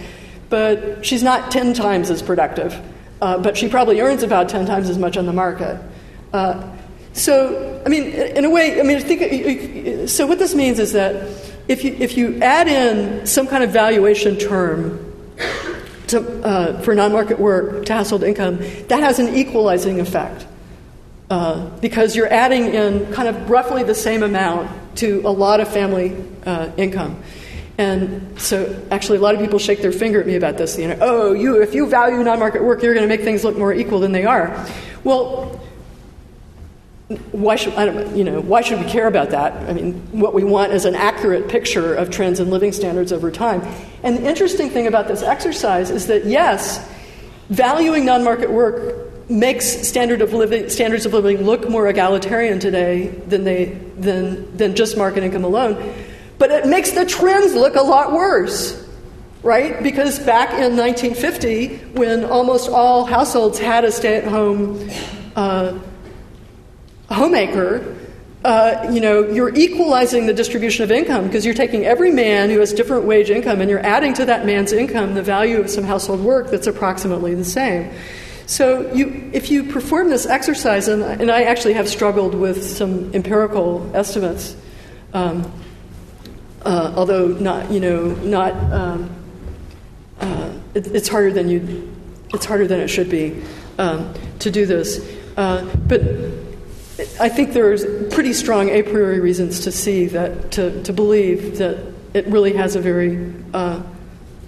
but 0.49 1.05
she's 1.05 1.23
not 1.23 1.51
10 1.51 1.75
times 1.75 2.11
as 2.11 2.23
productive. 2.23 2.81
Uh, 3.21 3.39
but 3.39 3.57
she 3.57 3.69
probably 3.69 4.01
earns 4.01 4.23
about 4.23 4.49
10 4.49 4.67
times 4.67 4.91
as 4.91 4.99
much 4.99 5.17
on 5.17 5.27
the 5.27 5.33
market. 5.33 5.81
Uh, 6.33 6.63
so, 7.13 7.83
I 7.87 7.89
mean, 7.89 8.05
in 8.05 8.45
a 8.45 8.51
way, 8.51 8.79
I 8.79 8.83
mean, 8.83 9.01
think, 9.01 10.09
so 10.09 10.27
what 10.27 10.39
this 10.39 10.55
means 10.55 10.79
is 10.79 10.93
that 10.93 11.15
if 11.67 11.83
you, 11.83 11.97
if 11.99 12.17
you 12.17 12.39
add 12.43 12.69
in 12.69 13.27
some 13.27 13.47
kind 13.47 13.65
of 13.65 13.71
valuation 13.71 14.37
term 14.37 15.13
to, 16.09 16.45
uh, 16.45 16.81
for 16.83 16.95
non 16.95 17.13
market 17.13 17.41
work 17.41 17.87
to 17.87 17.95
household 17.95 18.23
income, 18.23 18.59
that 18.89 19.01
has 19.01 19.19
an 19.19 19.35
equalizing 19.35 19.99
effect. 20.01 20.47
Uh, 21.29 21.69
because 21.81 22.15
you're 22.15 22.33
adding 22.33 22.67
in 22.67 23.13
kind 23.13 23.27
of 23.29 23.51
roughly 23.51 23.83
the 23.83 23.95
same 23.95 24.23
amount 24.23 24.71
to 24.97 25.23
a 25.25 25.31
lot 25.31 25.61
of 25.61 25.67
family 25.67 26.17
uh, 26.45 26.71
income. 26.77 27.21
And 27.79 28.41
so, 28.41 28.83
actually, 28.91 29.19
a 29.19 29.21
lot 29.21 29.35
of 29.35 29.41
people 29.41 29.59
shake 29.59 29.83
their 29.83 29.93
finger 29.93 30.21
at 30.21 30.27
me 30.27 30.37
about 30.37 30.57
this. 30.57 30.79
You 30.79 30.89
know, 30.89 30.99
oh, 31.01 31.33
you 31.35 31.61
if 31.61 31.75
you 31.75 31.87
value 31.87 32.23
non-market 32.23 32.63
work, 32.63 32.83
you're 32.83 32.95
going 32.95 33.07
to 33.07 33.09
make 33.09 33.23
things 33.23 33.45
look 33.45 33.59
more 33.59 33.73
equal 33.73 34.01
than 34.01 34.13
they 34.13 34.25
are. 34.25 34.67
Well, 35.05 35.61
why 37.31 37.55
should 37.55 37.75
I 37.75 38.13
you 38.15 38.25
know 38.25 38.41
why 38.41 38.63
should 38.63 38.81
we 38.81 38.87
care 38.87 39.07
about 39.07 39.31
that? 39.31 39.53
I 39.69 39.75
mean, 39.75 39.95
what 40.11 40.35
we 40.35 40.43
want 40.43 40.73
is 40.73 40.85
an 40.87 40.95
accurate 40.95 41.49
picture 41.49 41.95
of 41.95 42.11
trends 42.11 42.41
in 42.41 42.51
living 42.51 42.73
standards 42.73 43.13
over 43.13 43.31
time. 43.31 43.63
And 44.03 44.17
the 44.17 44.27
interesting 44.27 44.71
thing 44.71 44.87
about 44.87 45.07
this 45.07 45.23
exercise 45.23 45.91
is 45.91 46.07
that 46.07 46.25
yes, 46.25 46.85
valuing 47.51 48.05
non-market 48.07 48.51
work 48.51 49.31
makes 49.31 49.67
standard 49.87 50.23
of 50.23 50.33
living, 50.33 50.69
standards 50.69 51.05
of 51.07 51.13
living 51.13 51.43
look 51.43 51.69
more 51.69 51.89
egalitarian 51.89 52.59
today 52.59 53.09
than 53.09 53.45
they 53.45 53.67
than 53.99 54.57
than 54.57 54.75
just 54.75 54.97
market 54.97 55.23
income 55.23 55.45
alone. 55.45 55.77
But 56.39 56.51
it 56.51 56.67
makes 56.67 56.91
the 56.91 57.07
trends 57.07 57.55
look 57.55 57.77
a 57.77 57.83
lot 57.83 58.13
worse, 58.13 58.87
right? 59.43 59.83
Because 59.83 60.19
back 60.19 60.51
in 60.51 60.77
1950, 60.77 61.77
when 61.93 62.25
almost 62.25 62.69
all 62.69 63.05
households 63.07 63.59
had 63.59 63.85
a 63.85 63.93
stay 63.93 64.17
at 64.17 64.25
home 64.25 64.91
uh, 65.35 65.79
homemaker, 67.11 67.97
uh, 68.45 68.89
you 68.93 69.01
know, 69.01 69.27
you're 69.29 69.55
equalizing 69.57 70.27
the 70.27 70.35
distribution 70.35 70.85
of 70.85 70.93
income 70.93 71.25
because 71.27 71.45
you're 71.45 71.55
taking 71.55 71.85
every 71.85 72.13
man 72.13 72.49
who 72.49 72.61
has 72.61 72.73
different 72.73 73.05
wage 73.05 73.31
income 73.31 73.61
and 73.61 73.69
you're 73.69 73.85
adding 73.85 74.15
to 74.15 74.25
that 74.25 74.47
man's 74.47 74.73
income 74.73 75.15
the 75.15 75.23
value 75.23 75.59
of 75.59 75.69
some 75.69 75.83
household 75.83 76.21
work 76.21 76.51
that's 76.51 76.67
approximately 76.67 77.35
the 77.35 77.45
same. 77.45 77.93
So, 78.47 78.93
you, 78.93 79.29
if 79.33 79.51
you 79.51 79.65
perform 79.65 80.11
this 80.11 80.27
exercise, 80.27 80.87
and, 80.87 81.03
and 81.03 81.33
I 81.33 81.43
actually 81.43 81.73
have 81.73 81.89
struggled 81.89 82.37
with 82.37 82.63
some 82.63 83.13
empirical 83.13 83.91
estimates. 83.93 84.55
Um, 85.13 85.51
uh, 86.67 86.93
although 86.97 87.29
not, 87.29 87.71
you 87.71 87.79
know, 87.79 88.07
not, 88.17 88.53
um, 88.73 89.11
uh, 90.21 90.53
it, 90.75 90.89
it's 90.89 91.09
harder 91.09 91.33
than 91.33 91.49
you, 91.49 91.95
it's 92.35 92.45
harder 92.45 92.67
than 92.67 92.81
it 92.81 92.89
should 92.89 93.09
be 93.09 93.41
um, 93.79 94.13
to 94.41 94.51
do 94.51 94.67
this. 94.67 95.01
Uh, 95.37 95.65
but 95.87 96.03
I 97.21 97.29
think 97.29 97.53
there's 97.53 97.85
pretty 98.13 98.33
strong 98.33 98.69
a 98.71 98.83
priori 98.83 99.21
reasons 99.21 99.61
to 99.61 99.71
see 99.71 100.07
that, 100.07 100.51
to, 100.53 100.83
to 100.83 100.93
believe 100.93 101.59
that 101.59 101.79
it 102.15 102.27
really 102.27 102.55
has 102.55 102.75
a 102.75 102.81
very 102.81 103.33
uh, 103.55 103.83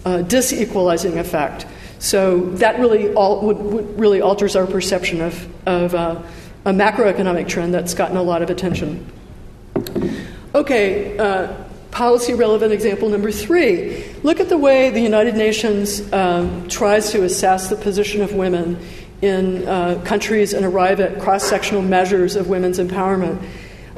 uh, 0.05 0.19
disequalizing 0.27 1.19
effect. 1.19 1.67
So 2.01 2.51
that 2.57 2.81
really 2.81 3.13
all, 3.15 3.43
would, 3.43 3.59
would 3.59 4.01
really 4.01 4.21
alters 4.23 4.57
our 4.57 4.67
perception 4.67 5.21
of, 5.21 5.69
of 5.69 5.95
uh, 5.95 6.23
a 6.65 6.73
macroeconomic 6.73 7.49
trend 7.49 7.75
that's 7.75 7.95
gotten 7.95 8.17
a 8.17 8.23
lot 8.23 8.43
of 8.43 8.51
attention. 8.51 9.07
Okay, 10.55 11.17
policy 11.99 12.33
relevant 12.33 12.73
example 12.73 13.09
number 13.09 13.33
three 13.33 14.05
look 14.23 14.39
at 14.39 14.49
the 14.49 14.57
way 14.57 14.89
the 14.89 15.01
United 15.01 15.35
Nations 15.35 16.01
um, 16.13 16.69
tries 16.69 17.11
to 17.11 17.25
assess 17.25 17.71
the 17.71 17.75
position 17.75 18.23
of 18.23 18.33
women 18.35 18.79
in 19.21 19.67
uh, 19.67 20.01
countries 20.05 20.55
and 20.55 20.65
arrive 20.65 21.01
at 21.01 21.21
cross 21.21 21.43
sectional 21.43 21.83
measures 21.83 22.37
of 22.37 22.49
women's 22.49 22.79
empowerment. 22.79 23.45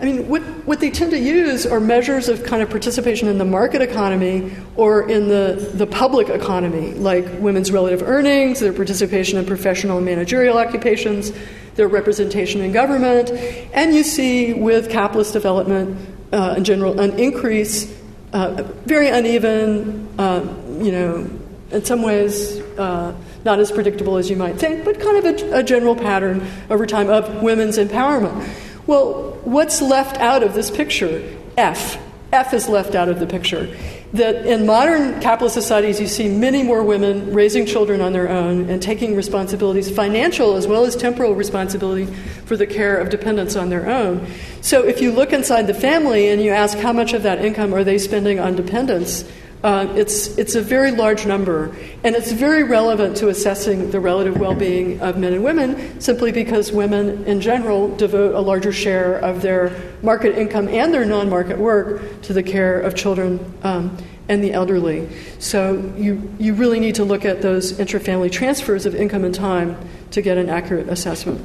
I 0.01 0.07
mean, 0.07 0.29
what, 0.29 0.41
what 0.67 0.81
they 0.81 0.91
tend 0.91 1.11
to 1.11 1.19
use 1.19 1.67
are 1.67 1.79
measures 1.79 2.31
of 2.31 2.43
kind 2.43 2.63
of 2.63 2.71
participation 2.71 3.29
in 3.29 3.37
the 3.37 3.45
market 3.45 3.83
economy 3.83 4.51
or 4.77 5.07
in 5.07 5.29
the, 5.29 5.71
the 5.75 5.87
public 5.87 6.31
economy, 6.31 6.95
like 6.95 7.27
women's 7.39 7.71
relative 7.71 8.01
earnings, 8.01 8.61
their 8.61 8.73
participation 8.73 9.39
in 9.39 9.45
professional 9.45 9.99
and 9.99 10.07
managerial 10.07 10.57
occupations, 10.57 11.33
their 11.75 11.89
representation 11.89 12.63
in 12.63 12.73
government, 12.73 13.29
and 13.75 13.95
you 13.95 14.03
see 14.03 14.55
with 14.55 14.89
capitalist 14.89 15.35
development 15.35 15.99
uh, 16.33 16.55
in 16.57 16.65
general, 16.65 17.01
an 17.01 17.19
increase, 17.19 17.93
uh, 18.33 18.63
very 18.85 19.09
uneven, 19.09 20.09
uh, 20.19 20.41
you 20.81 20.93
know, 20.93 21.31
in 21.71 21.85
some 21.85 22.03
ways 22.03 22.61
uh, 22.79 23.15
not 23.45 23.59
as 23.59 23.73
predictable 23.73 24.17
as 24.17 24.29
you 24.29 24.37
might 24.37 24.57
think, 24.57 24.85
but 24.85 25.01
kind 25.01 25.17
of 25.17 25.25
a, 25.25 25.59
a 25.59 25.63
general 25.63 25.97
pattern 25.97 26.47
over 26.69 26.87
time 26.87 27.09
of 27.09 27.43
women's 27.43 27.79
empowerment. 27.79 28.49
Well, 28.87 29.39
what's 29.45 29.81
left 29.81 30.17
out 30.19 30.43
of 30.43 30.55
this 30.55 30.71
picture? 30.71 31.37
F. 31.57 31.99
F 32.33 32.55
is 32.55 32.69
left 32.69 32.95
out 32.95 33.09
of 33.09 33.19
the 33.19 33.27
picture 33.27 33.77
that 34.13 34.45
in 34.45 34.67
modern 34.67 35.21
capitalist 35.21 35.55
societies, 35.55 36.01
you 36.01 36.09
see 36.09 36.29
many 36.29 36.63
more 36.63 36.83
women 36.83 37.33
raising 37.33 37.65
children 37.65 38.01
on 38.01 38.13
their 38.13 38.29
own 38.29 38.69
and 38.69 38.83
taking 38.83 39.15
responsibilities, 39.15 39.89
financial 39.89 40.57
as 40.57 40.67
well 40.67 40.85
as 40.85 40.97
temporal 40.97 41.35
responsibility, 41.35 42.07
for 42.45 42.57
the 42.57 42.67
care 42.67 42.97
of 42.97 43.09
dependents 43.11 43.55
on 43.55 43.69
their 43.69 43.89
own. 43.89 44.27
So 44.63 44.85
if 44.85 45.01
you 45.01 45.13
look 45.13 45.33
inside 45.33 45.69
the 45.69 45.75
family 45.75 46.29
and 46.29 46.43
you 46.43 46.51
ask 46.51 46.77
how 46.79 46.93
much 46.93 47.13
of 47.13 47.23
that 47.23 47.45
income 47.45 47.73
are 47.73 47.85
they 47.85 47.99
spending 47.99 48.41
on 48.41 48.57
dependents, 48.57 49.25
uh, 49.63 49.87
it's, 49.95 50.39
it's 50.39 50.55
a 50.55 50.63
very 50.63 50.91
large 50.91 51.27
number, 51.27 51.75
and 52.03 52.17
it's 52.17 52.33
very 52.33 52.63
relevant 52.63 53.17
to 53.19 53.29
assessing 53.29 53.91
the 53.91 54.01
relative 54.01 54.39
well 54.39 54.55
being 54.55 54.99
of 55.03 55.19
men 55.19 55.35
and 55.35 55.45
women 55.45 56.01
simply 56.01 56.33
because 56.33 56.73
women 56.73 57.25
in 57.27 57.43
general 57.43 57.95
devote 57.97 58.35
a 58.35 58.41
larger 58.41 58.73
share 58.73 59.19
of 59.19 59.43
their 59.43 59.79
market 60.03 60.39
income 60.39 60.67
and 60.69 60.95
their 60.95 61.05
non 61.05 61.29
market 61.29 61.59
work 61.59 62.23
to 62.23 62.33
the 62.33 62.43
care 62.43 62.81
of 62.81 62.95
children 62.95 63.39
um, 63.63 63.95
and 64.31 64.43
the 64.43 64.53
elderly. 64.53 65.09
So 65.41 65.93
you, 65.95 66.33
you 66.39 66.55
really 66.55 66.81
need 66.81 66.95
to 66.95 67.05
look 67.05 67.27
at 67.27 67.43
those 67.43 67.75
intrafamily 67.75 68.33
transfers 68.33 68.87
of 68.87 68.95
income 68.95 69.25
and 69.25 69.35
time 69.35 69.77
to 70.13 70.23
get 70.23 70.39
an 70.39 70.49
accurate 70.49 70.89
assessment. 70.89 71.45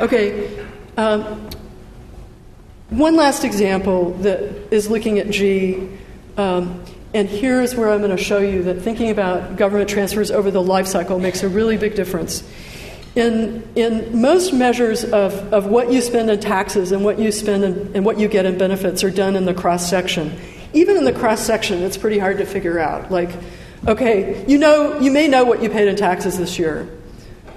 Okay. 0.00 0.66
Um, 0.96 1.48
one 2.90 3.14
last 3.14 3.44
example 3.44 4.14
that 4.18 4.72
is 4.72 4.90
looking 4.90 5.18
at 5.18 5.30
G. 5.30 5.88
Um, 6.36 6.82
and 7.14 7.28
here's 7.28 7.74
where 7.74 7.90
I'm 7.90 7.98
going 7.98 8.16
to 8.16 8.22
show 8.22 8.38
you 8.38 8.62
that 8.64 8.80
thinking 8.80 9.10
about 9.10 9.56
government 9.56 9.90
transfers 9.90 10.30
over 10.30 10.50
the 10.50 10.62
life 10.62 10.86
cycle 10.86 11.18
makes 11.18 11.42
a 11.42 11.48
really 11.48 11.76
big 11.76 11.94
difference. 11.94 12.42
In, 13.14 13.68
in 13.76 14.22
most 14.22 14.54
measures 14.54 15.04
of, 15.04 15.34
of 15.52 15.66
what 15.66 15.92
you 15.92 16.00
spend 16.00 16.30
in 16.30 16.40
taxes 16.40 16.90
and 16.92 17.04
what 17.04 17.18
you 17.18 17.30
spend 17.30 17.64
in, 17.64 17.92
and 17.94 18.04
what 18.06 18.18
you 18.18 18.28
get 18.28 18.46
in 18.46 18.56
benefits 18.56 19.04
are 19.04 19.10
done 19.10 19.36
in 19.36 19.44
the 19.44 19.52
cross 19.52 19.88
section. 19.88 20.34
Even 20.72 20.96
in 20.96 21.04
the 21.04 21.12
cross 21.12 21.40
section, 21.40 21.82
it's 21.82 21.98
pretty 21.98 22.18
hard 22.18 22.38
to 22.38 22.46
figure 22.46 22.78
out. 22.78 23.10
Like, 23.10 23.30
okay, 23.86 24.42
you 24.46 24.56
know, 24.56 24.98
you 24.98 25.10
may 25.10 25.28
know 25.28 25.44
what 25.44 25.62
you 25.62 25.68
paid 25.68 25.88
in 25.88 25.96
taxes 25.96 26.38
this 26.38 26.58
year. 26.58 26.88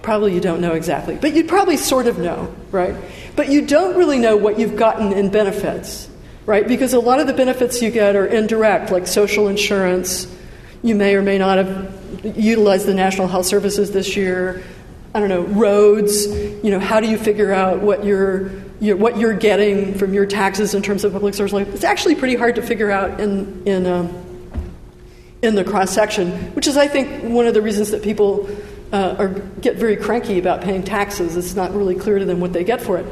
Probably 0.01 0.33
you 0.33 0.41
don't 0.41 0.59
know 0.59 0.73
exactly, 0.73 1.15
but 1.15 1.33
you 1.33 1.45
probably 1.45 1.77
sort 1.77 2.07
of 2.07 2.19
know, 2.19 2.53
right? 2.71 2.93
But 3.37 3.49
you 3.49 3.65
don't 3.65 3.95
really 3.95 4.19
know 4.19 4.35
what 4.35 4.59
you've 4.59 4.75
gotten 4.75 5.13
in 5.13 5.29
benefits 5.29 6.09
right? 6.45 6.67
Because 6.67 6.93
a 6.93 6.99
lot 6.99 7.19
of 7.19 7.27
the 7.27 7.33
benefits 7.33 7.81
you 7.81 7.91
get 7.91 8.15
are 8.15 8.25
indirect, 8.25 8.91
like 8.91 9.07
social 9.07 9.47
insurance. 9.47 10.27
You 10.83 10.95
may 10.95 11.15
or 11.15 11.21
may 11.21 11.37
not 11.37 11.57
have 11.57 12.37
utilized 12.37 12.85
the 12.85 12.93
National 12.93 13.27
Health 13.27 13.45
Services 13.45 13.91
this 13.91 14.15
year. 14.15 14.63
I 15.13 15.19
don't 15.19 15.29
know, 15.29 15.43
roads. 15.43 16.27
You 16.27 16.71
know, 16.71 16.79
how 16.79 16.99
do 16.99 17.07
you 17.07 17.17
figure 17.17 17.51
out 17.51 17.79
what 17.79 18.03
you're, 18.03 18.51
you're 18.79 18.97
what 18.97 19.17
you're 19.17 19.33
getting 19.33 19.95
from 19.95 20.13
your 20.13 20.25
taxes 20.25 20.73
in 20.75 20.83
terms 20.83 21.03
of 21.03 21.13
public 21.13 21.33
service? 21.33 21.53
Like, 21.53 21.67
it's 21.69 21.83
actually 21.83 22.15
pretty 22.15 22.35
hard 22.35 22.55
to 22.55 22.61
figure 22.61 22.91
out 22.91 23.19
in 23.19 23.63
in 23.65 23.87
um, 23.87 24.25
in 25.41 25.55
the 25.55 25.63
cross 25.63 25.91
section, 25.91 26.31
which 26.53 26.67
is, 26.67 26.75
I 26.75 26.87
think, 26.87 27.23
one 27.23 27.47
of 27.47 27.53
the 27.53 27.61
reasons 27.61 27.91
that 27.91 28.03
people 28.03 28.49
uh, 28.91 29.27
get 29.61 29.77
very 29.77 29.95
cranky 29.95 30.39
about 30.39 30.61
paying 30.61 30.83
taxes. 30.83 31.37
It's 31.37 31.55
not 31.55 31.73
really 31.73 31.95
clear 31.95 32.19
to 32.19 32.25
them 32.25 32.39
what 32.39 32.53
they 32.53 32.63
get 32.63 32.81
for 32.81 32.97
it. 32.97 33.05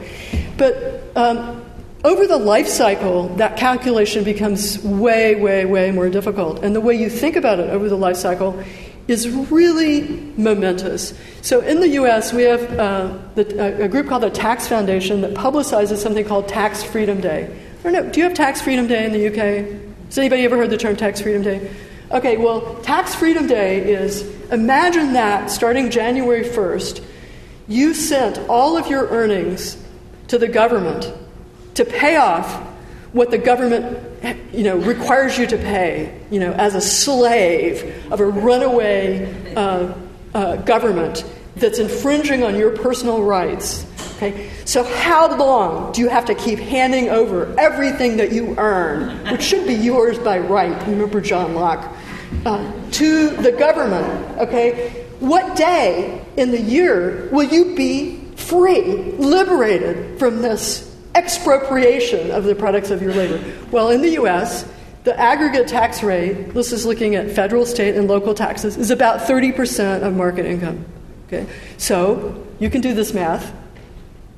But 0.57 1.03
um, 1.15 1.62
over 2.03 2.27
the 2.27 2.37
life 2.37 2.67
cycle, 2.67 3.29
that 3.35 3.55
calculation 3.55 4.23
becomes 4.23 4.83
way, 4.83 5.35
way, 5.35 5.65
way 5.65 5.91
more 5.91 6.09
difficult. 6.09 6.63
And 6.63 6.75
the 6.75 6.81
way 6.81 6.95
you 6.95 7.09
think 7.09 7.35
about 7.35 7.59
it 7.59 7.69
over 7.69 7.87
the 7.87 7.97
life 7.97 8.17
cycle 8.17 8.61
is 9.07 9.29
really 9.29 10.33
momentous. 10.37 11.13
So 11.41 11.61
in 11.61 11.79
the 11.79 11.89
US, 11.89 12.33
we 12.33 12.43
have 12.43 12.79
uh, 12.79 13.17
the, 13.35 13.83
a 13.83 13.87
group 13.87 14.07
called 14.07 14.23
the 14.23 14.29
Tax 14.29 14.67
Foundation 14.67 15.21
that 15.21 15.33
publicizes 15.33 15.97
something 15.97 16.25
called 16.25 16.47
Tax 16.47 16.83
Freedom 16.83 17.21
Day. 17.21 17.45
I 17.79 17.83
don't 17.83 17.93
know, 17.93 18.09
do 18.11 18.19
you 18.19 18.25
have 18.25 18.33
Tax 18.33 18.61
Freedom 18.61 18.87
Day 18.87 19.05
in 19.05 19.11
the 19.13 19.27
UK? 19.27 19.81
Has 20.05 20.17
anybody 20.17 20.43
ever 20.43 20.57
heard 20.57 20.69
the 20.69 20.77
term 20.77 20.95
Tax 20.95 21.21
Freedom 21.21 21.41
Day? 21.41 21.73
Okay, 22.11 22.37
well, 22.37 22.75
Tax 22.81 23.15
Freedom 23.15 23.47
Day 23.47 23.91
is 23.91 24.21
imagine 24.51 25.13
that 25.13 25.49
starting 25.49 25.89
January 25.89 26.43
1st, 26.43 27.03
you 27.67 27.93
sent 27.93 28.37
all 28.49 28.77
of 28.77 28.87
your 28.87 29.07
earnings 29.07 29.81
to 30.27 30.37
the 30.37 30.47
government 30.47 31.11
to 31.75 31.85
pay 31.85 32.17
off 32.17 32.69
what 33.13 33.29
the 33.29 33.37
government 33.37 34.13
you 34.51 34.63
know, 34.63 34.77
requires 34.77 35.37
you 35.37 35.45
to 35.47 35.57
pay, 35.57 36.19
you 36.31 36.39
know, 36.39 36.51
as 36.53 36.75
a 36.75 36.81
slave 36.81 38.11
of 38.11 38.19
a 38.19 38.25
runaway 38.25 39.55
uh, 39.55 39.93
uh, 40.33 40.55
government 40.57 41.23
that's 41.55 41.79
infringing 41.79 42.43
on 42.43 42.55
your 42.55 42.75
personal 42.75 43.23
rights. 43.23 43.85
Okay? 44.15 44.49
So, 44.65 44.83
how 44.83 45.35
long 45.35 45.91
do 45.91 46.01
you 46.01 46.09
have 46.09 46.25
to 46.25 46.35
keep 46.35 46.57
handing 46.57 47.09
over 47.09 47.53
everything 47.59 48.17
that 48.17 48.31
you 48.31 48.55
earn, 48.57 49.29
which 49.31 49.43
should 49.43 49.67
be 49.67 49.73
yours 49.73 50.17
by 50.17 50.39
right? 50.39 50.75
Remember 50.87 51.21
John 51.21 51.53
Locke, 51.53 51.95
uh, 52.45 52.71
to 52.91 53.29
the 53.29 53.51
government. 53.51 54.39
Okay? 54.39 55.05
What 55.19 55.55
day 55.55 56.25
in 56.37 56.51
the 56.51 56.61
year 56.61 57.29
will 57.31 57.43
you 57.43 57.75
be 57.75 58.23
free, 58.35 58.81
liberated 59.13 60.19
from 60.19 60.41
this 60.41 60.92
expropriation 61.15 62.31
of 62.31 62.43
the 62.43 62.55
products 62.55 62.89
of 62.89 63.01
your 63.01 63.13
labor. 63.13 63.43
Well, 63.71 63.89
in 63.89 64.01
the 64.01 64.11
US, 64.21 64.65
the 65.03 65.19
aggregate 65.19 65.67
tax 65.67 66.01
rate, 66.01 66.53
this 66.53 66.71
is 66.71 66.85
looking 66.85 67.15
at 67.15 67.31
federal, 67.31 67.65
state, 67.65 67.95
and 67.95 68.07
local 68.07 68.33
taxes, 68.33 68.77
is 68.77 68.89
about 68.89 69.21
30% 69.21 70.01
of 70.01 70.15
market 70.15 70.45
income. 70.45 70.85
Okay? 71.27 71.45
So 71.77 72.45
you 72.59 72.69
can 72.69 72.81
do 72.81 72.93
this 72.93 73.13
math. 73.13 73.53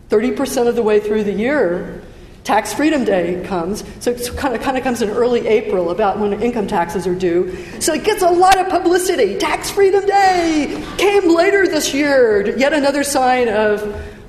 30% 0.09 0.67
of 0.67 0.75
the 0.75 0.83
way 0.83 0.99
through 0.99 1.23
the 1.23 1.31
year, 1.31 2.01
Tax 2.43 2.73
Freedom 2.73 3.03
Day 3.03 3.43
comes. 3.45 3.83
So 3.99 4.11
it 4.11 4.31
kind 4.37 4.55
of, 4.55 4.61
kind 4.61 4.77
of 4.77 4.83
comes 4.83 5.01
in 5.01 5.09
early 5.09 5.47
April 5.47 5.89
about 5.89 6.19
when 6.19 6.41
income 6.43 6.67
taxes 6.67 7.07
are 7.07 7.15
due. 7.15 7.55
So 7.81 7.93
it 7.93 8.03
gets 8.03 8.21
a 8.21 8.29
lot 8.29 8.57
of 8.59 8.69
publicity. 8.69 9.37
Tax 9.37 9.71
Freedom 9.71 10.05
Day 10.05 10.85
came 10.99 11.35
later 11.35 11.67
this 11.67 11.91
year. 11.91 12.55
Yet 12.55 12.71
another 12.71 13.03
sign 13.03 13.49
of 13.49 13.81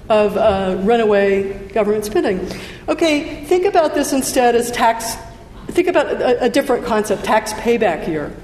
of 0.08 0.36
uh, 0.36 0.76
runaway 0.80 1.68
government 1.68 2.04
spending. 2.04 2.48
Okay, 2.88 3.44
think 3.44 3.64
about 3.64 3.94
this 3.94 4.12
instead 4.12 4.54
as 4.54 4.70
tax, 4.70 5.16
think 5.68 5.88
about 5.88 6.06
a, 6.06 6.44
a 6.44 6.48
different 6.48 6.84
concept 6.86 7.24
tax 7.24 7.52
payback 7.54 8.08
year. 8.08 8.34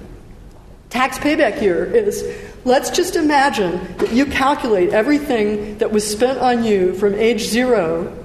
Tax 0.90 1.18
payback 1.18 1.62
year 1.62 1.84
is 1.84 2.24
let's 2.64 2.90
just 2.90 3.16
imagine 3.16 3.80
that 3.98 4.12
you 4.12 4.26
calculate 4.26 4.90
everything 4.90 5.78
that 5.78 5.90
was 5.90 6.08
spent 6.08 6.38
on 6.38 6.64
you 6.64 6.94
from 6.94 7.14
age 7.14 7.42
zero 7.42 8.16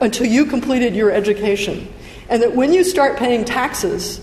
until 0.00 0.26
you 0.26 0.46
completed 0.46 0.94
your 0.94 1.10
education. 1.10 1.92
And 2.30 2.42
that 2.42 2.54
when 2.54 2.72
you 2.72 2.84
start 2.84 3.16
paying 3.16 3.44
taxes, 3.44 4.18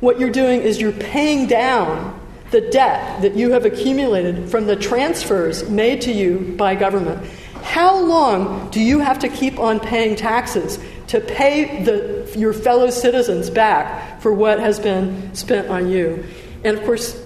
what 0.00 0.18
you're 0.18 0.30
doing 0.30 0.62
is 0.62 0.80
you're 0.80 0.92
paying 0.92 1.46
down 1.46 2.19
the 2.50 2.60
debt 2.60 3.22
that 3.22 3.36
you 3.36 3.52
have 3.52 3.64
accumulated 3.64 4.50
from 4.50 4.66
the 4.66 4.76
transfers 4.76 5.68
made 5.68 6.00
to 6.02 6.12
you 6.12 6.54
by 6.56 6.74
government. 6.74 7.24
How 7.62 7.98
long 7.98 8.70
do 8.70 8.80
you 8.80 8.98
have 9.00 9.18
to 9.20 9.28
keep 9.28 9.58
on 9.58 9.80
paying 9.80 10.16
taxes 10.16 10.78
to 11.08 11.20
pay 11.20 11.84
the, 11.84 12.32
your 12.36 12.52
fellow 12.52 12.90
citizens 12.90 13.50
back 13.50 14.20
for 14.20 14.32
what 14.32 14.58
has 14.58 14.80
been 14.80 15.34
spent 15.34 15.68
on 15.68 15.88
you? 15.88 16.24
And 16.64 16.76
of 16.76 16.84
course, 16.84 17.22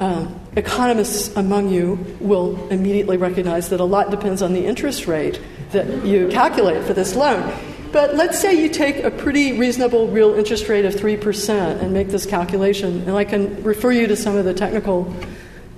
uh, 0.00 0.28
economists 0.56 1.36
among 1.36 1.70
you 1.70 2.16
will 2.20 2.68
immediately 2.68 3.16
recognize 3.16 3.68
that 3.70 3.80
a 3.80 3.84
lot 3.84 4.10
depends 4.10 4.42
on 4.42 4.52
the 4.52 4.64
interest 4.64 5.06
rate 5.06 5.40
that 5.72 6.04
you 6.04 6.28
calculate 6.28 6.84
for 6.84 6.94
this 6.94 7.16
loan. 7.16 7.52
But 7.92 8.16
let's 8.16 8.38
say 8.38 8.60
you 8.60 8.68
take 8.68 9.02
a 9.02 9.10
pretty 9.10 9.58
reasonable 9.58 10.08
real 10.08 10.34
interest 10.34 10.68
rate 10.68 10.84
of 10.84 10.94
3% 10.94 11.80
and 11.80 11.92
make 11.92 12.08
this 12.08 12.26
calculation, 12.26 13.02
and 13.02 13.16
I 13.16 13.24
can 13.24 13.62
refer 13.62 13.92
you 13.92 14.06
to 14.06 14.16
some 14.16 14.36
of 14.36 14.44
the 14.44 14.52
technical 14.52 15.14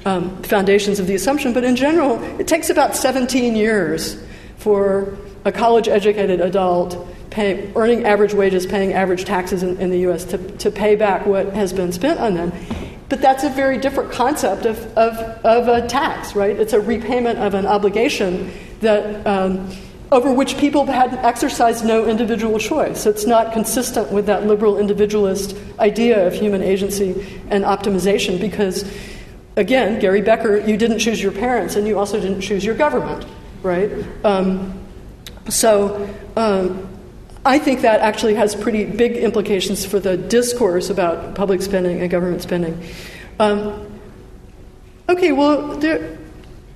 um, 0.05 0.43
foundations 0.43 0.99
of 0.99 1.07
the 1.07 1.15
assumption, 1.15 1.53
but 1.53 1.63
in 1.63 1.77
general, 1.77 2.21
it 2.41 2.49
takes 2.49 2.69
about 2.69 2.97
17 2.97 3.55
years 3.55 4.21
for 4.57 5.17
a 5.45 5.53
college 5.53 5.89
educated 5.89 6.41
adult 6.41 7.07
pay, 7.31 7.73
earning 7.77 8.05
average 8.05 8.35
wages, 8.35 8.67
paying 8.67 8.93
average 8.93 9.25
taxes 9.25 9.63
in, 9.63 9.79
in 9.79 9.91
the 9.91 10.01
US 10.11 10.25
to, 10.25 10.39
to 10.59 10.71
pay 10.71 10.97
back 10.97 11.27
what 11.27 11.53
has 11.53 11.73
been 11.73 11.93
spent 11.93 12.19
on 12.19 12.35
them. 12.35 12.53
But 13.09 13.21
that's 13.21 13.45
a 13.45 13.51
very 13.51 13.79
different 13.79 14.11
concept 14.11 14.67
of, 14.67 14.79
of, 14.97 15.17
of 15.45 15.69
a 15.69 15.87
tax, 15.87 16.35
right? 16.35 16.59
It's 16.59 16.73
a 16.73 16.81
repayment 16.81 17.39
of 17.39 17.55
an 17.55 17.67
obligation 17.67 18.53
that. 18.81 19.25
Um, 19.27 19.71
over 20.13 20.33
which 20.33 20.59
people 20.59 20.87
had 20.87 21.15
exercised 21.25 21.85
no 21.85 22.07
individual 22.07 22.59
choice. 22.59 23.07
It's 23.07 23.27
not 23.27 23.53
consistent 23.53 24.11
with 24.11 24.27
that 24.27 24.45
liberal 24.45 24.79
individualist 24.79 25.57
idea 25.79 26.27
of 26.27 26.35
human 26.35 26.63
agency 26.63 27.41
and 27.49 27.65
optimization 27.65 28.41
because, 28.41 28.91
again, 29.57 30.01
Gary 30.01 30.21
Becker, 30.21 30.59
you 30.59 30.77
didn't 30.77 30.99
choose 30.99 31.23
your 31.23 31.33
parents 31.33 31.77
and 31.77 31.87
you 31.87 31.99
also 31.99 32.21
didn't 32.21 32.41
choose 32.41 32.65
your 32.65 32.75
government, 32.75 33.25
right? 33.63 33.91
Um, 34.25 34.81
so 35.49 36.13
um, 36.37 36.89
I 37.45 37.61
think 37.61 37.83
that 37.83 38.01
actually 38.01 38.35
has 38.35 38.57
pretty 38.57 38.85
big 38.85 39.17
implications 39.17 39.87
for 39.87 40.01
the 40.01 40.17
discourse 40.17 40.91
about 40.91 41.37
public 41.37 41.63
spending 41.63 42.01
and 42.01 42.11
government 42.11 42.43
spending. 42.43 42.83
Um, 43.39 44.01
okay, 45.09 45.31
well, 45.31 45.77
there, 45.79 46.19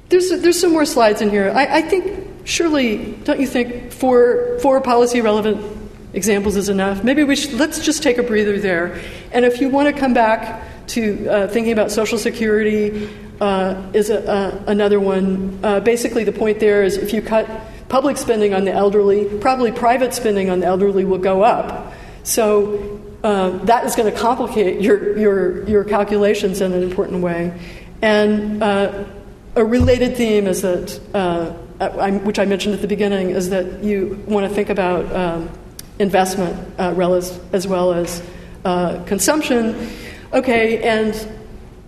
there's, 0.08 0.30
there's 0.40 0.60
some 0.60 0.72
more 0.72 0.86
slides 0.86 1.20
in 1.20 1.30
here. 1.30 1.50
I, 1.50 1.78
I 1.78 1.82
think 1.82 2.23
surely, 2.44 3.12
don't 3.24 3.40
you 3.40 3.46
think 3.46 3.92
four, 3.92 4.58
four 4.60 4.80
policy 4.80 5.20
relevant 5.20 5.64
examples 6.12 6.56
is 6.56 6.68
enough? 6.68 7.02
Maybe 7.02 7.24
we 7.24 7.36
should, 7.36 7.54
let's 7.54 7.84
just 7.84 8.02
take 8.02 8.18
a 8.18 8.22
breather 8.22 8.58
there. 8.58 9.00
And 9.32 9.44
if 9.44 9.60
you 9.60 9.68
want 9.68 9.94
to 9.94 10.00
come 10.00 10.14
back 10.14 10.86
to 10.88 11.28
uh, 11.28 11.48
thinking 11.48 11.72
about 11.72 11.90
Social 11.90 12.18
Security, 12.18 13.08
uh, 13.40 13.90
is 13.92 14.10
a, 14.10 14.64
another 14.66 15.00
one. 15.00 15.58
Uh, 15.62 15.80
basically, 15.80 16.24
the 16.24 16.32
point 16.32 16.60
there 16.60 16.82
is 16.82 16.96
if 16.96 17.12
you 17.12 17.22
cut 17.22 17.48
public 17.88 18.16
spending 18.16 18.54
on 18.54 18.64
the 18.64 18.72
elderly, 18.72 19.24
probably 19.40 19.72
private 19.72 20.14
spending 20.14 20.50
on 20.50 20.60
the 20.60 20.66
elderly 20.66 21.04
will 21.04 21.18
go 21.18 21.42
up. 21.42 21.92
So 22.22 23.00
uh, 23.22 23.50
that 23.64 23.84
is 23.84 23.96
going 23.96 24.12
to 24.12 24.18
complicate 24.18 24.80
your, 24.80 25.16
your, 25.18 25.68
your 25.68 25.84
calculations 25.84 26.60
in 26.60 26.72
an 26.72 26.82
important 26.82 27.22
way. 27.22 27.58
And 28.02 28.62
uh, 28.62 29.04
a 29.56 29.64
related 29.64 30.16
theme 30.16 30.46
is 30.46 30.62
that 30.62 31.00
uh, 31.14 31.54
which 31.78 32.38
I 32.38 32.44
mentioned 32.44 32.74
at 32.74 32.80
the 32.80 32.88
beginning, 32.88 33.30
is 33.30 33.50
that 33.50 33.82
you 33.82 34.22
want 34.26 34.48
to 34.48 34.54
think 34.54 34.70
about 34.70 35.12
um, 35.14 35.50
investment 35.98 36.56
uh, 36.78 36.94
as 37.52 37.66
well 37.66 37.92
as 37.92 38.22
uh, 38.64 39.02
consumption. 39.04 39.90
Okay, 40.32 40.82
and 40.82 41.14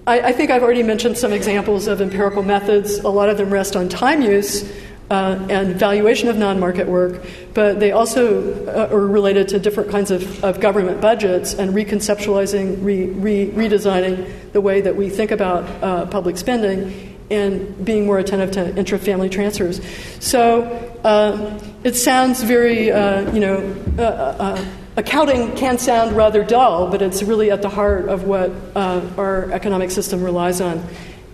I, 0.06 0.20
I, 0.20 0.32
think 0.32 0.50
I've 0.50 0.62
already 0.62 0.82
mentioned 0.82 1.18
some 1.18 1.32
examples 1.32 1.86
of 1.86 2.00
empirical 2.00 2.42
methods. 2.42 2.98
A 2.98 3.08
lot 3.08 3.28
of 3.28 3.38
them 3.38 3.50
rest 3.50 3.76
on 3.76 3.88
time 3.88 4.22
use. 4.22 4.70
Uh, 5.08 5.46
and 5.48 5.76
valuation 5.76 6.28
of 6.28 6.36
non 6.36 6.58
market 6.58 6.88
work, 6.88 7.24
but 7.54 7.78
they 7.78 7.92
also 7.92 8.66
uh, 8.66 8.92
are 8.92 9.06
related 9.06 9.46
to 9.46 9.60
different 9.60 9.88
kinds 9.88 10.10
of, 10.10 10.42
of 10.42 10.58
government 10.58 11.00
budgets 11.00 11.54
and 11.54 11.72
reconceptualizing, 11.74 12.82
re, 12.82 13.06
re, 13.10 13.46
redesigning 13.50 14.28
the 14.50 14.60
way 14.60 14.80
that 14.80 14.96
we 14.96 15.08
think 15.08 15.30
about 15.30 15.62
uh, 15.80 16.06
public 16.06 16.36
spending 16.36 17.15
and 17.30 17.84
being 17.84 18.06
more 18.06 18.18
attentive 18.18 18.50
to 18.52 18.76
intra-family 18.76 19.28
transfers. 19.28 19.80
So 20.20 20.62
uh, 21.04 21.60
it 21.84 21.94
sounds 21.94 22.42
very, 22.42 22.90
uh, 22.90 23.32
you 23.32 23.40
know, 23.40 23.76
uh, 23.98 24.02
uh, 24.02 24.64
accounting 24.96 25.54
can 25.56 25.78
sound 25.78 26.16
rather 26.16 26.44
dull, 26.44 26.90
but 26.90 27.02
it's 27.02 27.22
really 27.22 27.50
at 27.50 27.62
the 27.62 27.68
heart 27.68 28.08
of 28.08 28.24
what 28.24 28.50
uh, 28.74 29.00
our 29.16 29.50
economic 29.52 29.90
system 29.90 30.22
relies 30.22 30.60
on. 30.60 30.84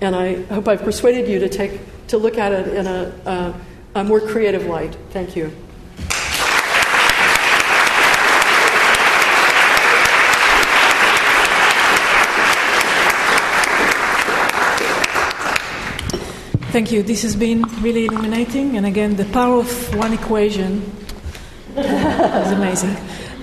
And 0.01 0.17
I 0.17 0.43
hope 0.43 0.67
I've 0.67 0.83
persuaded 0.83 1.29
you 1.29 1.39
to 1.41 1.49
take 1.49 1.81
to 2.09 2.19
look 2.19 2.37
at 2.37 2.53
it 2.53 2.69
in 2.75 2.87
a, 2.87 3.15
uh, 3.25 3.53
a 3.95 4.05
more 4.05 4.21
creative 4.21 4.67
light. 4.67 4.97
Thank 5.11 5.37
you. 5.37 5.53
Thank 16.73 16.91
you. 16.91 17.03
This 17.03 17.21
has 17.21 17.37
been 17.37 17.65
really 17.83 18.07
illuminating. 18.07 18.79
And 18.79 18.87
again, 18.87 19.17
the 19.17 19.27
power 19.27 19.59
of 19.59 19.95
one 19.95 20.15
equation 20.15 20.81
is 21.77 22.51
amazing. 22.51 22.97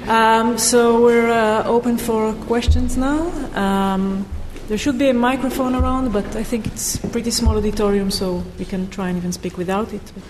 Um, 0.07 0.57
so 0.57 0.99
we're 0.99 1.29
uh, 1.29 1.63
open 1.65 1.99
for 1.99 2.33
questions 2.47 2.97
now. 2.97 3.29
Um, 3.53 4.25
there 4.67 4.79
should 4.79 4.97
be 4.97 5.09
a 5.09 5.13
microphone 5.13 5.75
around, 5.75 6.11
but 6.11 6.35
I 6.35 6.41
think 6.41 6.65
it's 6.65 6.97
pretty 6.97 7.29
small 7.29 7.55
auditorium, 7.55 8.09
so 8.09 8.43
we 8.57 8.65
can 8.65 8.89
try 8.89 9.09
and 9.09 9.17
even 9.17 9.31
speak 9.31 9.59
without 9.59 9.93
it. 9.93 10.11
But... 10.15 10.23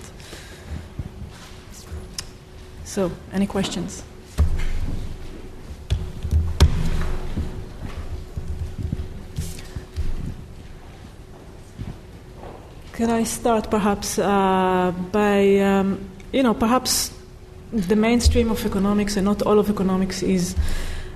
So, 2.84 3.12
any 3.32 3.48
questions? 3.48 4.04
Can 13.00 13.10
I 13.10 13.24
start 13.24 13.72
perhaps 13.72 14.20
uh, 14.20 14.92
by, 15.14 15.58
um, 15.60 16.04
you 16.34 16.44
know, 16.44 16.54
perhaps 16.54 17.14
the 17.72 17.96
mainstream 17.96 18.52
of 18.52 18.66
economics 18.66 19.16
and 19.16 19.24
not 19.24 19.42
all 19.44 19.58
of 19.58 19.70
economics 19.70 20.22
is 20.22 20.54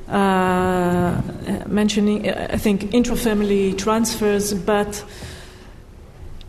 uh, 0.07 1.21
mentioning, 1.67 2.29
I 2.29 2.55
think, 2.55 2.83
intrafamily 2.93 3.77
transfers, 3.77 4.53
but 4.53 5.03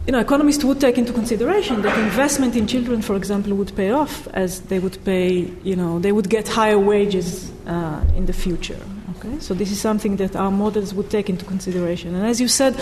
you 0.07 0.13
know, 0.13 0.21
economists 0.21 0.63
would 0.63 0.81
take 0.81 0.99
into 0.99 1.13
consideration 1.13 1.83
that 1.83 1.99
investment 1.99 2.55
in 2.55 2.69
children, 2.69 3.03
for 3.03 3.17
example, 3.17 3.55
would 3.55 3.75
pay 3.75 3.91
off 3.91 4.29
as 4.35 4.61
they 4.61 4.79
would 4.79 5.05
pay, 5.05 5.51
you 5.65 5.75
know, 5.75 5.99
they 5.99 6.13
would 6.13 6.31
get 6.31 6.47
higher 6.47 6.79
wages 6.79 7.51
uh, 7.67 8.05
in 8.15 8.27
the 8.27 8.33
future. 8.33 8.79
Okay, 9.17 9.41
so 9.41 9.53
this 9.53 9.73
is 9.73 9.81
something 9.81 10.15
that 10.19 10.37
our 10.37 10.53
models 10.53 10.95
would 10.95 11.11
take 11.11 11.29
into 11.29 11.45
consideration. 11.45 12.15
And 12.15 12.25
as 12.25 12.41
you 12.41 12.47
said, 12.47 12.77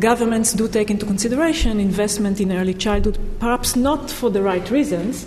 governments 0.00 0.52
do 0.52 0.68
take 0.68 0.90
into 0.90 1.06
consideration 1.06 1.80
investment 1.80 2.40
in 2.40 2.52
early 2.52 2.74
childhood, 2.74 3.18
perhaps 3.40 3.76
not 3.76 4.10
for 4.10 4.30
the 4.30 4.42
right 4.42 4.70
reasons, 4.70 5.26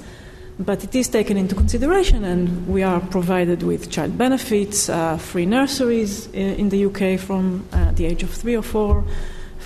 but 0.60 0.84
it 0.84 0.96
is 0.96 1.08
taken 1.08 1.38
into 1.38 1.56
consideration, 1.56 2.24
and 2.24 2.68
we 2.68 2.84
are 2.84 3.00
provided 3.00 3.64
with 3.64 3.90
child 3.90 4.18
benefits, 4.18 4.90
uh, 4.90 5.18
free 5.18 5.46
nurseries 5.46 6.28
in, 6.28 6.56
in, 6.56 6.70
the 6.70 6.86
UK 6.86 7.20
from 7.20 7.66
uh, 7.74 7.92
the 7.94 8.06
age 8.06 8.24
of 8.24 8.30
three 8.30 8.56
or 8.56 8.62
four 8.62 9.04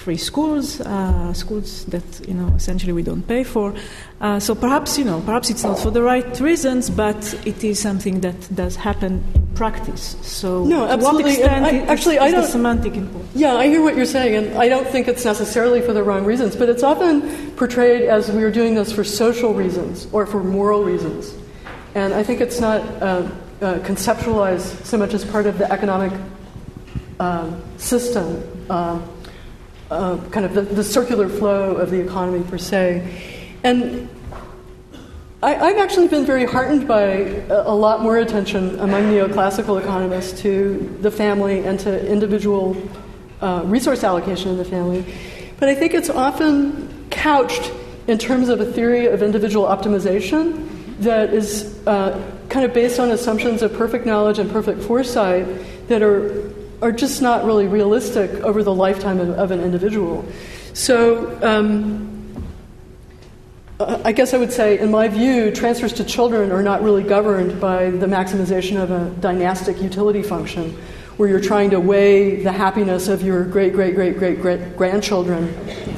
free 0.05 0.17
schools, 0.17 0.79
uh, 0.81 1.33
schools 1.33 1.85
that 1.85 2.07
you 2.29 2.35
know 2.39 2.49
essentially 2.55 2.93
we 2.93 3.01
don't 3.01 3.25
pay 3.27 3.43
for. 3.43 3.73
Uh, 4.21 4.39
so 4.39 4.53
perhaps 4.53 4.99
you 4.99 5.05
know 5.09 5.19
perhaps 5.25 5.49
it's 5.49 5.63
not 5.63 5.79
for 5.79 5.91
the 5.97 6.03
right 6.03 6.39
reasons, 6.39 6.91
but 6.91 7.21
it 7.51 7.63
is 7.63 7.79
something 7.79 8.21
that 8.21 8.39
does 8.53 8.75
happen 8.75 9.13
in 9.33 9.47
practice. 9.55 10.15
So 10.21 10.63
no, 10.63 10.85
absolutely. 10.85 11.43
I, 11.43 11.79
actually, 11.93 12.17
is 12.17 12.21
I 12.21 12.31
don't, 12.31 12.47
semantic 12.57 12.93
input? 12.95 13.25
Yeah, 13.33 13.55
I 13.63 13.65
hear 13.67 13.81
what 13.81 13.95
you're 13.97 14.13
saying, 14.17 14.33
and 14.39 14.45
I 14.65 14.69
don't 14.69 14.87
think 14.93 15.07
it's 15.07 15.25
necessarily 15.25 15.81
for 15.81 15.93
the 15.97 16.03
wrong 16.03 16.23
reasons, 16.23 16.55
but 16.55 16.69
it's 16.69 16.83
often 16.83 17.15
portrayed 17.61 18.03
as 18.03 18.29
we 18.29 18.43
are 18.43 18.51
doing 18.51 18.75
this 18.75 18.91
for 18.91 19.03
social 19.03 19.55
reasons 19.55 20.07
or 20.11 20.27
for 20.27 20.43
moral 20.43 20.83
reasons, 20.83 21.33
and 21.95 22.13
I 22.13 22.21
think 22.23 22.41
it's 22.45 22.59
not. 22.59 22.81
Uh, 23.01 23.27
uh, 23.61 23.79
conceptualized 23.89 24.83
so 24.83 24.97
much 24.97 25.13
as 25.13 25.23
part 25.23 25.45
of 25.45 25.57
the 25.57 25.67
economic 25.71 26.11
um, 27.21 27.63
system. 27.77 28.43
Uh, 29.95 30.17
kind 30.29 30.45
of 30.45 30.53
the, 30.53 30.61
the, 30.61 30.83
circular 30.83 31.29
flow 31.29 31.77
of 31.77 31.89
the 31.89 31.97
economy 31.97 32.43
per 32.49 32.57
se. 32.57 33.01
And 33.63 34.09
I, 35.41 35.53
have 35.53 35.77
actually 35.77 36.09
been 36.09 36.25
very 36.25 36.43
heartened 36.43 36.85
by 36.85 37.01
a, 37.01 37.61
a, 37.61 37.73
lot 37.73 38.01
more 38.01 38.17
attention 38.17 38.77
among 38.81 39.03
neoclassical 39.03 39.81
economists 39.81 40.41
to 40.41 40.97
the 40.99 41.09
family 41.09 41.65
and 41.65 41.79
to 41.79 42.05
individual 42.11 42.75
uh, 43.39 43.61
resource 43.63 44.03
allocation 44.03 44.49
in 44.51 44.57
the 44.57 44.65
family. 44.65 45.05
But 45.59 45.69
I 45.69 45.75
think 45.75 45.93
it's 45.93 46.09
often 46.09 47.07
couched 47.09 47.71
in 48.07 48.17
terms 48.17 48.49
of 48.49 48.59
a 48.59 48.65
theory 48.65 49.05
of 49.05 49.23
individual 49.23 49.65
optimization 49.65 50.67
that 50.99 51.33
is 51.33 51.79
uh, 51.87 52.21
kind 52.49 52.65
of 52.65 52.73
based 52.73 52.99
on 52.99 53.11
assumptions 53.11 53.61
of 53.61 53.71
perfect 53.73 54.05
knowledge 54.05 54.39
and 54.39 54.51
perfect 54.51 54.81
foresight 54.81 55.47
that 55.87 56.01
are 56.01 56.51
are 56.81 56.91
just 56.91 57.21
not 57.21 57.45
really 57.45 57.67
realistic 57.67 58.31
over 58.41 58.63
the 58.63 58.73
lifetime 58.73 59.19
of, 59.19 59.29
of 59.31 59.51
an 59.51 59.61
individual. 59.61 60.25
So, 60.73 61.39
um, 61.41 62.11
I 63.79 64.13
guess 64.13 64.33
I 64.33 64.37
would 64.37 64.53
say, 64.53 64.79
in 64.79 64.89
my 64.89 65.09
view, 65.09 65.51
transfers 65.51 65.91
to 65.93 66.05
children 66.05 66.51
are 66.51 66.63
not 66.63 66.81
really 66.81 67.03
governed 67.03 67.59
by 67.59 67.89
the 67.89 68.05
maximization 68.07 68.81
of 68.81 68.89
a 68.89 69.09
dynastic 69.19 69.81
utility 69.81 70.21
function, 70.21 70.71
where 71.17 71.27
you're 71.27 71.41
trying 71.41 71.69
to 71.71 71.79
weigh 71.79 72.41
the 72.41 72.51
happiness 72.51 73.09
of 73.09 73.21
your 73.21 73.43
great, 73.43 73.73
great, 73.73 73.95
great, 73.95 74.17
great, 74.17 74.41
great 74.41 74.77
grandchildren 74.77 75.53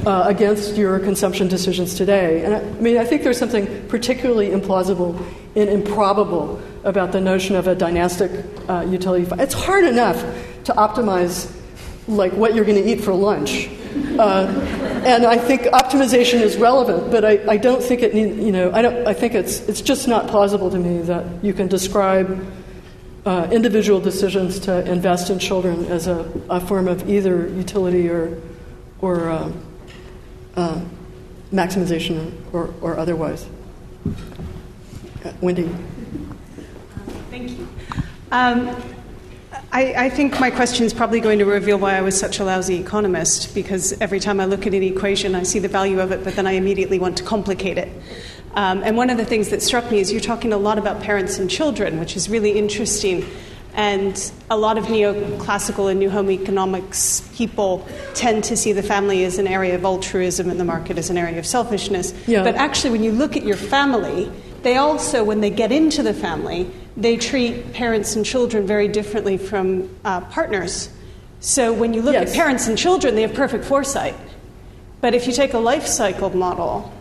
uh, 0.06 0.24
against 0.26 0.76
your 0.76 0.98
consumption 0.98 1.46
decisions 1.46 1.94
today. 1.94 2.44
And 2.44 2.54
I, 2.54 2.58
I 2.58 2.80
mean, 2.80 2.98
I 2.98 3.04
think 3.04 3.22
there's 3.22 3.38
something 3.38 3.86
particularly 3.88 4.48
implausible 4.48 5.16
and 5.54 5.68
improbable 5.68 6.60
about 6.82 7.12
the 7.12 7.20
notion 7.20 7.54
of 7.54 7.66
a 7.68 7.74
dynastic 7.74 8.30
uh, 8.68 8.86
utility. 8.88 9.26
It's 9.38 9.54
hard 9.54 9.84
enough 9.84 10.24
to 10.68 10.74
optimize 10.74 11.50
like 12.06 12.32
what 12.32 12.54
you're 12.54 12.64
going 12.64 12.82
to 12.82 12.88
eat 12.88 13.02
for 13.02 13.12
lunch. 13.14 13.68
Uh, 14.18 14.46
and 15.04 15.24
I 15.24 15.38
think 15.38 15.62
optimization 15.62 16.40
is 16.40 16.56
relevant, 16.56 17.10
but 17.10 17.24
I, 17.24 17.40
I 17.48 17.56
don't 17.56 17.82
think 17.82 18.02
it 18.02 18.14
need, 18.14 18.36
you 18.36 18.52
know 18.52 18.70
I 18.72 18.82
don't 18.82 19.06
I 19.06 19.14
think 19.14 19.34
it's 19.34 19.60
it's 19.60 19.80
just 19.80 20.06
not 20.08 20.28
plausible 20.28 20.70
to 20.70 20.78
me 20.78 21.00
that 21.02 21.24
you 21.42 21.54
can 21.54 21.68
describe 21.68 22.46
uh, 23.24 23.48
individual 23.50 24.00
decisions 24.00 24.58
to 24.60 24.84
invest 24.90 25.30
in 25.30 25.38
children 25.38 25.86
as 25.86 26.06
a, 26.06 26.30
a 26.50 26.60
form 26.60 26.86
of 26.86 27.08
either 27.08 27.48
utility 27.48 28.08
or 28.08 28.38
or 29.00 29.30
uh, 29.30 29.52
uh 30.56 30.80
maximization 31.52 32.32
or, 32.52 32.74
or 32.82 32.98
otherwise. 32.98 33.48
Uh, 35.24 35.32
Wendy. 35.40 35.68
Thank 37.30 37.50
you. 37.52 37.68
Um, 38.30 38.76
I, 39.70 40.06
I, 40.06 40.10
think 40.10 40.40
my 40.40 40.50
question 40.50 40.86
is 40.86 40.94
probably 40.94 41.20
going 41.20 41.40
to 41.40 41.44
reveal 41.44 41.78
why 41.78 41.96
I 41.96 42.00
was 42.00 42.18
such 42.18 42.38
a 42.38 42.44
lousy 42.44 42.76
economist, 42.76 43.54
because 43.54 43.92
every 44.00 44.18
time 44.18 44.40
I 44.40 44.46
look 44.46 44.66
at 44.66 44.72
an 44.72 44.82
equation, 44.82 45.34
I 45.34 45.42
see 45.42 45.58
the 45.58 45.68
value 45.68 46.00
of 46.00 46.10
it, 46.10 46.24
but 46.24 46.36
then 46.36 46.46
I 46.46 46.52
immediately 46.52 46.98
want 46.98 47.18
to 47.18 47.24
complicate 47.24 47.76
it. 47.76 47.90
Um, 48.54 48.82
and 48.82 48.96
one 48.96 49.10
of 49.10 49.18
the 49.18 49.26
things 49.26 49.50
that 49.50 49.62
struck 49.62 49.90
me 49.90 50.00
is 50.00 50.10
you're 50.10 50.22
talking 50.22 50.54
a 50.54 50.56
lot 50.56 50.78
about 50.78 51.02
parents 51.02 51.38
and 51.38 51.50
children, 51.50 52.00
which 52.00 52.16
is 52.16 52.30
really 52.30 52.58
interesting. 52.58 53.26
And 53.74 54.32
a 54.50 54.56
lot 54.56 54.78
of 54.78 54.86
neoclassical 54.86 55.90
and 55.90 56.00
new 56.00 56.08
home 56.08 56.30
economics 56.30 57.28
people 57.34 57.86
tend 58.14 58.44
to 58.44 58.56
see 58.56 58.72
the 58.72 58.82
family 58.82 59.22
as 59.24 59.38
an 59.38 59.46
area 59.46 59.74
of 59.74 59.84
altruism 59.84 60.48
and 60.48 60.58
the 60.58 60.64
market 60.64 60.96
as 60.96 61.10
an 61.10 61.18
area 61.18 61.38
of 61.38 61.46
selfishness. 61.46 62.14
Yeah. 62.26 62.42
But 62.42 62.54
actually, 62.54 62.90
when 62.90 63.04
you 63.04 63.12
look 63.12 63.36
at 63.36 63.44
your 63.44 63.56
family, 63.56 64.32
they 64.62 64.78
also, 64.78 65.22
when 65.22 65.42
they 65.42 65.50
get 65.50 65.70
into 65.70 66.02
the 66.02 66.14
family, 66.14 66.68
they 66.98 67.16
treat 67.16 67.72
parents 67.72 68.16
and 68.16 68.26
children 68.26 68.66
very 68.66 68.88
differently 68.88 69.38
from 69.38 69.88
uh, 70.04 70.20
partners. 70.22 70.90
So 71.40 71.72
when 71.72 71.94
you 71.94 72.02
look 72.02 72.14
yes. 72.14 72.30
at 72.30 72.34
parents 72.34 72.66
and 72.66 72.76
children, 72.76 73.14
they 73.14 73.22
have 73.22 73.34
perfect 73.34 73.64
foresight. 73.64 74.14
But 75.00 75.14
if 75.14 75.26
you 75.26 75.32
take 75.32 75.54
a 75.54 75.58
life 75.58 75.86
cycle 75.86 76.30
model 76.30 76.92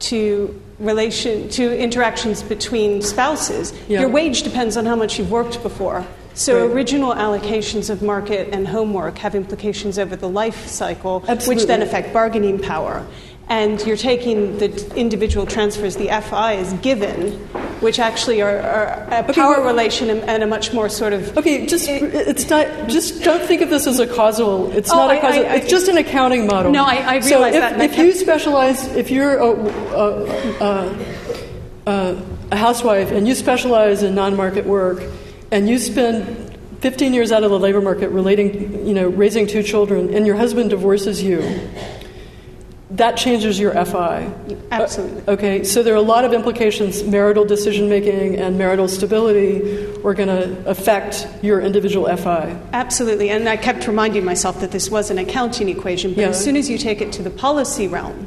to 0.00 0.60
relation 0.80 1.48
to 1.50 1.78
interactions 1.78 2.42
between 2.42 3.00
spouses, 3.00 3.72
yeah. 3.88 4.00
your 4.00 4.08
wage 4.08 4.42
depends 4.42 4.76
on 4.76 4.84
how 4.84 4.96
much 4.96 5.18
you've 5.18 5.30
worked 5.30 5.62
before. 5.62 6.04
So 6.34 6.66
right. 6.66 6.74
original 6.74 7.14
allocations 7.14 7.90
of 7.90 8.02
market 8.02 8.48
and 8.52 8.66
homework 8.66 9.18
have 9.18 9.34
implications 9.36 9.98
over 9.98 10.16
the 10.16 10.28
life 10.28 10.66
cycle, 10.66 11.24
Absolutely. 11.28 11.54
which 11.54 11.66
then 11.66 11.82
affect 11.82 12.12
bargaining 12.12 12.58
power 12.58 13.06
and 13.48 13.80
you're 13.86 13.96
taking 13.96 14.58
the 14.58 14.94
individual 14.94 15.46
transfers, 15.46 15.96
the 15.96 16.08
FI 16.08 16.54
is 16.54 16.72
given, 16.74 17.48
which 17.80 17.98
actually 17.98 18.42
are, 18.42 18.58
are 18.58 18.86
a 19.10 19.24
okay, 19.24 19.32
power 19.32 19.60
well, 19.60 19.66
relation 19.66 20.10
and, 20.10 20.42
a 20.42 20.46
much 20.46 20.72
more 20.72 20.88
sort 20.88 21.12
of. 21.12 21.36
Okay, 21.36 21.66
just 21.66 21.88
it, 21.88 22.02
it's 22.14 22.48
not. 22.48 22.88
Just 22.88 23.22
don't 23.22 23.42
think 23.42 23.62
of 23.62 23.70
this 23.70 23.86
as 23.86 23.98
a 23.98 24.06
causal. 24.06 24.72
It's 24.72 24.90
oh, 24.90 24.96
not 24.96 25.16
a 25.16 25.20
causal. 25.20 25.44
I, 25.44 25.48
I, 25.48 25.54
it's 25.56 25.70
just 25.70 25.88
an 25.88 25.96
accounting 25.96 26.46
model. 26.46 26.72
No, 26.72 26.84
I, 26.84 26.96
I 26.96 27.16
realize 27.16 27.28
so 27.28 27.44
if, 27.44 27.52
that. 27.52 27.80
If 27.80 27.98
you 27.98 28.12
specialize, 28.12 28.86
if 28.94 29.10
you're 29.10 29.38
a, 29.38 29.50
a, 30.60 30.96
a, 31.86 32.22
a 32.50 32.56
housewife 32.56 33.10
and 33.10 33.26
you 33.26 33.34
specialize 33.34 34.02
in 34.02 34.14
non-market 34.14 34.66
work, 34.66 35.02
and 35.50 35.68
you 35.68 35.78
spend 35.78 36.56
15 36.80 37.12
years 37.12 37.32
out 37.32 37.42
of 37.42 37.50
the 37.50 37.58
labor 37.58 37.80
market 37.80 38.10
relating, 38.10 38.86
you 38.86 38.94
know, 38.94 39.08
raising 39.08 39.46
two 39.46 39.62
children, 39.62 40.14
and 40.14 40.26
your 40.26 40.36
husband 40.36 40.70
divorces 40.70 41.22
you 41.22 41.40
that 42.90 43.16
changes 43.16 43.60
your 43.60 43.72
FI. 43.84 44.32
Absolutely. 44.70 45.22
Uh, 45.26 45.32
okay, 45.32 45.64
so 45.64 45.82
there 45.82 45.92
are 45.92 45.98
a 45.98 46.00
lot 46.00 46.24
of 46.24 46.32
implications. 46.32 47.02
Marital 47.02 47.44
decision 47.44 47.88
making 47.88 48.36
and 48.36 48.56
marital 48.56 48.88
stability 48.88 49.86
are 50.04 50.14
going 50.14 50.28
to 50.28 50.66
affect 50.66 51.28
your 51.42 51.60
individual 51.60 52.14
FI. 52.16 52.58
Absolutely, 52.72 53.28
and 53.28 53.46
I 53.48 53.58
kept 53.58 53.86
reminding 53.86 54.24
myself 54.24 54.60
that 54.60 54.70
this 54.70 54.90
was 54.90 55.10
an 55.10 55.18
accounting 55.18 55.68
equation, 55.68 56.14
but 56.14 56.22
yeah. 56.22 56.28
as 56.28 56.42
soon 56.42 56.56
as 56.56 56.70
you 56.70 56.78
take 56.78 57.02
it 57.02 57.12
to 57.12 57.22
the 57.22 57.30
policy 57.30 57.88
realm, 57.88 58.26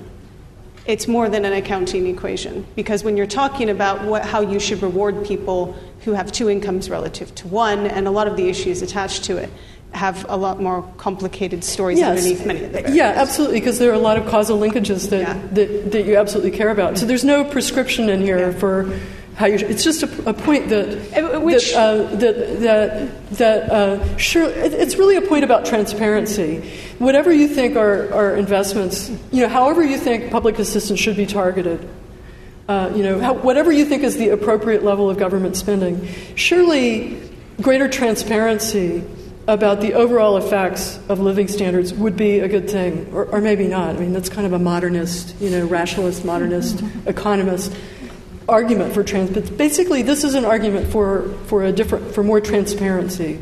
it's 0.85 1.07
more 1.07 1.29
than 1.29 1.45
an 1.45 1.53
accounting 1.53 2.07
equation 2.07 2.65
because 2.75 3.03
when 3.03 3.15
you're 3.15 3.27
talking 3.27 3.69
about 3.69 4.03
what, 4.03 4.25
how 4.25 4.41
you 4.41 4.59
should 4.59 4.81
reward 4.81 5.25
people 5.25 5.73
who 6.01 6.13
have 6.13 6.31
two 6.31 6.49
incomes 6.49 6.89
relative 6.89 7.33
to 7.35 7.47
one, 7.47 7.87
and 7.87 8.07
a 8.07 8.11
lot 8.11 8.27
of 8.27 8.37
the 8.37 8.47
issues 8.49 8.81
attached 8.81 9.23
to 9.23 9.37
it 9.37 9.49
have 9.93 10.25
a 10.29 10.37
lot 10.37 10.61
more 10.61 10.83
complicated 10.97 11.63
stories 11.63 11.99
yes. 11.99 12.17
underneath 12.17 12.45
many 12.45 12.63
of 12.63 12.71
the 12.71 12.91
Yeah, 12.93 13.13
absolutely, 13.15 13.59
because 13.59 13.77
there 13.79 13.91
are 13.91 13.95
a 13.95 13.99
lot 13.99 14.17
of 14.17 14.25
causal 14.27 14.59
linkages 14.59 15.09
that, 15.09 15.21
yeah. 15.21 15.33
that, 15.51 15.91
that, 15.91 16.05
you 16.05 16.15
absolutely 16.15 16.51
care 16.51 16.69
about. 16.69 16.97
So 16.97 17.05
there's 17.05 17.25
no 17.25 17.43
prescription 17.43 18.09
in 18.09 18.21
here 18.21 18.51
yeah. 18.51 18.57
for 18.57 18.99
how 19.35 19.47
you. 19.47 19.55
It's 19.55 19.83
just 19.83 20.03
a, 20.03 20.29
a 20.29 20.33
point 20.33 20.69
that 20.69 20.97
uh, 21.17 21.39
Which, 21.39 21.73
that, 21.73 21.79
uh, 21.79 22.15
that 22.15 22.59
that, 22.61 23.29
that 23.31 23.69
uh, 23.69 24.17
sure. 24.17 24.49
It, 24.49 24.73
it's 24.73 24.95
really 24.95 25.17
a 25.17 25.21
point 25.21 25.43
about 25.43 25.65
transparency. 25.65 26.69
Whatever 26.99 27.31
you 27.31 27.47
think 27.47 27.75
are, 27.75 28.13
are 28.13 28.35
investments, 28.35 29.09
you 29.31 29.41
know, 29.41 29.49
however 29.49 29.83
you 29.83 29.97
think 29.97 30.31
public 30.31 30.59
assistance 30.59 30.99
should 30.99 31.17
be 31.17 31.25
targeted. 31.25 31.87
Uh, 32.67 32.91
you 32.95 33.03
know, 33.03 33.19
how, 33.19 33.33
whatever 33.33 33.71
you 33.71 33.83
think 33.83 34.03
is 34.03 34.15
the 34.15 34.29
appropriate 34.29 34.83
level 34.83 35.09
of 35.09 35.17
government 35.17 35.57
spending. 35.57 36.07
Surely, 36.35 37.19
greater 37.61 37.89
transparency 37.89 39.03
about 39.47 39.81
the 39.81 39.93
overall 39.93 40.37
effects 40.37 40.99
of 41.09 41.19
living 41.19 41.47
standards 41.47 41.93
would 41.93 42.15
be 42.15 42.39
a 42.39 42.47
good 42.47 42.69
thing, 42.69 43.09
or, 43.13 43.25
or 43.25 43.41
maybe 43.41 43.67
not. 43.67 43.95
I 43.95 43.99
mean, 43.99 44.13
that's 44.13 44.29
kind 44.29 44.45
of 44.45 44.53
a 44.53 44.59
modernist, 44.59 45.35
you 45.41 45.49
know, 45.49 45.65
rationalist, 45.65 46.23
modernist, 46.23 46.83
economist 47.05 47.75
argument 48.47 48.93
for 48.93 49.03
trans. 49.03 49.29
But 49.31 49.57
basically, 49.57 50.03
this 50.03 50.23
is 50.23 50.35
an 50.35 50.45
argument 50.45 50.91
for, 50.91 51.29
for 51.47 51.63
a 51.63 51.71
different, 51.71 52.13
for 52.13 52.23
more 52.23 52.39
transparency. 52.39 53.39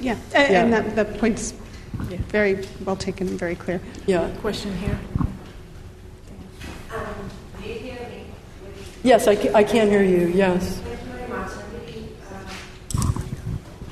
Yeah, 0.00 0.16
and, 0.34 0.52
yeah. 0.52 0.62
and 0.62 0.72
that, 0.72 0.96
that 0.96 1.18
point's 1.18 1.52
very 2.28 2.66
well 2.84 2.96
taken, 2.96 3.26
very 3.26 3.54
clear. 3.54 3.80
Yeah. 4.06 4.30
Question 4.40 4.76
here. 4.78 4.98
Um, 6.94 7.04
do 7.60 7.68
you 7.68 7.74
hear 7.74 7.94
me? 7.94 8.24
Yes, 9.02 9.26
I, 9.26 9.32
I 9.54 9.64
can 9.64 9.88
hear 9.88 10.02
you. 10.02 10.28
Yes. 10.28 10.80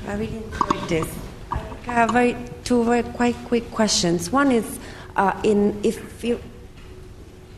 I 0.07 0.15
really 0.15 0.37
enjoyed 0.37 0.89
this. 0.89 1.07
I 1.51 1.91
have 1.91 2.11
very, 2.11 2.37
two 2.63 2.83
very 2.85 3.03
quite 3.03 3.35
quick 3.45 3.69
questions. 3.71 4.31
One 4.31 4.51
is, 4.53 4.79
uh, 5.17 5.37
in 5.43 5.77
if 5.83 6.23
you 6.23 6.39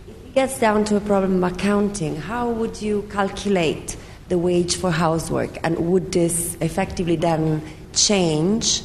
if 0.08 0.26
it 0.26 0.34
gets 0.34 0.60
down 0.60 0.84
to 0.86 0.96
a 0.96 1.00
problem 1.00 1.44
of 1.44 1.54
accounting, 1.54 2.16
how 2.16 2.50
would 2.50 2.82
you 2.82 3.04
calculate 3.12 3.98
the 4.30 4.38
wage 4.40 4.78
for 4.78 4.90
housework, 4.90 5.58
and 5.64 5.78
would 5.92 6.12
this 6.12 6.58
effectively 6.60 7.16
then 7.16 7.62
change? 7.94 8.82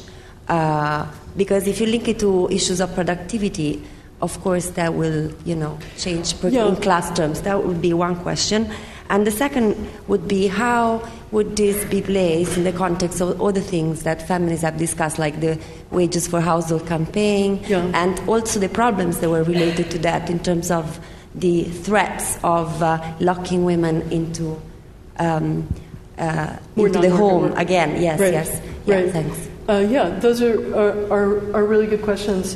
Uh, 0.47 1.07
because 1.35 1.67
if 1.67 1.81
you 1.81 1.87
link 1.87 2.07
it 2.07 2.19
to 2.19 2.47
issues 2.51 2.79
of 2.79 2.93
productivity, 2.93 3.83
of 4.21 4.39
course, 4.41 4.69
that 4.71 4.93
will, 4.93 5.31
you 5.43 5.55
know, 5.55 5.77
change 5.97 6.35
yeah. 6.43 6.67
in 6.67 6.75
class 6.75 7.15
terms. 7.17 7.41
That 7.41 7.63
would 7.63 7.81
be 7.81 7.93
one 7.93 8.15
question. 8.17 8.71
And 9.09 9.25
the 9.27 9.31
second 9.31 9.75
would 10.07 10.27
be 10.27 10.47
how 10.47 11.07
would 11.31 11.55
this 11.55 11.85
be 11.85 12.01
placed 12.01 12.57
in 12.57 12.63
the 12.63 12.71
context 12.71 13.21
of 13.21 13.41
other 13.41 13.61
things 13.61 14.03
that 14.03 14.27
feminists 14.27 14.63
have 14.63 14.77
discussed, 14.77 15.19
like 15.19 15.39
the 15.41 15.59
wages 15.91 16.27
for 16.27 16.41
household 16.41 16.87
campaign, 16.87 17.63
yeah. 17.67 17.91
and 17.93 18.19
also 18.27 18.59
the 18.59 18.69
problems 18.69 19.19
that 19.19 19.29
were 19.29 19.43
related 19.43 19.91
to 19.91 19.99
that 19.99 20.29
in 20.29 20.39
terms 20.39 20.71
of 20.71 20.99
the 21.35 21.65
threats 21.65 22.39
of 22.43 22.81
uh, 22.81 23.15
locking 23.19 23.65
women 23.65 24.01
into 24.11 24.59
um, 25.17 25.67
uh, 26.17 26.57
into 26.75 26.99
the 26.99 27.09
home 27.09 27.53
again. 27.57 28.01
Yes, 28.01 28.19
right. 28.19 28.33
yes, 28.33 28.61
yeah. 28.85 28.95
Right. 28.95 29.11
Thanks. 29.11 29.49
Uh, 29.67 29.85
yeah, 29.89 30.09
those 30.19 30.41
are, 30.41 30.75
are, 30.75 31.11
are, 31.11 31.55
are 31.55 31.65
really 31.65 31.87
good 31.87 32.03
questions. 32.03 32.55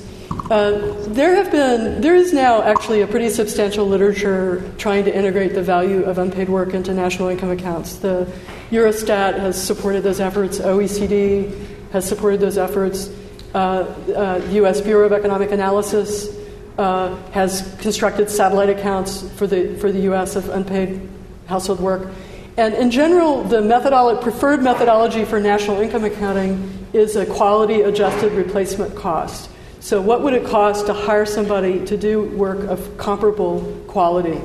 Uh, 0.50 0.95
there 1.10 1.36
have 1.36 1.52
been, 1.52 2.02
there 2.02 2.16
is 2.16 2.34
now 2.34 2.64
actually 2.64 3.02
a 3.02 3.08
pretty 3.08 3.30
substantial 3.30 3.86
literature 3.86 4.64
trying 4.80 5.06
to 5.06 5.16
integrate 5.16 5.54
the 5.54 5.62
value 5.62 6.04
of 6.06 6.18
unpaid 6.18 6.50
work 6.50 6.74
into 6.74 6.91
national 6.91 7.28
income 7.28 7.52
accounts. 7.52 7.97
The 7.97 8.28
Eurostat 8.72 9.38
has 9.38 9.62
supported 9.62 10.02
those 10.02 10.20
efforts, 10.20 10.58
OECD 10.58 11.54
has 11.91 12.08
supported 12.08 12.39
those 12.39 12.58
efforts, 12.58 13.12
uh, 13.54 13.58
uh, 13.58 14.41
U.S. 14.54 14.82
Bureau 14.82 15.06
of 15.06 15.14
Economic 15.14 15.52
Analysis 15.52 16.36
uh, 16.80 17.16
has 17.32 17.76
constructed 17.80 18.28
satellite 18.28 18.70
accounts 18.70 19.30
for 19.34 19.45
the, 19.45 19.76
for 19.78 19.91
the 19.91 20.00
U.S. 20.02 20.36
of 20.36 20.50
unpaid 20.50 21.08
household 21.45 21.80
work. 21.80 22.12
And 22.58 22.74
in 22.74 22.89
general, 22.89 23.43
the 23.43 23.58
methodolo- 23.62 24.20
preferred 24.20 24.64
methodology 24.64 25.26
for 25.26 25.39
national 25.39 25.80
income 25.80 26.06
accounting 26.06 26.88
is 26.91 27.16
a 27.16 27.28
quality 27.28 27.82
adjusted 27.82 28.32
replacement 28.32 28.95
cost. 28.95 29.50
So, 29.80 30.02
what 30.02 30.24
would 30.24 30.34
it 30.34 30.46
cost 30.46 30.88
to 30.88 30.94
hire 30.94 31.26
somebody 31.26 31.86
to 31.86 31.96
do 31.96 32.24
work 32.24 32.60
of 32.68 32.98
comparable 32.98 33.62
quality 33.88 34.42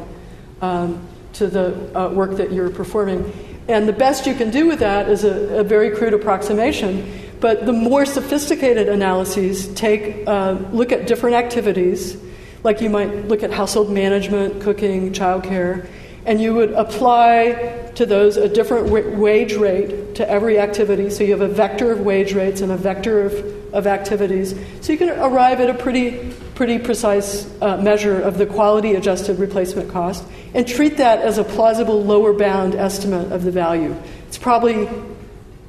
um, 0.61 1.07
to 1.35 1.49
the 1.49 1.99
uh, 1.99 2.11
work 2.11 2.37
that 2.37 2.53
you're 2.53 2.71
performing? 2.71 3.33
And 3.67 3.89
the 3.89 3.93
best 3.93 4.27
you 4.27 4.35
can 4.35 4.51
do 4.51 4.67
with 4.67 4.79
that 4.81 5.09
is 5.09 5.25
a, 5.25 5.61
a 5.61 5.65
very 5.65 5.91
crude 5.91 6.15
approximation. 6.15 7.21
But 7.41 7.67
the 7.67 7.73
more 7.73 8.07
sophisticated 8.07 8.89
analyses 8.89 9.69
take 9.75 10.27
uh, 10.27 10.53
look 10.73 10.93
at 10.93 11.07
different 11.07 11.37
activities, 11.37 12.17
like 12.63 12.81
you 12.81 12.89
might 12.89 13.29
look 13.29 13.43
at 13.43 13.53
household 13.53 13.91
management, 13.91 14.63
cooking, 14.63 15.13
childcare, 15.13 15.87
and 16.27 16.41
you 16.41 16.55
would 16.55 16.73
apply 16.73 17.91
to 17.97 18.07
those 18.07 18.37
a 18.37 18.49
different 18.49 18.87
w- 18.87 19.17
wage 19.19 19.55
rate 19.55 20.15
to 20.15 20.29
every 20.29 20.59
activity. 20.59 21.11
So 21.11 21.25
you 21.25 21.33
have 21.33 21.43
a 21.43 21.49
vector 21.49 21.93
of 21.93 22.01
wage 22.01 22.33
rates 22.33 22.61
and 22.61 22.73
a 22.73 22.77
vector 22.77 23.23
of, 23.23 23.54
of 23.75 23.87
activities. 23.87 24.55
So 24.81 24.93
you 24.93 24.99
can 24.99 25.11
arrive 25.11 25.61
at 25.61 25.69
a 25.69 25.75
pretty, 25.75 26.33
pretty 26.55 26.79
precise 26.79 27.51
uh, 27.61 27.77
measure 27.77 28.21
of 28.21 28.39
the 28.39 28.47
quality 28.47 28.95
adjusted 28.95 29.39
replacement 29.39 29.91
cost 29.91 30.25
and 30.55 30.67
treat 30.67 30.97
that 30.99 31.19
as 31.19 31.39
a 31.39 31.45
plausible 31.45 32.03
lower 32.03 32.33
bound 32.33 32.75
estimate 32.75 33.33
of 33.33 33.43
the 33.43 33.51
value. 33.51 33.95
It's 34.29 34.39
probably 34.39 34.89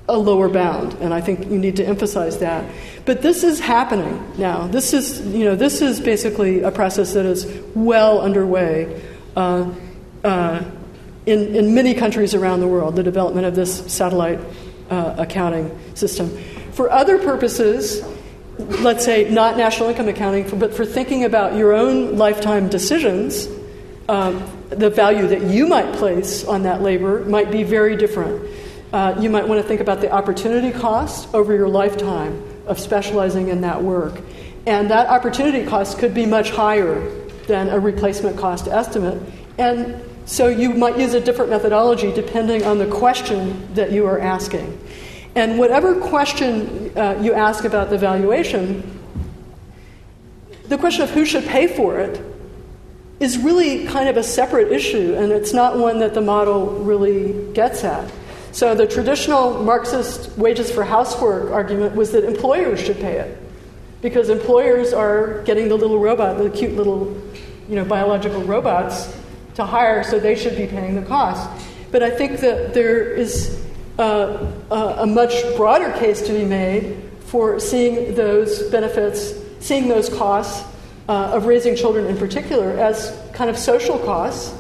a 0.08 0.18
lower 0.18 0.49
bound, 0.49 0.93
and 1.01 1.14
I 1.14 1.20
think 1.20 1.49
you 1.49 1.58
need 1.58 1.78
to 1.78 1.86
emphasize 1.86 2.38
that. 2.38 2.64
But 3.06 3.24
this 3.24 3.43
is 3.43 3.60
happening 3.60 4.24
now. 4.38 4.68
This 4.68 4.93
is, 4.93 5.20
you 5.26 5.45
know, 5.45 5.56
this 5.56 5.82
is 5.82 5.99
basically 5.99 6.62
a 6.62 6.72
process 6.72 7.14
that 7.14 7.26
is 7.26 7.45
well 7.74 8.22
underway. 8.22 9.01
Uh, 9.36 9.72
uh, 10.24 10.64
in, 11.26 11.56
in 11.56 11.74
many 11.74 11.95
countries 11.95 12.36
around 12.36 12.60
the 12.60 12.68
world, 12.68 12.95
the 12.95 13.03
development 13.03 13.47
of 13.47 13.56
this 13.56 13.91
satellite 13.91 14.39
uh, 14.91 15.16
accounting 15.18 15.76
system. 15.95 16.38
For 16.76 16.91
other 16.91 17.17
purposes, 17.17 18.03
let's 18.57 19.05
say 19.05 19.30
not 19.30 19.55
national 19.55 19.89
income 19.89 20.09
accounting, 20.09 20.59
but 20.59 20.73
for 20.73 20.86
thinking 20.86 21.23
about 21.23 21.55
your 21.55 21.71
own 21.71 22.17
lifetime 22.17 22.67
decisions, 22.67 23.47
um, 24.09 24.45
the 24.69 24.89
value 24.89 25.26
that 25.28 25.43
you 25.43 25.67
might 25.67 25.93
place 25.95 26.43
on 26.43 26.63
that 26.63 26.82
labor 26.82 27.23
might 27.23 27.49
be 27.49 27.63
very 27.63 27.95
different. 27.95 28.45
Uh, 28.91 29.15
you 29.21 29.30
might 29.30 29.47
want 29.47 29.61
to 29.61 29.65
think 29.65 29.80
about 29.80 30.01
the 30.01 30.11
opportunity 30.11 30.78
cost 30.78 31.34
over 31.34 31.55
your 31.55 31.69
lifetime 31.69 32.43
of 32.67 32.78
specializing 32.78 33.47
in 33.47 33.61
that 33.61 33.82
work. 33.82 34.19
And 34.67 34.89
that 34.91 35.07
opportunity 35.07 35.65
cost 35.65 35.97
could 35.97 36.13
be 36.13 36.26
much 36.26 36.49
higher 36.49 36.99
than 37.47 37.69
a 37.69 37.80
replacement 37.80 38.38
cost 38.38 38.67
estimate. 38.67 39.21
And 39.57 40.01
so 40.26 40.49
you 40.49 40.73
might 40.73 40.97
use 40.97 41.13
a 41.13 41.21
different 41.21 41.51
methodology 41.51 42.11
depending 42.11 42.65
on 42.65 42.80
the 42.80 42.88
question 42.88 43.73
that 43.76 43.93
you 43.93 44.07
are 44.07 44.19
asking. 44.19 44.78
And 45.36 45.59
whatever 45.59 45.99
question 45.99 46.97
uh, 46.97 47.19
you 47.21 47.33
ask 47.33 47.65
about 47.65 47.89
the 47.89 47.97
valuation, 47.97 48.99
the 50.67 50.77
question 50.77 51.03
of 51.03 51.11
who 51.11 51.25
should 51.25 51.45
pay 51.45 51.67
for 51.67 51.99
it 51.99 52.21
is 53.19 53.38
really 53.38 53.86
kind 53.86 54.09
of 54.09 54.17
a 54.17 54.23
separate 54.23 54.71
issue, 54.71 55.13
and 55.15 55.31
it's 55.31 55.53
not 55.53 55.77
one 55.77 55.99
that 55.99 56.13
the 56.13 56.21
model 56.21 56.67
really 56.67 57.53
gets 57.53 57.83
at. 57.83 58.11
So 58.51 58.73
the 58.73 58.88
traditional 58.88 59.61
Marxist 59.61 60.38
wages 60.38 60.71
for 60.71 60.83
housework 60.83 61.51
argument 61.51 61.95
was 61.95 62.13
that 62.13 62.23
employers 62.23 62.79
should 62.79 62.97
pay 62.97 63.17
it 63.17 63.38
because 64.01 64.29
employers 64.29 64.93
are 64.93 65.41
getting 65.43 65.67
the 65.67 65.75
little 65.75 65.99
robot, 65.99 66.38
the 66.38 66.49
cute 66.49 66.73
little, 66.73 67.21
you 67.67 67.75
know, 67.75 67.83
biological 67.83 68.41
robots 68.43 69.13
to 69.55 69.65
hire, 69.65 70.03
so 70.03 70.19
they 70.19 70.36
should 70.36 70.55
be 70.55 70.67
paying 70.67 70.95
the 70.95 71.05
cost. 71.05 71.49
But 71.91 72.03
I 72.03 72.09
think 72.09 72.39
that 72.39 72.73
there 72.73 73.03
is 73.11 73.64
a 73.97 75.05
much 75.07 75.33
broader 75.55 75.91
case 75.93 76.21
to 76.23 76.33
be 76.33 76.45
made 76.45 77.01
for 77.21 77.59
seeing 77.59 78.15
those 78.15 78.63
benefits, 78.69 79.33
seeing 79.59 79.87
those 79.87 80.09
costs 80.09 80.67
uh, 81.07 81.31
of 81.33 81.45
raising 81.45 81.75
children 81.75 82.05
in 82.07 82.17
particular 82.17 82.71
as 82.71 83.17
kind 83.33 83.49
of 83.49 83.57
social 83.57 83.99
costs 83.99 84.55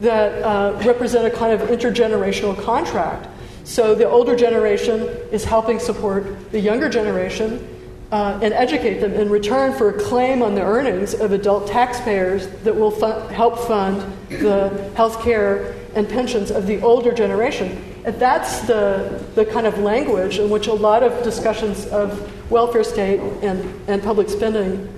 that 0.00 0.42
uh, 0.42 0.80
represent 0.84 1.26
a 1.26 1.36
kind 1.36 1.52
of 1.52 1.68
intergenerational 1.68 2.60
contract. 2.62 3.28
So 3.64 3.94
the 3.94 4.08
older 4.08 4.34
generation 4.34 5.02
is 5.30 5.44
helping 5.44 5.78
support 5.78 6.50
the 6.50 6.60
younger 6.60 6.88
generation 6.88 7.66
uh, 8.10 8.40
and 8.42 8.52
educate 8.52 9.00
them 9.00 9.12
in 9.12 9.28
return 9.28 9.72
for 9.72 9.90
a 9.90 10.02
claim 10.02 10.42
on 10.42 10.54
the 10.54 10.62
earnings 10.62 11.14
of 11.14 11.32
adult 11.32 11.68
taxpayers 11.68 12.48
that 12.64 12.74
will 12.74 12.90
help 13.28 13.58
fund 13.58 14.00
the 14.28 14.90
health 14.96 15.22
care 15.22 15.74
and 15.94 16.08
pensions 16.08 16.50
of 16.50 16.66
the 16.66 16.80
older 16.82 17.12
generation. 17.12 17.89
That's 18.02 18.60
the, 18.60 19.24
the 19.34 19.44
kind 19.44 19.66
of 19.66 19.78
language 19.78 20.38
in 20.38 20.50
which 20.50 20.66
a 20.66 20.72
lot 20.72 21.02
of 21.02 21.22
discussions 21.22 21.86
of 21.86 22.50
welfare 22.50 22.84
state 22.84 23.20
and, 23.42 23.88
and 23.88 24.02
public 24.02 24.28
spending 24.28 24.88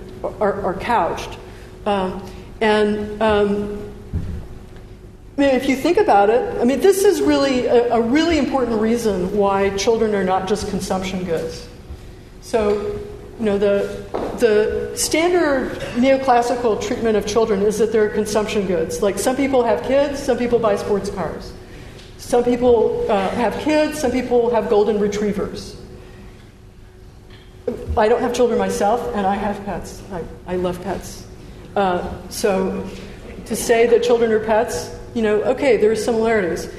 are, 0.41 0.63
are 0.63 0.75
couched. 0.75 1.39
Um, 1.85 2.23
and 2.61 3.21
um, 3.21 3.93
I 5.37 5.41
mean, 5.41 5.51
if 5.55 5.69
you 5.69 5.77
think 5.77 5.99
about 5.99 6.31
it, 6.31 6.61
I 6.61 6.65
mean, 6.65 6.81
this 6.81 7.05
is 7.05 7.21
really 7.21 7.67
a, 7.67 7.95
a 7.95 8.01
really 8.01 8.39
important 8.39 8.81
reason 8.81 9.37
why 9.37 9.71
children 9.77 10.15
are 10.15 10.25
not 10.25 10.47
just 10.47 10.69
consumption 10.69 11.25
goods. 11.25 11.69
So, 12.43 13.01
you 13.39 13.47
know, 13.47 13.59
the, 13.59 14.05
the 14.39 14.93
standard 14.97 15.81
neoclassical 15.95 16.81
treatment 16.81 17.17
of 17.17 17.27
children 17.27 17.63
is 17.63 17.79
that 17.79 17.93
they're 17.93 18.11
consumption 18.11 18.67
goods. 18.67 19.03
Like 19.03 19.19
some 19.19 19.35
people 19.35 19.65
have 19.65 19.83
kids, 19.85 20.23
some 20.23 20.39
people 20.39 20.59
buy 20.59 20.77
sports 20.77 21.11
cars. 21.11 21.53
Some 22.33 22.45
people 22.45 23.05
uh, 23.11 23.29
have 23.33 23.53
kids, 23.59 23.99
some 23.99 24.11
people 24.11 24.49
have 24.55 24.71
golden 24.71 24.99
retrievers. 24.99 25.77
I 27.95 28.09
don't 28.09 28.23
have 28.23 28.33
children 28.33 28.59
myself, 28.59 29.07
and 29.15 29.27
I 29.27 29.35
have 29.35 29.63
pets. 29.67 30.03
I, 30.11 30.25
I 30.47 30.57
love 30.57 30.83
pets. 30.83 31.27
Uh, 31.77 32.11
so 32.31 32.89
to 33.45 33.55
say 33.55 33.87
that 33.87 34.03
children 34.03 34.33
are 34.33 34.41
pets, 34.41 34.99
you 35.13 35.21
know, 35.21 35.43
okay, 35.43 35.77
there 35.77 35.91
are 35.91 35.95
similarities 35.95 36.73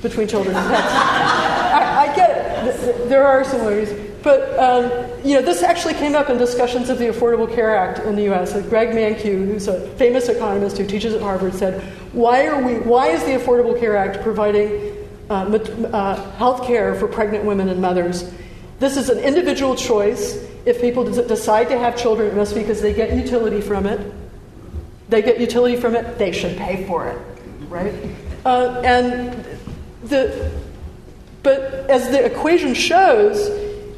between 0.00 0.26
children 0.26 0.56
and 0.56 0.68
pets. 0.74 0.88
I, 0.94 2.08
I 2.08 2.16
get 2.16 2.66
it. 2.66 3.08
There 3.10 3.26
are 3.26 3.44
similarities. 3.44 3.92
But 4.22 4.58
um, 4.58 4.84
you 5.22 5.34
know, 5.34 5.42
this 5.42 5.62
actually 5.62 5.92
came 5.94 6.14
up 6.14 6.30
in 6.30 6.38
discussions 6.38 6.88
of 6.88 6.98
the 6.98 7.08
Affordable 7.08 7.54
Care 7.54 7.76
Act 7.76 7.98
in 8.06 8.16
the 8.16 8.22
U.S. 8.22 8.54
Like 8.54 8.70
Greg 8.70 8.88
Mankiw, 8.88 9.44
who's 9.44 9.68
a 9.68 9.86
famous 9.96 10.30
economist 10.30 10.78
who 10.78 10.86
teaches 10.86 11.12
at 11.12 11.20
Harvard, 11.20 11.52
said, 11.52 11.82
"Why 12.14 12.46
are 12.46 12.62
we? 12.62 12.78
Why 12.78 13.08
is 13.08 13.22
the 13.24 13.32
Affordable 13.32 13.78
Care 13.78 13.98
Act 13.98 14.22
providing 14.22 14.93
uh, 15.30 15.34
uh, 15.34 16.30
health 16.32 16.64
care 16.64 16.94
for 16.94 17.08
pregnant 17.08 17.44
women 17.44 17.68
and 17.68 17.80
mothers? 17.80 18.30
This 18.78 18.96
is 18.96 19.08
an 19.08 19.18
individual 19.18 19.74
choice. 19.74 20.36
If 20.66 20.80
people 20.80 21.04
decide 21.04 21.68
to 21.68 21.78
have 21.78 21.96
children, 21.96 22.28
it 22.28 22.36
must 22.36 22.54
be 22.54 22.60
because 22.60 22.80
they 22.80 22.94
get 22.94 23.16
utility 23.16 23.60
from 23.60 23.86
it. 23.86 24.12
They 25.08 25.22
get 25.22 25.38
utility 25.38 25.76
from 25.76 25.94
it. 25.94 26.18
They 26.18 26.32
should 26.32 26.56
pay 26.56 26.86
for 26.86 27.08
it, 27.08 27.18
right? 27.68 27.94
Uh, 28.44 28.80
and 28.84 29.44
the 30.04 30.50
but 31.44 31.60
as 31.90 32.08
the 32.08 32.24
equation 32.24 32.74
shows, 32.74 33.50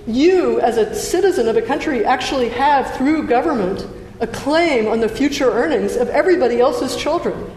you, 0.07 0.61
as 0.61 0.77
a 0.77 0.95
citizen 0.95 1.49
of 1.49 1.57
a 1.57 1.63
country, 1.63 2.05
actually 2.05 2.49
have, 2.51 2.93
through 2.97 3.29
government, 3.29 3.87
a 4.21 4.27
claim 4.27 4.89
on 4.89 4.99
the 5.01 5.09
future 5.09 5.51
earnings 5.51 5.97
of 5.97 6.09
everybody 6.09 6.61
else's 6.61 6.97
children. 6.97 7.51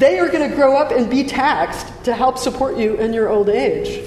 They 0.00 0.18
are 0.18 0.30
going 0.30 0.48
to 0.48 0.56
grow 0.56 0.78
up 0.78 0.92
and 0.92 1.10
be 1.10 1.24
taxed 1.24 2.04
to 2.04 2.14
help 2.14 2.38
support 2.38 2.78
you 2.78 2.94
in 2.94 3.12
your 3.12 3.28
old 3.28 3.50
age. 3.50 4.02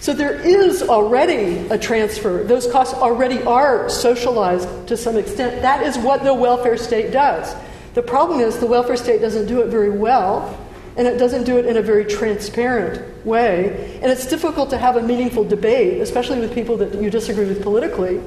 So 0.00 0.12
there 0.12 0.34
is 0.34 0.82
already 0.82 1.68
a 1.68 1.78
transfer. 1.78 2.42
Those 2.42 2.66
costs 2.66 2.94
already 2.94 3.40
are 3.44 3.88
socialized 3.88 4.88
to 4.88 4.96
some 4.96 5.16
extent. 5.16 5.62
That 5.62 5.84
is 5.84 5.96
what 5.98 6.24
the 6.24 6.34
welfare 6.34 6.76
state 6.76 7.12
does. 7.12 7.54
The 7.94 8.02
problem 8.02 8.40
is 8.40 8.58
the 8.58 8.66
welfare 8.66 8.96
state 8.96 9.20
doesn't 9.20 9.46
do 9.46 9.60
it 9.60 9.68
very 9.68 9.90
well 9.90 10.58
and 10.96 11.06
it 11.06 11.16
doesn't 11.16 11.44
do 11.44 11.58
it 11.58 11.66
in 11.66 11.76
a 11.76 11.82
very 11.82 12.06
transparent 12.06 13.24
way. 13.24 14.00
And 14.02 14.10
it's 14.10 14.26
difficult 14.26 14.68
to 14.70 14.78
have 14.78 14.96
a 14.96 15.02
meaningful 15.02 15.44
debate, 15.44 16.00
especially 16.00 16.40
with 16.40 16.52
people 16.52 16.76
that 16.78 17.00
you 17.00 17.08
disagree 17.08 17.46
with 17.46 17.62
politically. 17.62 18.20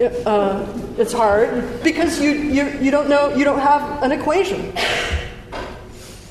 Uh, 0.00 0.66
it's 0.98 1.12
hard 1.12 1.80
because 1.84 2.20
you, 2.20 2.30
you, 2.30 2.66
you 2.80 2.90
don't 2.90 3.08
know, 3.08 3.32
you 3.36 3.44
don't 3.44 3.60
have 3.60 4.02
an 4.02 4.10
equation. 4.10 4.72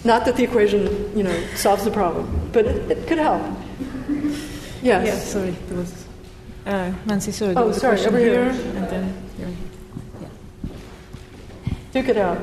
Not 0.04 0.26
that 0.26 0.36
the 0.36 0.44
equation, 0.44 1.16
you 1.16 1.24
know, 1.24 1.46
solves 1.56 1.84
the 1.84 1.92
problem, 1.92 2.50
but 2.52 2.66
it, 2.66 2.92
it 2.92 3.08
could 3.08 3.20
help. 3.20 3.42
Yes. 4.82 5.06
Yeah, 5.06 5.16
sorry. 5.20 5.52
There 5.52 5.78
was, 5.78 6.06
uh, 6.66 6.92
Nancy, 7.06 7.32
sorry. 7.32 7.56
Oh, 7.56 7.72
sorry, 7.72 8.04
over 8.06 8.18
here. 8.18 8.52
here. 8.52 8.76
And 8.76 8.90
then 8.90 9.24
here. 9.38 9.50
Yeah. 10.22 11.74
Duke 11.92 12.10
it 12.10 12.18
out. 12.18 12.40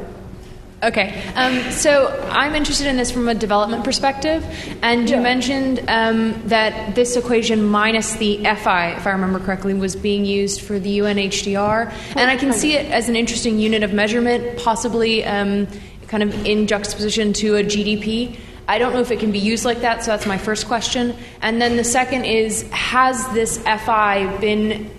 Okay, 0.80 1.20
um, 1.34 1.72
so 1.72 2.06
I'm 2.30 2.54
interested 2.54 2.86
in 2.86 2.96
this 2.96 3.10
from 3.10 3.26
a 3.26 3.34
development 3.34 3.82
perspective, 3.82 4.46
and 4.80 5.10
you 5.10 5.16
yeah. 5.16 5.22
mentioned 5.22 5.80
um, 5.88 6.40
that 6.46 6.94
this 6.94 7.16
equation 7.16 7.64
minus 7.64 8.14
the 8.14 8.36
FI, 8.44 8.92
if 8.92 9.04
I 9.04 9.10
remember 9.10 9.40
correctly, 9.40 9.74
was 9.74 9.96
being 9.96 10.24
used 10.24 10.60
for 10.60 10.78
the 10.78 11.00
UNHDR, 11.00 11.92
and 12.14 12.30
I 12.30 12.36
can 12.36 12.52
see 12.52 12.74
it 12.74 12.86
as 12.92 13.08
an 13.08 13.16
interesting 13.16 13.58
unit 13.58 13.82
of 13.82 13.92
measurement, 13.92 14.56
possibly 14.56 15.24
um, 15.24 15.66
kind 16.08 16.22
of 16.22 16.46
in 16.46 16.66
juxtaposition 16.66 17.32
to 17.34 17.56
a 17.56 17.62
GDP. 17.62 18.38
I 18.66 18.78
don't 18.78 18.92
know 18.92 19.00
if 19.00 19.10
it 19.10 19.20
can 19.20 19.32
be 19.32 19.38
used 19.38 19.64
like 19.64 19.80
that, 19.80 20.04
so 20.04 20.10
that's 20.10 20.26
my 20.26 20.36
first 20.36 20.66
question. 20.66 21.14
And 21.40 21.60
then 21.60 21.76
the 21.76 21.84
second 21.84 22.24
is 22.24 22.68
Has 22.70 23.26
this 23.32 23.58
FI 23.58 24.36
been 24.40 24.90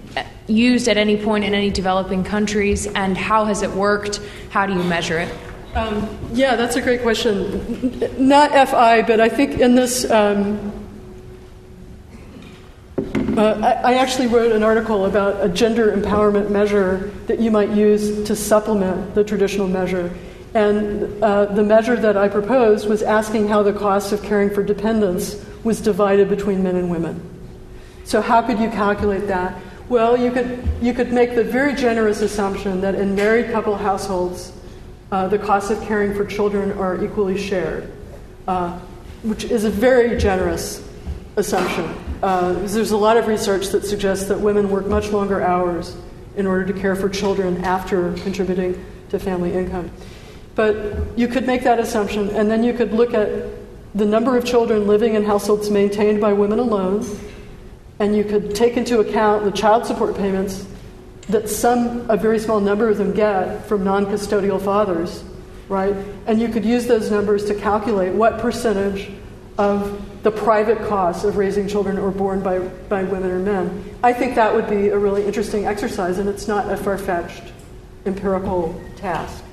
used 0.48 0.88
at 0.88 0.98
any 0.98 1.18
point 1.18 1.44
in 1.44 1.54
any 1.54 1.70
developing 1.70 2.24
countries, 2.24 2.88
and 2.88 3.18
how 3.18 3.46
has 3.46 3.62
it 3.62 3.72
worked? 3.72 4.22
How 4.50 4.66
do 4.66 4.74
you 4.74 4.84
measure 4.84 5.20
it? 5.20 5.34
Um, 5.76 6.10
yeah, 6.34 6.56
that's 6.56 6.76
a 6.76 6.82
great 6.82 7.04
question. 7.04 8.00
Not 8.18 8.52
FI, 8.70 9.04
but 9.04 9.20
I 9.20 9.30
think 9.30 9.60
in 9.60 9.76
this. 9.76 10.10
Um, 10.10 10.74
uh, 13.38 13.54
I, 13.84 13.92
I, 13.92 13.94
actually 13.94 14.28
wrote 14.28 14.52
an 14.52 14.64
article 14.64 15.06
about 15.06 15.42
a 15.42 15.48
gender 15.48 15.96
empowerment 15.96 16.50
measure 16.50 17.14
that 17.28 17.40
you 17.40 17.52
might 17.52 17.70
use 17.70 18.28
to 18.28 18.36
supplement 18.36 19.16
the 19.16 19.24
traditional 19.24 19.68
measure. 19.68 20.12
And 20.54 21.24
uh, 21.24 21.46
the 21.46 21.64
measure 21.64 21.96
that 21.96 22.18
I 22.18 22.28
proposed 22.28 22.90
was 22.90 23.04
asking 23.04 23.48
how 23.48 23.62
the 23.62 23.74
cost 23.74 24.12
of 24.12 24.24
caring 24.24 24.50
for 24.50 24.64
dependents 24.64 25.46
was 25.64 25.80
divided 25.82 26.30
between 26.30 26.64
men 26.64 26.76
and 26.76 26.90
women. 26.90 27.22
So, 28.04 28.22
how 28.22 28.42
could 28.42 28.60
you 28.60 28.70
calculate 28.70 29.28
that? 29.28 29.60
Well, 29.90 30.18
you 30.18 30.32
could, 30.32 30.68
you 30.82 30.94
could 30.94 31.12
make 31.12 31.36
the 31.36 31.44
very 31.44 31.76
generous 31.76 32.22
assumption 32.22 32.82
that 32.82 32.96
in 32.96 33.16
married 33.16 33.52
couple 33.52 33.76
households, 33.76 34.52
uh, 35.12 35.28
the 35.28 35.40
costs 35.40 35.72
of 35.72 35.82
caring 35.82 36.14
for 36.14 36.26
children 36.26 36.72
are 36.74 37.04
equally 37.04 37.38
shared, 37.38 37.92
uh, 38.48 38.80
which 39.24 39.44
is 39.46 39.66
a 39.66 39.70
very 39.70 40.18
generous 40.18 40.88
assumption. 41.36 41.86
Uh, 42.22 42.54
there's 42.54 42.92
a 42.92 42.98
lot 42.98 43.18
of 43.18 43.28
research 43.28 43.68
that 43.70 43.86
suggests 43.86 44.28
that 44.28 44.40
women 44.40 44.70
work 44.70 44.86
much 44.88 45.10
longer 45.10 45.42
hours 45.42 45.96
in 46.36 46.46
order 46.46 46.72
to 46.72 46.80
care 46.80 46.96
for 46.96 47.10
children 47.10 47.64
after 47.64 48.14
contributing 48.18 48.84
to 49.10 49.20
family 49.20 49.54
income. 49.54 49.90
But 50.60 51.18
you 51.18 51.30
could 51.30 51.48
make 51.48 51.64
that 51.64 51.80
assumption, 51.80 52.32
and 52.32 52.52
then 52.52 52.66
you 52.66 52.74
could 52.74 52.92
look 52.92 53.14
at 53.14 53.30
the 53.96 54.04
number 54.04 54.36
of 54.36 54.44
children 54.44 54.88
living 54.88 55.14
in 55.14 55.24
households 55.24 55.70
maintained 55.70 56.20
by 56.20 56.34
women 56.34 56.60
alone, 56.60 57.08
and 57.98 58.14
you 58.14 58.26
could 58.26 58.54
take 58.54 58.76
into 58.76 59.00
account 59.00 59.46
the 59.46 59.52
child 59.52 59.86
support 59.86 60.18
payments 60.18 60.68
that 61.30 61.48
some, 61.48 62.10
a 62.10 62.18
very 62.18 62.40
small 62.40 62.60
number 62.60 62.90
of 62.90 62.98
them 62.98 63.14
get 63.14 63.68
from 63.68 63.86
non 63.86 64.06
custodial 64.08 64.62
fathers, 64.62 65.24
right? 65.70 65.96
And 66.28 66.42
you 66.42 66.50
could 66.50 66.66
use 66.66 66.88
those 66.88 67.10
numbers 67.10 67.46
to 67.46 67.56
calculate 67.56 68.14
what 68.14 68.40
percentage 68.40 69.14
of 69.58 70.24
the 70.24 70.32
private 70.32 70.86
costs 70.90 71.24
of 71.24 71.38
raising 71.38 71.70
children 71.70 71.98
are 71.98 72.12
borne 72.12 72.42
by, 72.42 72.60
by 72.60 73.06
women 73.06 73.32
or 73.32 73.40
men. 73.40 73.96
I 74.04 74.12
think 74.12 74.36
that 74.36 74.54
would 74.54 74.70
be 74.70 74.90
a 74.90 74.98
really 74.98 75.26
interesting 75.26 75.68
exercise, 75.68 76.18
and 76.18 76.28
it's 76.28 76.50
not 76.50 76.70
a 76.70 76.76
far 76.76 76.98
fetched 76.98 77.44
empirical 78.06 78.78
task. 78.98 79.46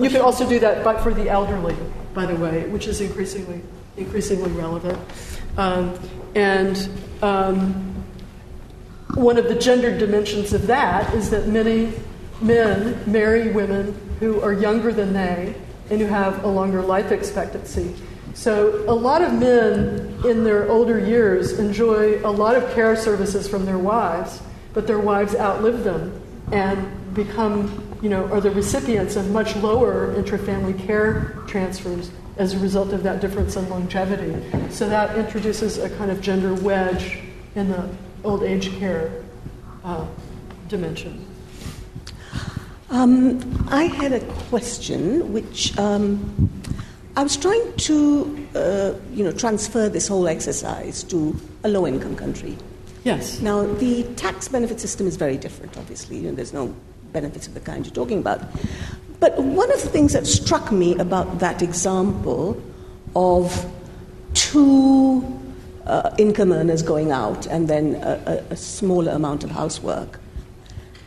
You 0.00 0.10
could 0.10 0.20
also 0.20 0.48
do 0.48 0.58
that, 0.60 0.82
but 0.82 1.02
for 1.02 1.12
the 1.12 1.28
elderly, 1.28 1.76
by 2.14 2.26
the 2.26 2.36
way, 2.36 2.66
which 2.68 2.86
is 2.86 3.00
increasingly 3.00 3.62
increasingly 3.96 4.50
relevant. 4.52 4.98
Um, 5.56 5.98
and 6.34 6.88
um, 7.22 7.90
one 9.14 9.36
of 9.36 9.48
the 9.48 9.54
gendered 9.54 9.98
dimensions 9.98 10.52
of 10.52 10.66
that 10.68 11.12
is 11.14 11.30
that 11.30 11.48
many 11.48 11.92
men 12.40 13.02
marry 13.10 13.50
women 13.50 13.94
who 14.20 14.40
are 14.40 14.52
younger 14.52 14.92
than 14.92 15.12
they 15.12 15.54
and 15.90 16.00
who 16.00 16.06
have 16.06 16.44
a 16.44 16.46
longer 16.46 16.80
life 16.80 17.10
expectancy. 17.10 17.94
So, 18.32 18.84
a 18.88 18.94
lot 18.94 19.22
of 19.22 19.34
men 19.34 20.20
in 20.24 20.44
their 20.44 20.68
older 20.70 20.98
years 20.98 21.58
enjoy 21.58 22.24
a 22.24 22.30
lot 22.30 22.54
of 22.54 22.72
care 22.74 22.94
services 22.94 23.48
from 23.48 23.66
their 23.66 23.76
wives, 23.76 24.40
but 24.72 24.86
their 24.86 25.00
wives 25.00 25.34
outlive 25.34 25.82
them 25.82 26.22
and 26.52 27.14
become, 27.14 27.89
you 28.02 28.08
know, 28.08 28.24
are 28.32 28.40
the 28.40 28.50
recipients 28.50 29.16
of 29.16 29.30
much 29.30 29.56
lower 29.56 30.14
intrafamily 30.14 30.78
care 30.86 31.36
transfers 31.46 32.10
as 32.36 32.54
a 32.54 32.58
result 32.58 32.92
of 32.92 33.02
that 33.02 33.20
difference 33.20 33.56
in 33.56 33.68
longevity. 33.68 34.34
So, 34.70 34.88
that 34.88 35.16
introduces 35.18 35.78
a 35.78 35.90
kind 35.90 36.10
of 36.10 36.20
gender 36.20 36.54
wedge 36.54 37.18
in 37.54 37.68
the 37.68 37.88
old 38.24 38.42
age 38.42 38.76
care 38.78 39.22
uh, 39.84 40.06
dimension. 40.68 41.26
Um, 42.90 43.68
I 43.70 43.84
had 43.84 44.12
a 44.12 44.20
question 44.48 45.32
which 45.32 45.78
um, 45.78 46.50
I 47.16 47.22
was 47.22 47.36
trying 47.36 47.76
to, 47.76 48.48
uh, 48.54 48.94
you 49.12 49.22
know, 49.22 49.32
transfer 49.32 49.88
this 49.88 50.08
whole 50.08 50.26
exercise 50.26 51.04
to 51.04 51.38
a 51.64 51.68
low-income 51.68 52.16
country. 52.16 52.56
Yes. 53.04 53.40
Now, 53.40 53.64
the 53.64 54.04
tax 54.14 54.48
benefit 54.48 54.80
system 54.80 55.06
is 55.06 55.16
very 55.16 55.36
different, 55.36 55.76
obviously. 55.76 56.16
You 56.16 56.30
know, 56.30 56.34
there's 56.34 56.52
no 56.52 56.74
benefits 57.12 57.46
of 57.46 57.54
the 57.54 57.60
kind 57.60 57.84
you're 57.84 57.94
talking 57.94 58.18
about. 58.18 58.40
But 59.20 59.38
one 59.38 59.70
of 59.72 59.82
the 59.82 59.88
things 59.88 60.12
that 60.14 60.26
struck 60.26 60.72
me 60.72 60.96
about 60.98 61.40
that 61.40 61.62
example 61.62 62.60
of 63.14 63.70
two 64.34 65.22
uh, 65.86 66.14
income 66.18 66.52
earners 66.52 66.82
going 66.82 67.10
out 67.10 67.46
and 67.46 67.68
then 67.68 67.96
a, 67.96 68.22
a, 68.26 68.52
a 68.52 68.56
smaller 68.56 69.12
amount 69.12 69.44
of 69.44 69.50
housework, 69.50 70.20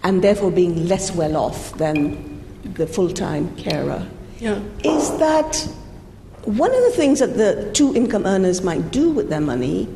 and 0.04 0.24
therefore 0.24 0.52
being 0.52 0.88
less 0.88 1.12
well 1.16 1.38
off 1.38 1.74
than 1.78 2.44
the 2.76 2.86
full 2.86 3.10
time 3.10 3.56
carer. 3.56 4.06
Yeah. 4.40 4.62
Is 4.84 5.18
that 5.20 5.56
one 6.44 6.72
of 6.72 6.84
the 6.84 6.92
things 6.92 7.20
that 7.20 7.38
the 7.38 7.72
two 7.74 7.96
income 7.96 8.26
earners 8.26 8.62
might 8.62 8.92
do 8.92 9.10
with 9.10 9.30
their 9.30 9.42
money 9.42 9.88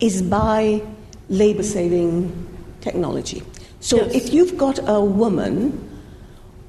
is 0.00 0.20
buy 0.20 0.82
labor 1.28 1.62
saving 1.62 2.48
technology. 2.80 3.42
So 3.82 3.96
yes. 3.96 4.14
if 4.14 4.32
you've 4.32 4.56
got 4.56 4.78
a 4.88 5.00
woman 5.00 5.90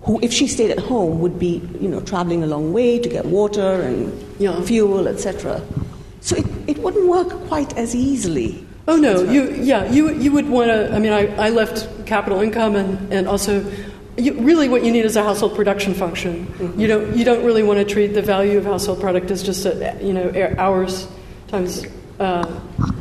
who, 0.01 0.19
if 0.21 0.33
she 0.33 0.47
stayed 0.47 0.71
at 0.71 0.79
home, 0.79 1.19
would 1.19 1.37
be, 1.37 1.61
you 1.79 1.87
know, 1.87 2.01
traveling 2.01 2.43
a 2.43 2.47
long 2.47 2.73
way 2.73 2.99
to 2.99 3.07
get 3.07 3.25
water 3.25 3.81
and 3.81 4.11
yeah. 4.39 4.59
fuel, 4.63 5.07
etc. 5.07 5.61
So 6.21 6.35
it, 6.35 6.45
it 6.67 6.77
wouldn't 6.79 7.07
work 7.07 7.29
quite 7.47 7.77
as 7.77 7.95
easily. 7.95 8.65
Oh 8.87 8.97
no, 8.97 9.23
you 9.23 9.49
yeah 9.53 9.89
you 9.89 10.11
you 10.11 10.31
would 10.33 10.49
want 10.49 10.69
to. 10.69 10.93
I 10.93 10.99
mean, 10.99 11.13
I, 11.13 11.27
I 11.37 11.49
left 11.49 11.87
capital 12.05 12.41
income 12.41 12.75
and 12.75 13.13
and 13.13 13.27
also. 13.27 13.63
You, 14.15 14.33
really, 14.41 14.69
what 14.69 14.83
you 14.85 14.91
need 14.91 15.05
is 15.05 15.15
a 15.15 15.23
household 15.23 15.55
production 15.55 15.95
function. 15.95 16.45
Mm-hmm. 16.45 16.79
You 16.79 16.87
don't 16.87 17.17
you 17.17 17.25
don't 17.25 17.43
really 17.43 17.63
want 17.63 17.79
to 17.79 17.85
treat 17.85 18.13
the 18.13 18.21
value 18.21 18.59
of 18.59 18.65
household 18.65 18.99
product 18.99 19.31
as 19.31 19.41
just 19.41 19.65
a, 19.65 19.97
you 20.01 20.13
know 20.13 20.29
hours 20.59 21.07
times 21.47 21.85
uh, 22.19 22.45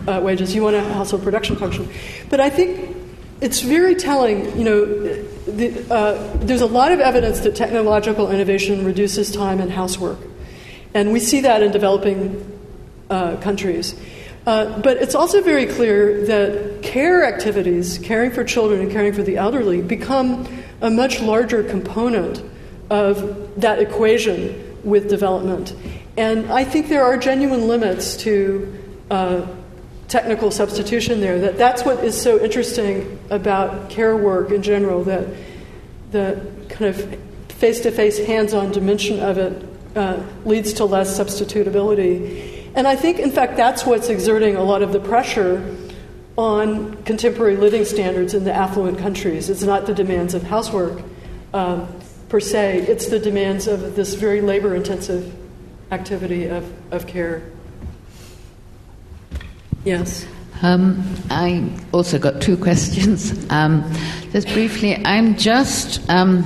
uh, 0.06 0.20
wages. 0.22 0.54
You 0.54 0.62
want 0.62 0.76
a 0.76 0.84
household 0.94 1.22
production 1.22 1.56
function. 1.56 1.86
But 2.30 2.40
I 2.40 2.48
think 2.48 3.01
it's 3.43 3.61
very 3.61 3.95
telling. 3.95 4.57
You 4.57 4.64
know, 4.64 4.84
the, 5.47 5.93
uh, 5.93 6.36
there's 6.36 6.61
a 6.61 6.66
lot 6.66 6.93
of 6.93 7.01
evidence 7.01 7.40
that 7.40 7.57
technological 7.57 8.30
innovation 8.30 8.84
reduces 8.84 9.30
time 9.30 9.61
and 9.61 9.70
housework, 9.70 10.18
and 10.95 11.12
we 11.12 11.20
see 11.20 11.40
that 11.43 11.62
in 11.62 11.72
developing 11.72 12.61
uh, 13.11 13.36
countries. 13.38 13.95
Uh, 14.47 14.80
but 14.80 14.97
it's 14.97 15.14
also 15.14 15.40
very 15.40 15.66
clear 15.66 16.26
that 16.26 16.82
care 16.82 17.24
activities, 17.24 17.99
caring 17.99 18.30
for 18.30 18.43
children 18.43 18.80
and 18.80 18.90
caring 18.90 19.12
for 19.12 19.22
the 19.22 19.36
elderly, 19.36 19.82
become 19.82 20.47
a 20.80 20.90
much 20.90 21.20
larger 21.20 21.62
component 21.62 22.43
of 22.90 23.61
that 23.61 23.78
equation 23.78 24.78
with 24.82 25.09
development. 25.09 25.74
And 26.16 26.51
I 26.53 26.64
think 26.64 26.88
there 26.88 27.05
are 27.05 27.16
genuine 27.16 27.68
limits 27.68 28.16
to 28.18 28.78
uh, 29.11 29.47
technical 30.12 30.50
substitution 30.50 31.20
there. 31.20 31.38
That 31.38 31.56
that's 31.56 31.84
what 31.84 32.04
is 32.04 32.20
so 32.20 32.38
interesting 32.38 33.18
about 33.30 33.88
care 33.88 34.16
work 34.16 34.50
in 34.50 34.62
general. 34.62 35.04
That 35.04 35.26
the 36.10 36.46
kind 36.68 36.94
of 36.94 37.18
face-to-face, 37.48 38.26
hands-on 38.26 38.72
dimension 38.72 39.20
of 39.20 39.38
it 39.38 39.64
uh, 39.96 40.22
leads 40.44 40.74
to 40.74 40.84
less 40.84 41.18
substitutability. 41.18 42.70
And 42.74 42.86
I 42.86 42.96
think, 42.96 43.18
in 43.18 43.30
fact, 43.30 43.56
that's 43.56 43.86
what's 43.86 44.08
exerting 44.08 44.56
a 44.56 44.62
lot 44.62 44.82
of 44.82 44.92
the 44.92 45.00
pressure 45.00 45.76
on 46.36 47.02
contemporary 47.04 47.56
living 47.56 47.84
standards 47.84 48.34
in 48.34 48.44
the 48.44 48.52
affluent 48.52 48.98
countries. 48.98 49.48
It's 49.48 49.62
not 49.62 49.86
the 49.86 49.94
demands 49.94 50.34
of 50.34 50.42
housework 50.42 51.02
um, 51.54 51.88
per 52.28 52.40
se, 52.40 52.86
it's 52.88 53.06
the 53.06 53.18
demands 53.18 53.66
of 53.66 53.94
this 53.94 54.14
very 54.14 54.40
labor 54.40 54.74
intensive 54.74 55.34
activity 55.90 56.46
of, 56.46 56.64
of 56.90 57.06
care. 57.06 57.42
Yes. 59.85 60.26
Um, 60.62 61.03
I 61.30 61.68
also 61.93 62.18
got 62.18 62.41
two 62.41 62.57
questions. 62.68 63.47
Um, 63.51 63.91
just 64.30 64.49
briefly, 64.49 65.05
I'm 65.05 65.37
just 65.37 66.09
um, 66.09 66.45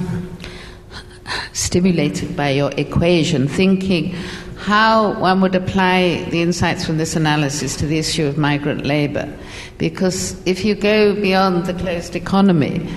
stimulated 1.53 2.37
by 2.37 2.51
your 2.51 2.73
equation, 2.73 3.47
thinking 3.49 4.15
how 4.57 5.21
one 5.21 5.41
would 5.43 5.55
apply 5.55 6.25
the 6.31 6.43
insights 6.43 6.85
from 6.85 6.99
this 6.99 7.15
analysis 7.15 7.77
to 7.77 7.87
the 7.87 7.99
issue 7.99 8.27
of 8.27 8.37
migrant 8.37 8.85
labor. 8.85 9.33
Because 9.79 10.35
if 10.47 10.65
you 10.65 10.75
go 10.75 11.15
beyond 11.15 11.67
the 11.67 11.75
closed 11.75 12.17
economy 12.17 12.89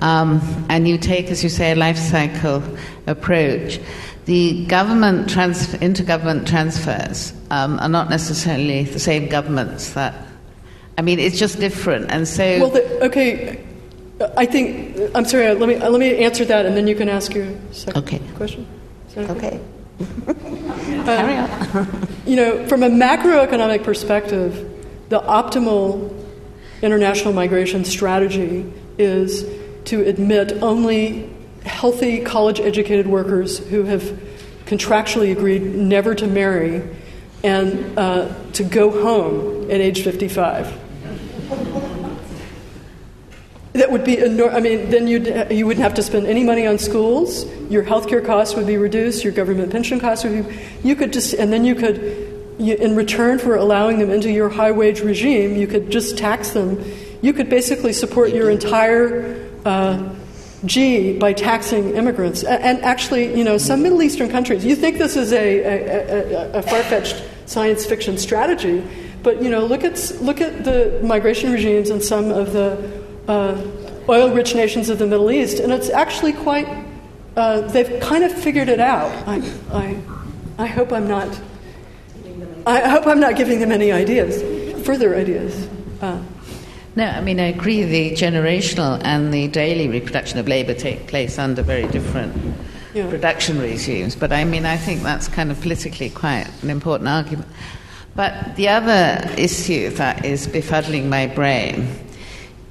um, 0.00 0.40
and 0.70 0.88
you 0.88 0.96
take, 0.96 1.26
as 1.26 1.42
you 1.42 1.50
say, 1.50 1.72
a 1.72 1.74
life 1.74 1.98
cycle 1.98 2.62
approach, 3.06 3.80
the 4.28 4.66
government 4.66 5.30
trans- 5.30 5.74
intergovernment 5.76 6.46
transfers 6.46 7.32
um, 7.50 7.80
are 7.80 7.88
not 7.88 8.10
necessarily 8.10 8.84
the 8.84 8.98
same 8.98 9.26
governments 9.26 9.94
that. 9.94 10.14
I 10.98 11.02
mean, 11.02 11.18
it's 11.18 11.38
just 11.38 11.58
different, 11.58 12.10
and 12.10 12.28
so. 12.28 12.44
Well, 12.60 12.70
the, 12.70 13.04
okay, 13.06 13.64
I 14.36 14.44
think 14.44 14.98
I'm 15.14 15.24
sorry. 15.24 15.46
Uh, 15.46 15.54
let 15.54 15.68
me 15.68 15.76
uh, 15.76 15.88
let 15.88 15.98
me 15.98 16.18
answer 16.18 16.44
that, 16.44 16.66
and 16.66 16.76
then 16.76 16.86
you 16.86 16.94
can 16.94 17.08
ask 17.08 17.32
your 17.32 17.48
second 17.72 18.02
okay. 18.02 18.20
question. 18.36 18.66
Okay. 19.16 19.60
Uh, 20.98 21.04
Carry 21.04 21.36
on. 21.36 22.08
you 22.26 22.36
know, 22.36 22.66
from 22.68 22.82
a 22.82 22.88
macroeconomic 22.88 23.82
perspective, 23.82 24.52
the 25.08 25.20
optimal 25.20 26.14
international 26.82 27.32
migration 27.32 27.84
strategy 27.84 28.70
is 28.98 29.44
to 29.86 30.06
admit 30.06 30.52
only 30.62 31.30
healthy 31.64 32.20
college 32.20 32.60
educated 32.60 33.06
workers 33.06 33.58
who 33.58 33.84
have 33.84 34.02
contractually 34.66 35.32
agreed 35.32 35.62
never 35.62 36.14
to 36.14 36.26
marry 36.26 36.82
and 37.42 37.98
uh, 37.98 38.32
to 38.52 38.64
go 38.64 38.90
home 38.90 39.70
at 39.70 39.80
age 39.80 40.02
55. 40.02 40.88
That 43.74 43.92
would 43.92 44.04
be 44.04 44.18
enormous. 44.18 44.56
I 44.56 44.60
mean, 44.60 44.90
then 44.90 45.06
you'd, 45.06 45.52
you 45.52 45.66
wouldn't 45.66 45.84
have 45.84 45.94
to 45.94 46.02
spend 46.02 46.26
any 46.26 46.42
money 46.42 46.66
on 46.66 46.78
schools. 46.78 47.44
Your 47.70 47.84
healthcare 47.84 48.24
costs 48.24 48.56
would 48.56 48.66
be 48.66 48.76
reduced. 48.76 49.22
Your 49.22 49.32
government 49.32 49.70
pension 49.70 50.00
costs 50.00 50.24
would 50.24 50.48
be. 50.48 50.58
You 50.82 50.96
could 50.96 51.12
just, 51.12 51.34
and 51.34 51.52
then 51.52 51.64
you 51.64 51.76
could, 51.76 52.56
you, 52.58 52.74
in 52.74 52.96
return 52.96 53.38
for 53.38 53.54
allowing 53.54 54.00
them 54.00 54.10
into 54.10 54.32
your 54.32 54.48
high 54.48 54.72
wage 54.72 55.00
regime, 55.00 55.54
you 55.54 55.68
could 55.68 55.90
just 55.90 56.18
tax 56.18 56.50
them. 56.50 56.82
You 57.22 57.32
could 57.32 57.48
basically 57.48 57.92
support 57.92 58.30
your 58.30 58.50
entire 58.50 59.48
uh, 59.64 60.12
G 60.64 61.16
by 61.18 61.32
taxing 61.32 61.94
immigrants. 61.94 62.42
And 62.44 62.82
actually, 62.82 63.36
you 63.36 63.44
know, 63.44 63.58
some 63.58 63.82
Middle 63.82 64.02
Eastern 64.02 64.28
countries, 64.28 64.64
you 64.64 64.74
think 64.74 64.98
this 64.98 65.16
is 65.16 65.32
a, 65.32 65.60
a, 65.60 66.54
a, 66.54 66.58
a 66.58 66.62
far 66.62 66.82
fetched 66.82 67.22
science 67.46 67.86
fiction 67.86 68.18
strategy, 68.18 68.82
but, 69.22 69.42
you 69.42 69.50
know, 69.50 69.64
look 69.64 69.84
at, 69.84 70.12
look 70.20 70.40
at 70.40 70.64
the 70.64 71.00
migration 71.02 71.52
regimes 71.52 71.90
in 71.90 72.00
some 72.00 72.30
of 72.30 72.52
the 72.52 73.02
uh, 73.28 73.56
oil 74.08 74.32
rich 74.32 74.54
nations 74.54 74.88
of 74.88 74.98
the 74.98 75.06
Middle 75.06 75.30
East, 75.30 75.58
and 75.58 75.72
it's 75.72 75.90
actually 75.90 76.32
quite, 76.32 76.66
uh, 77.36 77.60
they've 77.62 78.00
kind 78.00 78.24
of 78.24 78.32
figured 78.32 78.68
it 78.68 78.80
out. 78.80 79.10
I, 79.28 79.42
I, 79.72 79.96
I 80.58 80.66
hope 80.66 80.92
I'm 80.92 81.08
not. 81.08 81.40
I 82.66 82.88
hope 82.88 83.06
I'm 83.06 83.20
not 83.20 83.36
giving 83.36 83.60
them 83.60 83.72
any 83.72 83.92
ideas, 83.92 84.42
further 84.84 85.16
ideas. 85.16 85.68
Uh, 86.02 86.20
no, 86.98 87.06
I 87.06 87.20
mean, 87.20 87.38
I 87.38 87.44
agree 87.44 87.84
the 87.84 88.10
generational 88.10 89.00
and 89.04 89.32
the 89.32 89.46
daily 89.46 89.88
reproduction 89.88 90.40
of 90.40 90.48
labour 90.48 90.74
take 90.74 91.06
place 91.06 91.38
under 91.38 91.62
very 91.62 91.86
different 91.86 92.34
yeah. 92.92 93.08
production 93.08 93.60
regimes, 93.60 94.16
but 94.16 94.32
I 94.32 94.42
mean, 94.44 94.66
I 94.66 94.76
think 94.76 95.02
that's 95.02 95.28
kind 95.28 95.52
of 95.52 95.60
politically 95.60 96.10
quite 96.10 96.50
an 96.62 96.70
important 96.70 97.08
argument. 97.08 97.46
But 98.16 98.56
the 98.56 98.68
other 98.68 99.32
issue 99.38 99.90
that 99.90 100.24
is 100.24 100.48
befuddling 100.48 101.08
my 101.08 101.28
brain 101.28 101.86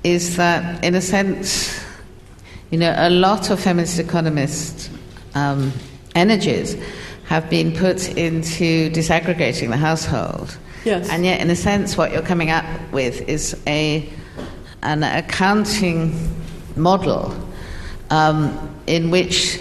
is 0.03 0.35
that, 0.35 0.83
in 0.83 0.93
a 0.95 1.01
sense, 1.01 1.81
you 2.69 2.77
know, 2.77 2.93
a 2.97 3.09
lot 3.09 3.49
of 3.49 3.61
feminist 3.61 3.97
economist 3.97 4.91
um, 5.35 5.71
energies 6.15 6.75
have 7.27 7.49
been 7.49 7.71
put 7.73 8.09
into 8.17 8.89
disaggregating 8.89 9.69
the 9.69 9.77
household. 9.77 10.57
Yes. 10.83 11.09
And 11.09 11.23
yet, 11.23 11.39
in 11.39 11.49
a 11.49 11.55
sense, 11.55 11.95
what 11.95 12.11
you're 12.11 12.21
coming 12.21 12.49
up 12.49 12.65
with 12.91 13.21
is 13.29 13.55
a, 13.67 14.09
an 14.83 15.03
accounting 15.03 16.13
model 16.75 17.33
um, 18.09 18.75
in 18.87 19.09
which, 19.09 19.59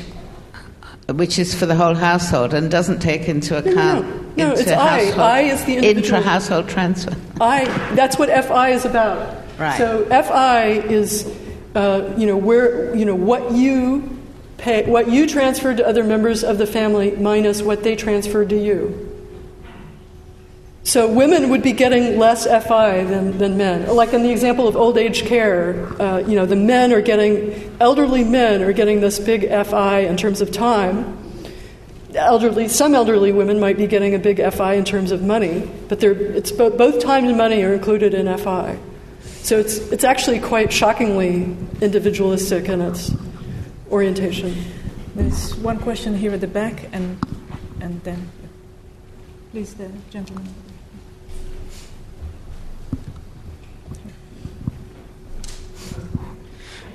which 1.09 1.39
is 1.39 1.55
for 1.55 1.67
the 1.67 1.75
whole 1.75 1.95
household 1.95 2.55
and 2.55 2.71
doesn't 2.71 3.01
take 3.01 3.29
into 3.29 3.57
account. 3.57 4.07
No, 4.07 4.49
no, 4.49 4.49
no 4.49 4.53
it's 4.53 4.71
I. 4.71 5.11
I 5.11 5.41
is 5.43 5.65
the 5.65 5.77
intra 5.77 6.21
household 6.21 6.69
transfer. 6.69 7.17
I. 7.41 7.65
That's 7.95 8.19
what 8.19 8.29
FI 8.29 8.71
is 8.71 8.85
about. 8.85 9.45
Right. 9.59 9.79
So 9.79 10.05
FI 10.05 10.67
is, 10.67 11.27
uh, 11.75 12.15
you 12.17 12.27
know, 12.27 12.37
where 12.37 12.95
you 12.95 13.05
know 13.05 13.15
what 13.15 13.53
you 13.53 14.19
pay, 14.59 14.89
what 14.89 15.09
you 15.09 15.27
transferred 15.27 15.79
to 15.79 15.87
other 15.87 16.05
members 16.05 16.45
of 16.45 16.59
the 16.59 16.67
family 16.67 17.13
minus 17.13 17.63
what 17.63 17.83
they 17.83 17.97
transferred 17.97 18.51
to 18.51 18.59
you. 18.59 19.16
So 20.87 21.09
women 21.09 21.49
would 21.49 21.65
be 21.65 21.73
getting 21.73 22.17
less 22.17 22.45
FI 22.47 23.03
than, 23.03 23.39
than 23.39 23.57
men. 23.57 23.89
Like 23.89 24.13
in 24.13 24.23
the 24.23 24.31
example 24.31 24.69
of 24.69 24.77
old 24.77 24.97
age 24.97 25.25
care, 25.25 26.01
uh, 26.01 26.19
you 26.19 26.37
know, 26.37 26.47
the 26.47 26.55
men 26.55 26.93
are 26.93 27.01
getting, 27.01 27.77
elderly 27.81 28.23
men 28.23 28.63
are 28.63 28.73
getting 28.73 29.01
this 29.01 29.19
big 29.19 29.49
FI 29.49 29.99
in 29.99 30.17
terms 30.17 30.41
of 30.41 30.53
time. 30.53 31.19
Elderly, 32.15 32.69
some 32.69 32.95
elderly 32.95 33.33
women 33.33 33.59
might 33.59 33.77
be 33.77 33.89
getting 33.89 34.15
a 34.15 34.19
big 34.21 34.41
FI 34.53 34.75
in 34.75 34.85
terms 34.85 35.11
of 35.11 35.23
money, 35.23 35.69
but 35.89 36.05
it's 36.05 36.53
both, 36.53 36.79
both 36.79 37.01
time 37.01 37.25
and 37.25 37.37
money 37.37 37.65
are 37.65 37.75
included 37.75 38.15
in 38.15 38.39
FI. 38.39 38.79
So 39.43 39.59
it's, 39.59 39.79
it's 39.91 40.05
actually 40.05 40.39
quite 40.39 40.73
shockingly 40.73 41.57
individualistic 41.81 42.69
in 42.69 42.81
its 42.81 43.11
orientation. 43.91 44.55
There's 45.17 45.53
one 45.57 45.81
question 45.81 46.17
here 46.17 46.33
at 46.33 46.41
the 46.41 46.47
back, 46.47 46.85
and, 46.93 47.19
and 47.81 48.01
then, 48.05 48.31
please, 49.51 49.75
the 49.75 49.91
gentleman. 50.11 50.47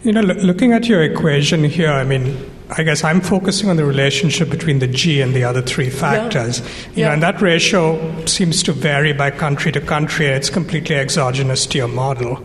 You 0.04 0.12
know, 0.14 0.22
looking 0.22 0.74
at 0.74 0.88
your 0.88 1.04
equation 1.04 1.64
here, 1.64 1.92
I 1.92 2.04
mean, 2.04 2.36
I 2.72 2.82
guess 2.82 3.04
I'm 3.04 3.22
focusing 3.22 3.70
on 3.70 3.76
the 3.76 3.86
relationship 3.86 4.50
between 4.50 4.80
the 4.80 4.88
G 4.88 5.22
and 5.22 5.36
the 5.36 5.44
other 5.44 5.62
three 5.62 5.92
factors. 5.92 6.60
Yeah. 6.60 6.66
You 6.66 6.92
yeah. 6.96 7.08
know, 7.08 7.14
and 7.14 7.24
that 7.24 7.40
ratio 7.40 8.26
seems 8.26 8.64
to 8.64 8.74
vary 8.74 9.14
by 9.14 9.30
country 9.30 9.72
to 9.74 9.80
country, 9.80 10.26
and 10.26 10.36
it's 10.36 10.50
completely 10.50 10.96
exogenous 10.96 11.68
to 11.68 11.78
your 11.78 11.88
model. 11.88 12.44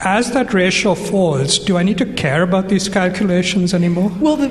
As 0.00 0.30
that 0.32 0.54
ratio 0.54 0.94
falls, 0.94 1.58
do 1.58 1.76
I 1.76 1.82
need 1.82 1.98
to 1.98 2.06
care 2.06 2.42
about 2.42 2.68
these 2.68 2.88
calculations 2.88 3.74
anymore? 3.74 4.12
Well, 4.20 4.36
the, 4.36 4.48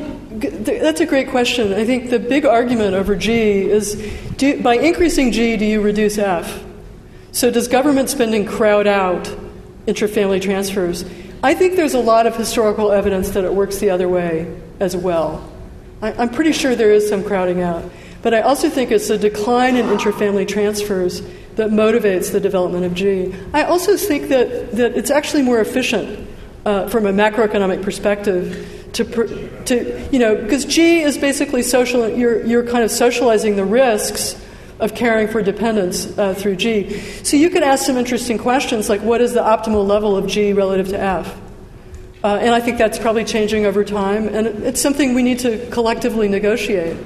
the, 0.49 0.79
that's 0.79 0.99
a 0.99 1.05
great 1.05 1.29
question. 1.29 1.73
I 1.73 1.85
think 1.85 2.09
the 2.09 2.19
big 2.19 2.45
argument 2.45 2.93
over 2.93 3.15
G 3.15 3.69
is 3.69 3.95
do, 4.35 4.61
by 4.61 4.75
increasing 4.75 5.31
G, 5.31 5.55
do 5.55 5.63
you 5.63 5.79
reduce 5.79 6.17
F? 6.17 6.61
So, 7.31 7.51
does 7.51 7.69
government 7.69 8.09
spending 8.09 8.45
crowd 8.45 8.85
out 8.85 9.25
intrafamily 9.87 10.41
transfers? 10.41 11.05
I 11.43 11.53
think 11.53 11.75
there's 11.75 11.93
a 11.93 11.99
lot 11.99 12.25
of 12.25 12.37
historical 12.37 12.93
evidence 12.93 13.31
that 13.31 13.43
it 13.43 13.53
works 13.53 13.79
the 13.79 13.89
other 13.89 14.07
way 14.07 14.57
as 14.79 14.95
well. 14.95 15.47
I, 16.01 16.23
am 16.23 16.29
pretty 16.29 16.53
sure 16.53 16.73
there 16.73 16.93
is 16.93 17.07
some 17.07 17.21
crowding 17.21 17.61
out. 17.61 17.83
But 18.21 18.33
I 18.33 18.39
also 18.41 18.69
think 18.69 18.91
it's 18.91 19.09
a 19.09 19.17
decline 19.17 19.75
in 19.75 19.87
interfamily 19.87 20.47
transfers 20.47 21.21
that 21.55 21.69
motivates 21.69 22.31
the 22.31 22.39
development 22.39 22.85
of 22.85 22.93
G. 22.93 23.35
I 23.53 23.63
also 23.63 23.97
think 23.97 24.29
that, 24.29 24.71
that 24.71 24.95
it's 24.95 25.11
actually 25.11 25.43
more 25.43 25.59
efficient 25.59 26.29
uh, 26.65 26.87
from 26.87 27.05
a 27.05 27.11
macroeconomic 27.11 27.83
perspective 27.83 28.89
to, 28.93 29.63
to 29.65 30.09
you 30.13 30.19
know, 30.19 30.35
because 30.35 30.63
G 30.63 31.01
is 31.01 31.17
basically 31.17 31.61
social, 31.61 32.07
you're, 32.07 32.41
you're 32.45 32.65
kind 32.65 32.85
of 32.85 32.91
socializing 32.91 33.57
the 33.57 33.65
risks 33.65 34.41
of 34.83 34.93
caring 34.93 35.29
for 35.29 35.41
dependents 35.41 36.17
uh, 36.17 36.33
through 36.33 36.57
G. 36.57 36.99
So 37.23 37.37
you 37.37 37.49
could 37.49 37.63
ask 37.63 37.85
some 37.85 37.97
interesting 37.97 38.37
questions 38.37 38.89
like 38.89 39.01
what 39.01 39.21
is 39.21 39.33
the 39.33 39.39
optimal 39.39 39.87
level 39.87 40.17
of 40.17 40.27
G 40.27 40.51
relative 40.51 40.89
to 40.89 40.99
F? 40.99 41.39
Uh, 42.21 42.37
and 42.41 42.53
I 42.53 42.59
think 42.59 42.77
that's 42.77 42.99
probably 42.99 43.23
changing 43.23 43.65
over 43.65 43.83
time, 43.83 44.27
and 44.27 44.47
it's 44.63 44.81
something 44.81 45.13
we 45.13 45.23
need 45.23 45.39
to 45.39 45.69
collectively 45.71 46.27
negotiate. 46.27 46.97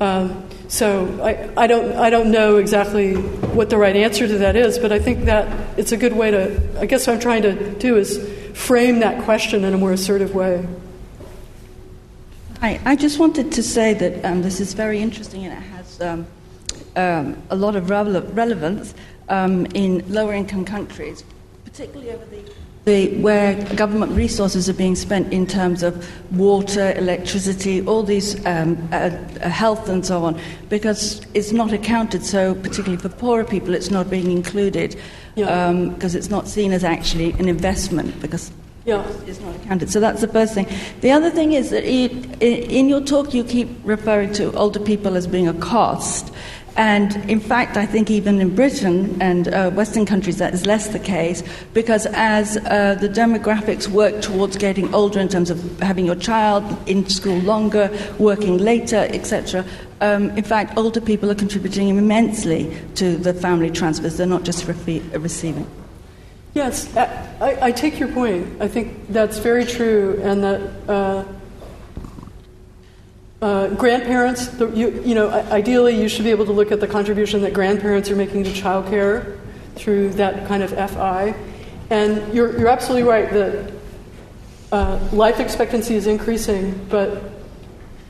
Um, 0.00 0.48
so 0.68 1.20
I, 1.22 1.48
I, 1.56 1.66
don't, 1.66 1.92
I 1.92 2.10
don't 2.10 2.30
know 2.32 2.56
exactly 2.56 3.14
what 3.14 3.70
the 3.70 3.76
right 3.76 3.94
answer 3.94 4.26
to 4.26 4.38
that 4.38 4.56
is, 4.56 4.78
but 4.78 4.90
I 4.90 4.98
think 4.98 5.26
that 5.26 5.78
it's 5.78 5.92
a 5.92 5.96
good 5.96 6.12
way 6.12 6.32
to, 6.32 6.80
I 6.80 6.86
guess 6.86 7.06
what 7.06 7.14
I'm 7.14 7.20
trying 7.20 7.42
to 7.42 7.74
do 7.74 7.96
is 7.96 8.18
frame 8.54 9.00
that 9.00 9.24
question 9.24 9.64
in 9.64 9.74
a 9.74 9.78
more 9.78 9.92
assertive 9.92 10.34
way. 10.34 10.66
Hi, 12.60 12.80
I 12.84 12.96
just 12.96 13.18
wanted 13.18 13.52
to 13.52 13.62
say 13.62 13.94
that 13.94 14.24
um, 14.24 14.42
this 14.42 14.60
is 14.60 14.74
very 14.74 14.98
interesting 14.98 15.44
and 15.44 15.52
it 15.52 15.62
has 15.62 16.00
um, 16.00 16.26
um, 16.96 17.36
a 17.50 17.56
lot 17.56 17.76
of 17.76 17.84
rele- 17.84 18.34
relevance 18.36 18.94
um, 19.28 19.66
in 19.74 20.04
lower 20.12 20.32
income 20.32 20.64
countries, 20.64 21.24
particularly 21.64 22.10
over 22.10 22.24
the 22.26 22.42
the, 22.86 23.08
where 23.20 23.60
government 23.74 24.12
resources 24.12 24.68
are 24.68 24.74
being 24.74 24.94
spent 24.94 25.32
in 25.32 25.44
terms 25.44 25.82
of 25.82 26.08
water, 26.36 26.92
electricity, 26.92 27.84
all 27.84 28.04
these 28.04 28.36
um, 28.46 28.88
uh, 28.92 29.10
uh, 29.42 29.48
health 29.48 29.88
and 29.88 30.06
so 30.06 30.24
on, 30.24 30.40
because 30.68 31.20
it's 31.34 31.50
not 31.50 31.72
accounted. 31.72 32.24
So, 32.24 32.54
particularly 32.54 32.96
for 32.96 33.08
poorer 33.08 33.44
people, 33.44 33.74
it's 33.74 33.90
not 33.90 34.08
being 34.08 34.30
included 34.30 34.90
because 35.34 35.48
yeah. 35.48 35.66
um, 35.66 35.96
it's 36.00 36.30
not 36.30 36.46
seen 36.46 36.72
as 36.72 36.84
actually 36.84 37.32
an 37.32 37.48
investment 37.48 38.20
because 38.20 38.52
yeah. 38.84 39.04
it's 39.26 39.40
not 39.40 39.56
accounted. 39.56 39.90
So 39.90 39.98
that's 39.98 40.20
the 40.20 40.28
first 40.28 40.54
thing. 40.54 40.68
The 41.00 41.10
other 41.10 41.30
thing 41.30 41.54
is 41.54 41.70
that 41.70 41.82
it, 41.82 42.40
in 42.40 42.88
your 42.88 43.00
talk 43.00 43.34
you 43.34 43.42
keep 43.42 43.68
referring 43.82 44.32
to 44.34 44.52
older 44.52 44.78
people 44.78 45.16
as 45.16 45.26
being 45.26 45.48
a 45.48 45.54
cost. 45.54 46.32
And 46.76 47.16
in 47.30 47.40
fact, 47.40 47.78
I 47.78 47.86
think 47.86 48.10
even 48.10 48.38
in 48.38 48.54
Britain 48.54 49.16
and 49.20 49.48
uh, 49.48 49.70
Western 49.70 50.04
countries, 50.04 50.36
that 50.38 50.52
is 50.52 50.66
less 50.66 50.88
the 50.88 50.98
case 50.98 51.42
because 51.72 52.06
as 52.12 52.58
uh, 52.58 52.96
the 53.00 53.08
demographics 53.08 53.88
work 53.88 54.20
towards 54.20 54.58
getting 54.58 54.92
older 54.94 55.18
in 55.18 55.28
terms 55.28 55.48
of 55.48 55.80
having 55.80 56.04
your 56.04 56.16
child 56.16 56.64
in 56.86 57.08
school 57.08 57.38
longer, 57.38 57.90
working 58.18 58.58
later, 58.58 59.08
etc., 59.10 59.64
um, 60.02 60.28
in 60.36 60.44
fact, 60.44 60.76
older 60.76 61.00
people 61.00 61.30
are 61.30 61.34
contributing 61.34 61.88
immensely 61.88 62.76
to 62.96 63.16
the 63.16 63.32
family 63.32 63.70
transfers. 63.70 64.18
They're 64.18 64.26
not 64.26 64.44
just 64.44 64.66
receiving. 64.66 65.66
Yes, 66.52 66.94
I, 66.94 67.58
I, 67.62 67.72
take 67.72 67.98
your 67.98 68.10
point. 68.12 68.60
I 68.60 68.68
think 68.68 69.08
that's 69.08 69.38
very 69.38 69.64
true, 69.64 70.20
and 70.22 70.44
that. 70.44 70.60
Uh, 70.88 71.24
uh, 73.42 73.68
grandparents, 73.68 74.48
the, 74.48 74.68
you, 74.70 75.02
you, 75.02 75.14
know, 75.14 75.30
ideally 75.30 76.00
you 76.00 76.08
should 76.08 76.24
be 76.24 76.30
able 76.30 76.46
to 76.46 76.52
look 76.52 76.72
at 76.72 76.80
the 76.80 76.88
contribution 76.88 77.42
that 77.42 77.52
grandparents 77.52 78.10
are 78.10 78.16
making 78.16 78.44
to 78.44 78.50
childcare 78.50 79.38
through 79.74 80.10
that 80.10 80.48
kind 80.48 80.62
of 80.62 80.70
FI. 80.70 81.34
And 81.90 82.34
you're, 82.34 82.58
you're 82.58 82.68
absolutely 82.68 83.08
right 83.08 83.30
that 83.30 83.72
uh, 84.72 85.08
life 85.12 85.38
expectancy 85.38 85.94
is 85.94 86.06
increasing, 86.06 86.86
but 86.88 87.22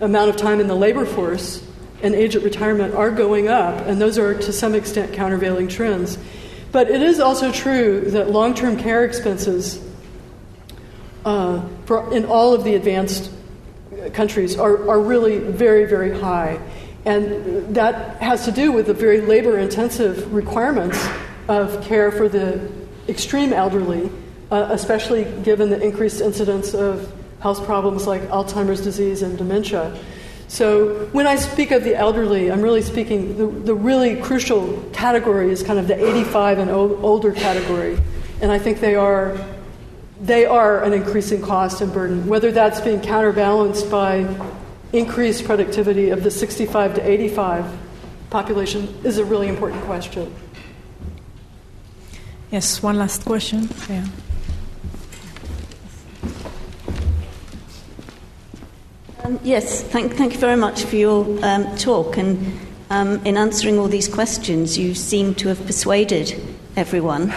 amount 0.00 0.30
of 0.30 0.36
time 0.36 0.60
in 0.60 0.68
the 0.68 0.74
labor 0.74 1.04
force 1.04 1.66
and 2.02 2.14
age 2.14 2.36
at 2.36 2.42
retirement 2.42 2.94
are 2.94 3.10
going 3.10 3.48
up, 3.48 3.86
and 3.86 4.00
those 4.00 4.18
are 4.18 4.34
to 4.34 4.52
some 4.52 4.74
extent 4.74 5.12
countervailing 5.12 5.68
trends. 5.68 6.18
But 6.72 6.90
it 6.90 7.02
is 7.02 7.20
also 7.20 7.50
true 7.50 8.02
that 8.10 8.30
long 8.30 8.54
term 8.54 8.76
care 8.76 9.04
expenses 9.04 9.82
uh, 11.24 11.66
for, 11.86 12.12
in 12.14 12.26
all 12.26 12.54
of 12.54 12.64
the 12.64 12.74
advanced 12.74 13.30
countries 14.12 14.56
are, 14.56 14.88
are 14.88 15.00
really 15.00 15.38
very, 15.38 15.84
very 15.84 16.18
high. 16.18 16.60
And 17.04 17.74
that 17.74 18.20
has 18.20 18.44
to 18.46 18.52
do 18.52 18.72
with 18.72 18.86
the 18.86 18.94
very 18.94 19.20
labor 19.20 19.58
intensive 19.58 20.32
requirements 20.32 21.04
of 21.48 21.82
care 21.84 22.10
for 22.10 22.28
the 22.28 22.68
extreme 23.08 23.52
elderly, 23.52 24.10
uh, 24.50 24.68
especially 24.70 25.24
given 25.42 25.70
the 25.70 25.80
increased 25.80 26.20
incidence 26.20 26.74
of 26.74 27.12
health 27.40 27.64
problems 27.64 28.06
like 28.06 28.22
Alzheimer's 28.22 28.80
disease 28.80 29.22
and 29.22 29.38
dementia. 29.38 29.96
So, 30.48 31.06
when 31.12 31.26
I 31.26 31.36
speak 31.36 31.72
of 31.72 31.82
the 31.82 31.96
elderly, 31.96 32.52
I'm 32.52 32.62
really 32.62 32.82
speaking, 32.82 33.36
the, 33.36 33.46
the 33.46 33.74
really 33.74 34.20
crucial 34.20 34.80
category 34.92 35.50
is 35.50 35.62
kind 35.62 35.78
of 35.78 35.88
the 35.88 35.94
85 35.94 36.58
and 36.58 36.70
o- 36.70 36.96
older 37.02 37.32
category. 37.32 37.98
And 38.40 38.52
I 38.52 38.58
think 38.58 38.80
they 38.80 38.94
are 38.94 39.36
they 40.20 40.46
are 40.46 40.82
an 40.82 40.92
increasing 40.92 41.42
cost 41.42 41.80
and 41.80 41.92
burden. 41.92 42.26
Whether 42.26 42.52
that's 42.52 42.80
being 42.80 43.00
counterbalanced 43.00 43.90
by 43.90 44.26
increased 44.92 45.44
productivity 45.44 46.10
of 46.10 46.22
the 46.22 46.30
65 46.30 46.94
to 46.94 47.08
85 47.08 47.78
population 48.30 48.94
is 49.04 49.18
a 49.18 49.24
really 49.24 49.48
important 49.48 49.82
question. 49.82 50.34
Yes, 52.50 52.82
one 52.82 52.96
last 52.96 53.24
question. 53.24 53.68
Yeah. 53.88 54.06
Um, 59.24 59.40
yes, 59.42 59.82
thank, 59.82 60.14
thank 60.14 60.32
you 60.34 60.38
very 60.38 60.56
much 60.56 60.84
for 60.84 60.96
your 60.96 61.26
um, 61.44 61.76
talk. 61.76 62.16
And 62.16 62.58
um, 62.90 63.26
in 63.26 63.36
answering 63.36 63.78
all 63.78 63.88
these 63.88 64.08
questions, 64.08 64.78
you 64.78 64.94
seem 64.94 65.34
to 65.34 65.48
have 65.48 65.66
persuaded 65.66 66.40
everyone 66.76 67.32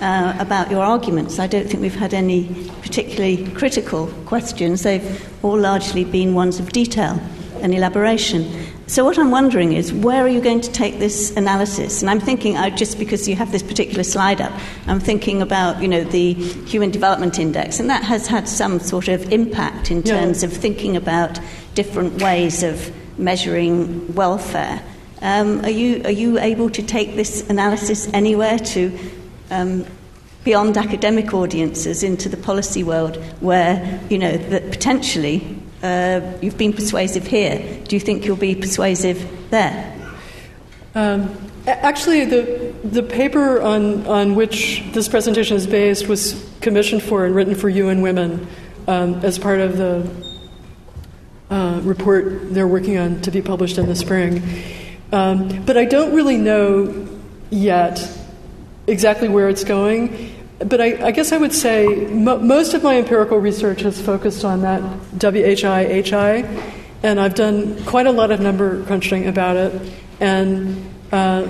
uh, 0.00 0.36
about 0.38 0.70
your 0.70 0.82
arguments. 0.82 1.38
I 1.38 1.46
don't 1.46 1.68
think 1.68 1.80
we've 1.80 1.94
had 1.94 2.14
any 2.14 2.48
particularly 2.82 3.48
critical 3.52 4.08
questions. 4.26 4.82
They've 4.82 5.44
all 5.44 5.58
largely 5.58 6.04
been 6.04 6.34
ones 6.34 6.58
of 6.60 6.72
detail 6.72 7.20
and 7.60 7.74
elaboration. 7.74 8.50
So, 8.86 9.04
what 9.04 9.18
I'm 9.18 9.30
wondering 9.30 9.72
is, 9.72 9.92
where 9.92 10.22
are 10.22 10.28
you 10.28 10.42
going 10.42 10.60
to 10.60 10.70
take 10.70 10.98
this 10.98 11.34
analysis? 11.36 12.02
And 12.02 12.10
I'm 12.10 12.20
thinking, 12.20 12.56
uh, 12.56 12.68
just 12.68 12.98
because 12.98 13.26
you 13.26 13.34
have 13.36 13.50
this 13.50 13.62
particular 13.62 14.04
slide 14.04 14.42
up, 14.42 14.52
I'm 14.86 15.00
thinking 15.00 15.40
about, 15.40 15.80
you 15.80 15.88
know, 15.88 16.04
the 16.04 16.34
Human 16.34 16.90
Development 16.90 17.38
Index, 17.38 17.80
and 17.80 17.88
that 17.88 18.04
has 18.04 18.26
had 18.26 18.46
some 18.46 18.80
sort 18.80 19.08
of 19.08 19.32
impact 19.32 19.90
in 19.90 20.02
terms 20.02 20.42
yeah. 20.42 20.48
of 20.50 20.54
thinking 20.54 20.96
about 20.96 21.40
different 21.74 22.20
ways 22.20 22.62
of 22.62 22.92
measuring 23.18 24.14
welfare. 24.14 24.82
Um, 25.22 25.64
are, 25.64 25.70
you, 25.70 26.02
are 26.04 26.10
you 26.10 26.38
able 26.38 26.68
to 26.68 26.82
take 26.82 27.16
this 27.16 27.48
analysis 27.48 28.12
anywhere 28.12 28.58
to 28.58 28.90
um, 29.50 29.84
beyond 30.44 30.76
academic 30.76 31.32
audiences 31.32 32.02
into 32.02 32.28
the 32.28 32.36
policy 32.36 32.84
world 32.84 33.16
where, 33.40 34.00
you 34.10 34.18
know, 34.18 34.36
that 34.36 34.70
potentially 34.70 35.56
uh, 35.82 36.20
you've 36.40 36.58
been 36.58 36.72
persuasive 36.72 37.26
here. 37.26 37.82
Do 37.84 37.96
you 37.96 38.00
think 38.00 38.24
you'll 38.24 38.36
be 38.36 38.54
persuasive 38.54 39.50
there? 39.50 39.90
Um, 40.94 41.34
actually, 41.66 42.24
the, 42.26 42.74
the 42.84 43.02
paper 43.02 43.60
on, 43.60 44.06
on 44.06 44.34
which 44.34 44.82
this 44.92 45.08
presentation 45.08 45.56
is 45.56 45.66
based 45.66 46.08
was 46.08 46.50
commissioned 46.60 47.02
for 47.02 47.24
and 47.24 47.34
written 47.34 47.54
for 47.54 47.68
UN 47.68 48.02
Women 48.02 48.46
um, 48.86 49.14
as 49.24 49.38
part 49.38 49.60
of 49.60 49.76
the 49.76 50.08
uh, 51.50 51.80
report 51.82 52.52
they're 52.54 52.66
working 52.66 52.98
on 52.98 53.20
to 53.22 53.30
be 53.30 53.42
published 53.42 53.78
in 53.78 53.86
the 53.86 53.94
spring. 53.94 54.42
Um, 55.12 55.64
but 55.64 55.76
I 55.76 55.84
don't 55.84 56.14
really 56.14 56.36
know 56.36 57.08
yet 57.50 58.23
exactly 58.86 59.28
where 59.28 59.48
it's 59.48 59.64
going. 59.64 60.34
But 60.58 60.80
I, 60.80 61.06
I 61.06 61.10
guess 61.10 61.32
I 61.32 61.36
would 61.36 61.52
say 61.52 61.86
mo- 61.86 62.38
most 62.38 62.74
of 62.74 62.82
my 62.82 62.96
empirical 62.96 63.38
research 63.38 63.80
has 63.80 64.00
focused 64.00 64.44
on 64.44 64.62
that 64.62 64.82
WHI 65.18 66.02
HI, 66.02 66.44
and 67.02 67.20
I've 67.20 67.34
done 67.34 67.82
quite 67.84 68.06
a 68.06 68.12
lot 68.12 68.30
of 68.30 68.40
number 68.40 68.82
crunching 68.84 69.26
about 69.26 69.56
it. 69.56 69.92
And 70.20 70.90
uh, 71.12 71.46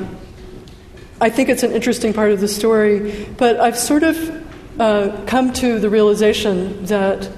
I 1.20 1.30
think 1.30 1.48
it's 1.48 1.62
an 1.62 1.72
interesting 1.72 2.12
part 2.12 2.32
of 2.32 2.40
the 2.40 2.48
story. 2.48 3.26
But 3.36 3.60
I've 3.60 3.78
sort 3.78 4.02
of 4.02 4.44
uh, 4.80 5.24
come 5.26 5.52
to 5.54 5.78
the 5.78 5.90
realization 5.90 6.84
that 6.86 7.30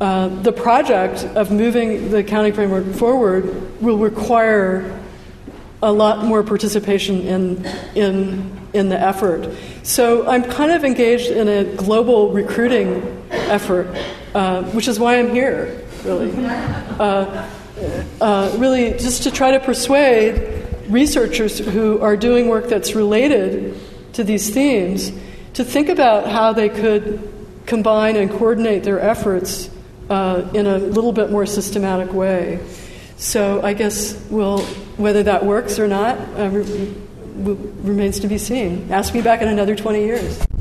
uh, 0.00 0.28
the 0.28 0.52
project 0.52 1.24
of 1.36 1.52
moving 1.52 2.10
the 2.10 2.18
accounting 2.18 2.52
framework 2.52 2.86
forward 2.94 3.80
will 3.80 3.98
require 3.98 5.00
a 5.82 5.92
lot 5.92 6.24
more 6.24 6.42
participation 6.42 7.20
in, 7.20 7.64
in 7.94 8.61
in 8.72 8.88
the 8.88 8.98
effort. 8.98 9.54
So 9.82 10.26
I'm 10.26 10.44
kind 10.44 10.72
of 10.72 10.84
engaged 10.84 11.30
in 11.30 11.48
a 11.48 11.64
global 11.76 12.30
recruiting 12.32 13.22
effort, 13.30 13.86
uh, 14.34 14.62
which 14.70 14.88
is 14.88 14.98
why 14.98 15.18
I'm 15.18 15.30
here, 15.30 15.84
really. 16.04 16.32
Uh, 16.46 17.48
uh, 18.20 18.54
really, 18.58 18.92
just 18.92 19.24
to 19.24 19.30
try 19.30 19.50
to 19.52 19.60
persuade 19.60 20.64
researchers 20.88 21.58
who 21.58 22.00
are 22.00 22.16
doing 22.16 22.48
work 22.48 22.68
that's 22.68 22.94
related 22.94 23.78
to 24.12 24.24
these 24.24 24.50
themes 24.50 25.12
to 25.54 25.64
think 25.64 25.88
about 25.88 26.28
how 26.28 26.52
they 26.52 26.68
could 26.68 27.28
combine 27.66 28.16
and 28.16 28.30
coordinate 28.30 28.84
their 28.84 29.00
efforts 29.00 29.70
uh, 30.10 30.48
in 30.54 30.66
a 30.66 30.78
little 30.78 31.12
bit 31.12 31.30
more 31.30 31.46
systematic 31.46 32.12
way. 32.12 32.60
So 33.16 33.62
I 33.62 33.72
guess 33.72 34.20
we'll, 34.30 34.60
whether 34.96 35.22
that 35.22 35.44
works 35.44 35.78
or 35.78 35.86
not, 35.86 36.18
uh, 36.18 36.50
remains 37.34 38.20
to 38.20 38.28
be 38.28 38.38
seen. 38.38 38.90
Ask 38.90 39.14
me 39.14 39.22
back 39.22 39.42
in 39.42 39.48
another 39.48 39.74
20 39.74 40.00
years. 40.00 40.38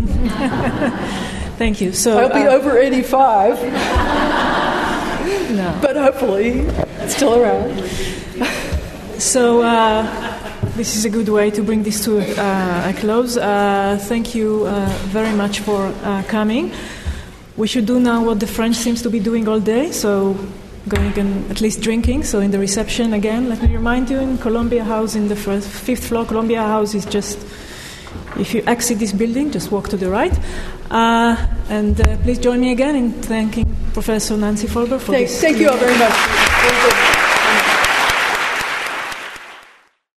Thank 1.58 1.82
you. 1.82 1.94
So 1.94 2.18
I'll 2.18 2.30
be 2.30 2.48
uh, 2.48 2.54
over 2.54 2.78
85. 2.78 3.62
no. 5.56 5.80
But 5.82 5.96
hopefully, 5.96 6.68
still 7.08 7.36
around. 7.40 7.88
So, 9.20 9.62
uh, 9.62 10.32
this 10.76 10.96
is 10.96 11.06
a 11.06 11.10
good 11.10 11.30
way 11.30 11.52
to 11.52 11.62
bring 11.62 11.84
this 11.84 12.04
to 12.06 12.20
uh, 12.20 12.90
a 12.90 12.94
close. 13.00 13.38
Uh, 13.38 14.00
thank 14.02 14.34
you 14.34 14.66
uh, 14.66 14.88
very 15.12 15.36
much 15.36 15.60
for 15.60 15.94
uh, 16.04 16.24
coming. 16.24 16.72
We 17.58 17.68
should 17.68 17.86
do 17.86 18.00
now 18.00 18.24
what 18.24 18.40
the 18.40 18.48
French 18.48 18.78
seems 18.78 19.02
to 19.04 19.10
be 19.10 19.20
doing 19.20 19.48
all 19.48 19.60
day, 19.60 19.92
so 19.92 20.36
going 20.88 21.18
and 21.18 21.50
at 21.52 21.62
least 21.62 21.82
drinking. 21.82 22.24
So, 22.24 22.40
in 22.40 22.52
the 22.52 22.60
reception 22.60 23.14
again, 23.14 23.50
let 23.50 23.62
me 23.62 23.74
remind 23.74 24.10
you 24.10 24.20
in 24.20 24.38
Columbia 24.38 24.84
House, 24.84 25.16
in 25.16 25.28
the 25.28 25.36
first, 25.36 25.68
fifth 25.68 26.08
floor, 26.08 26.26
Columbia 26.26 26.62
House 26.62 26.94
is 26.94 27.06
just 27.06 27.40
if 28.38 28.54
you 28.54 28.64
exit 28.66 29.00
this 29.00 29.12
building, 29.12 29.52
just 29.52 29.72
walk 29.72 29.90
to 29.90 29.98
the 29.98 30.10
right. 30.10 30.38
Uh, 30.90 31.36
and 31.70 32.00
uh, 32.02 32.18
please 32.18 32.40
join 32.40 32.60
me 32.60 32.72
again 32.72 32.96
in 32.96 33.12
thanking 33.12 33.76
Professor 33.94 34.38
Nancy 34.38 34.68
Folbre 34.68 35.00
for 35.00 35.14
thank, 35.14 35.28
this. 35.28 35.42
Thank 35.42 35.58
you 35.58 35.70
all 35.70 35.78
very 35.78 35.98
much. 35.98 37.08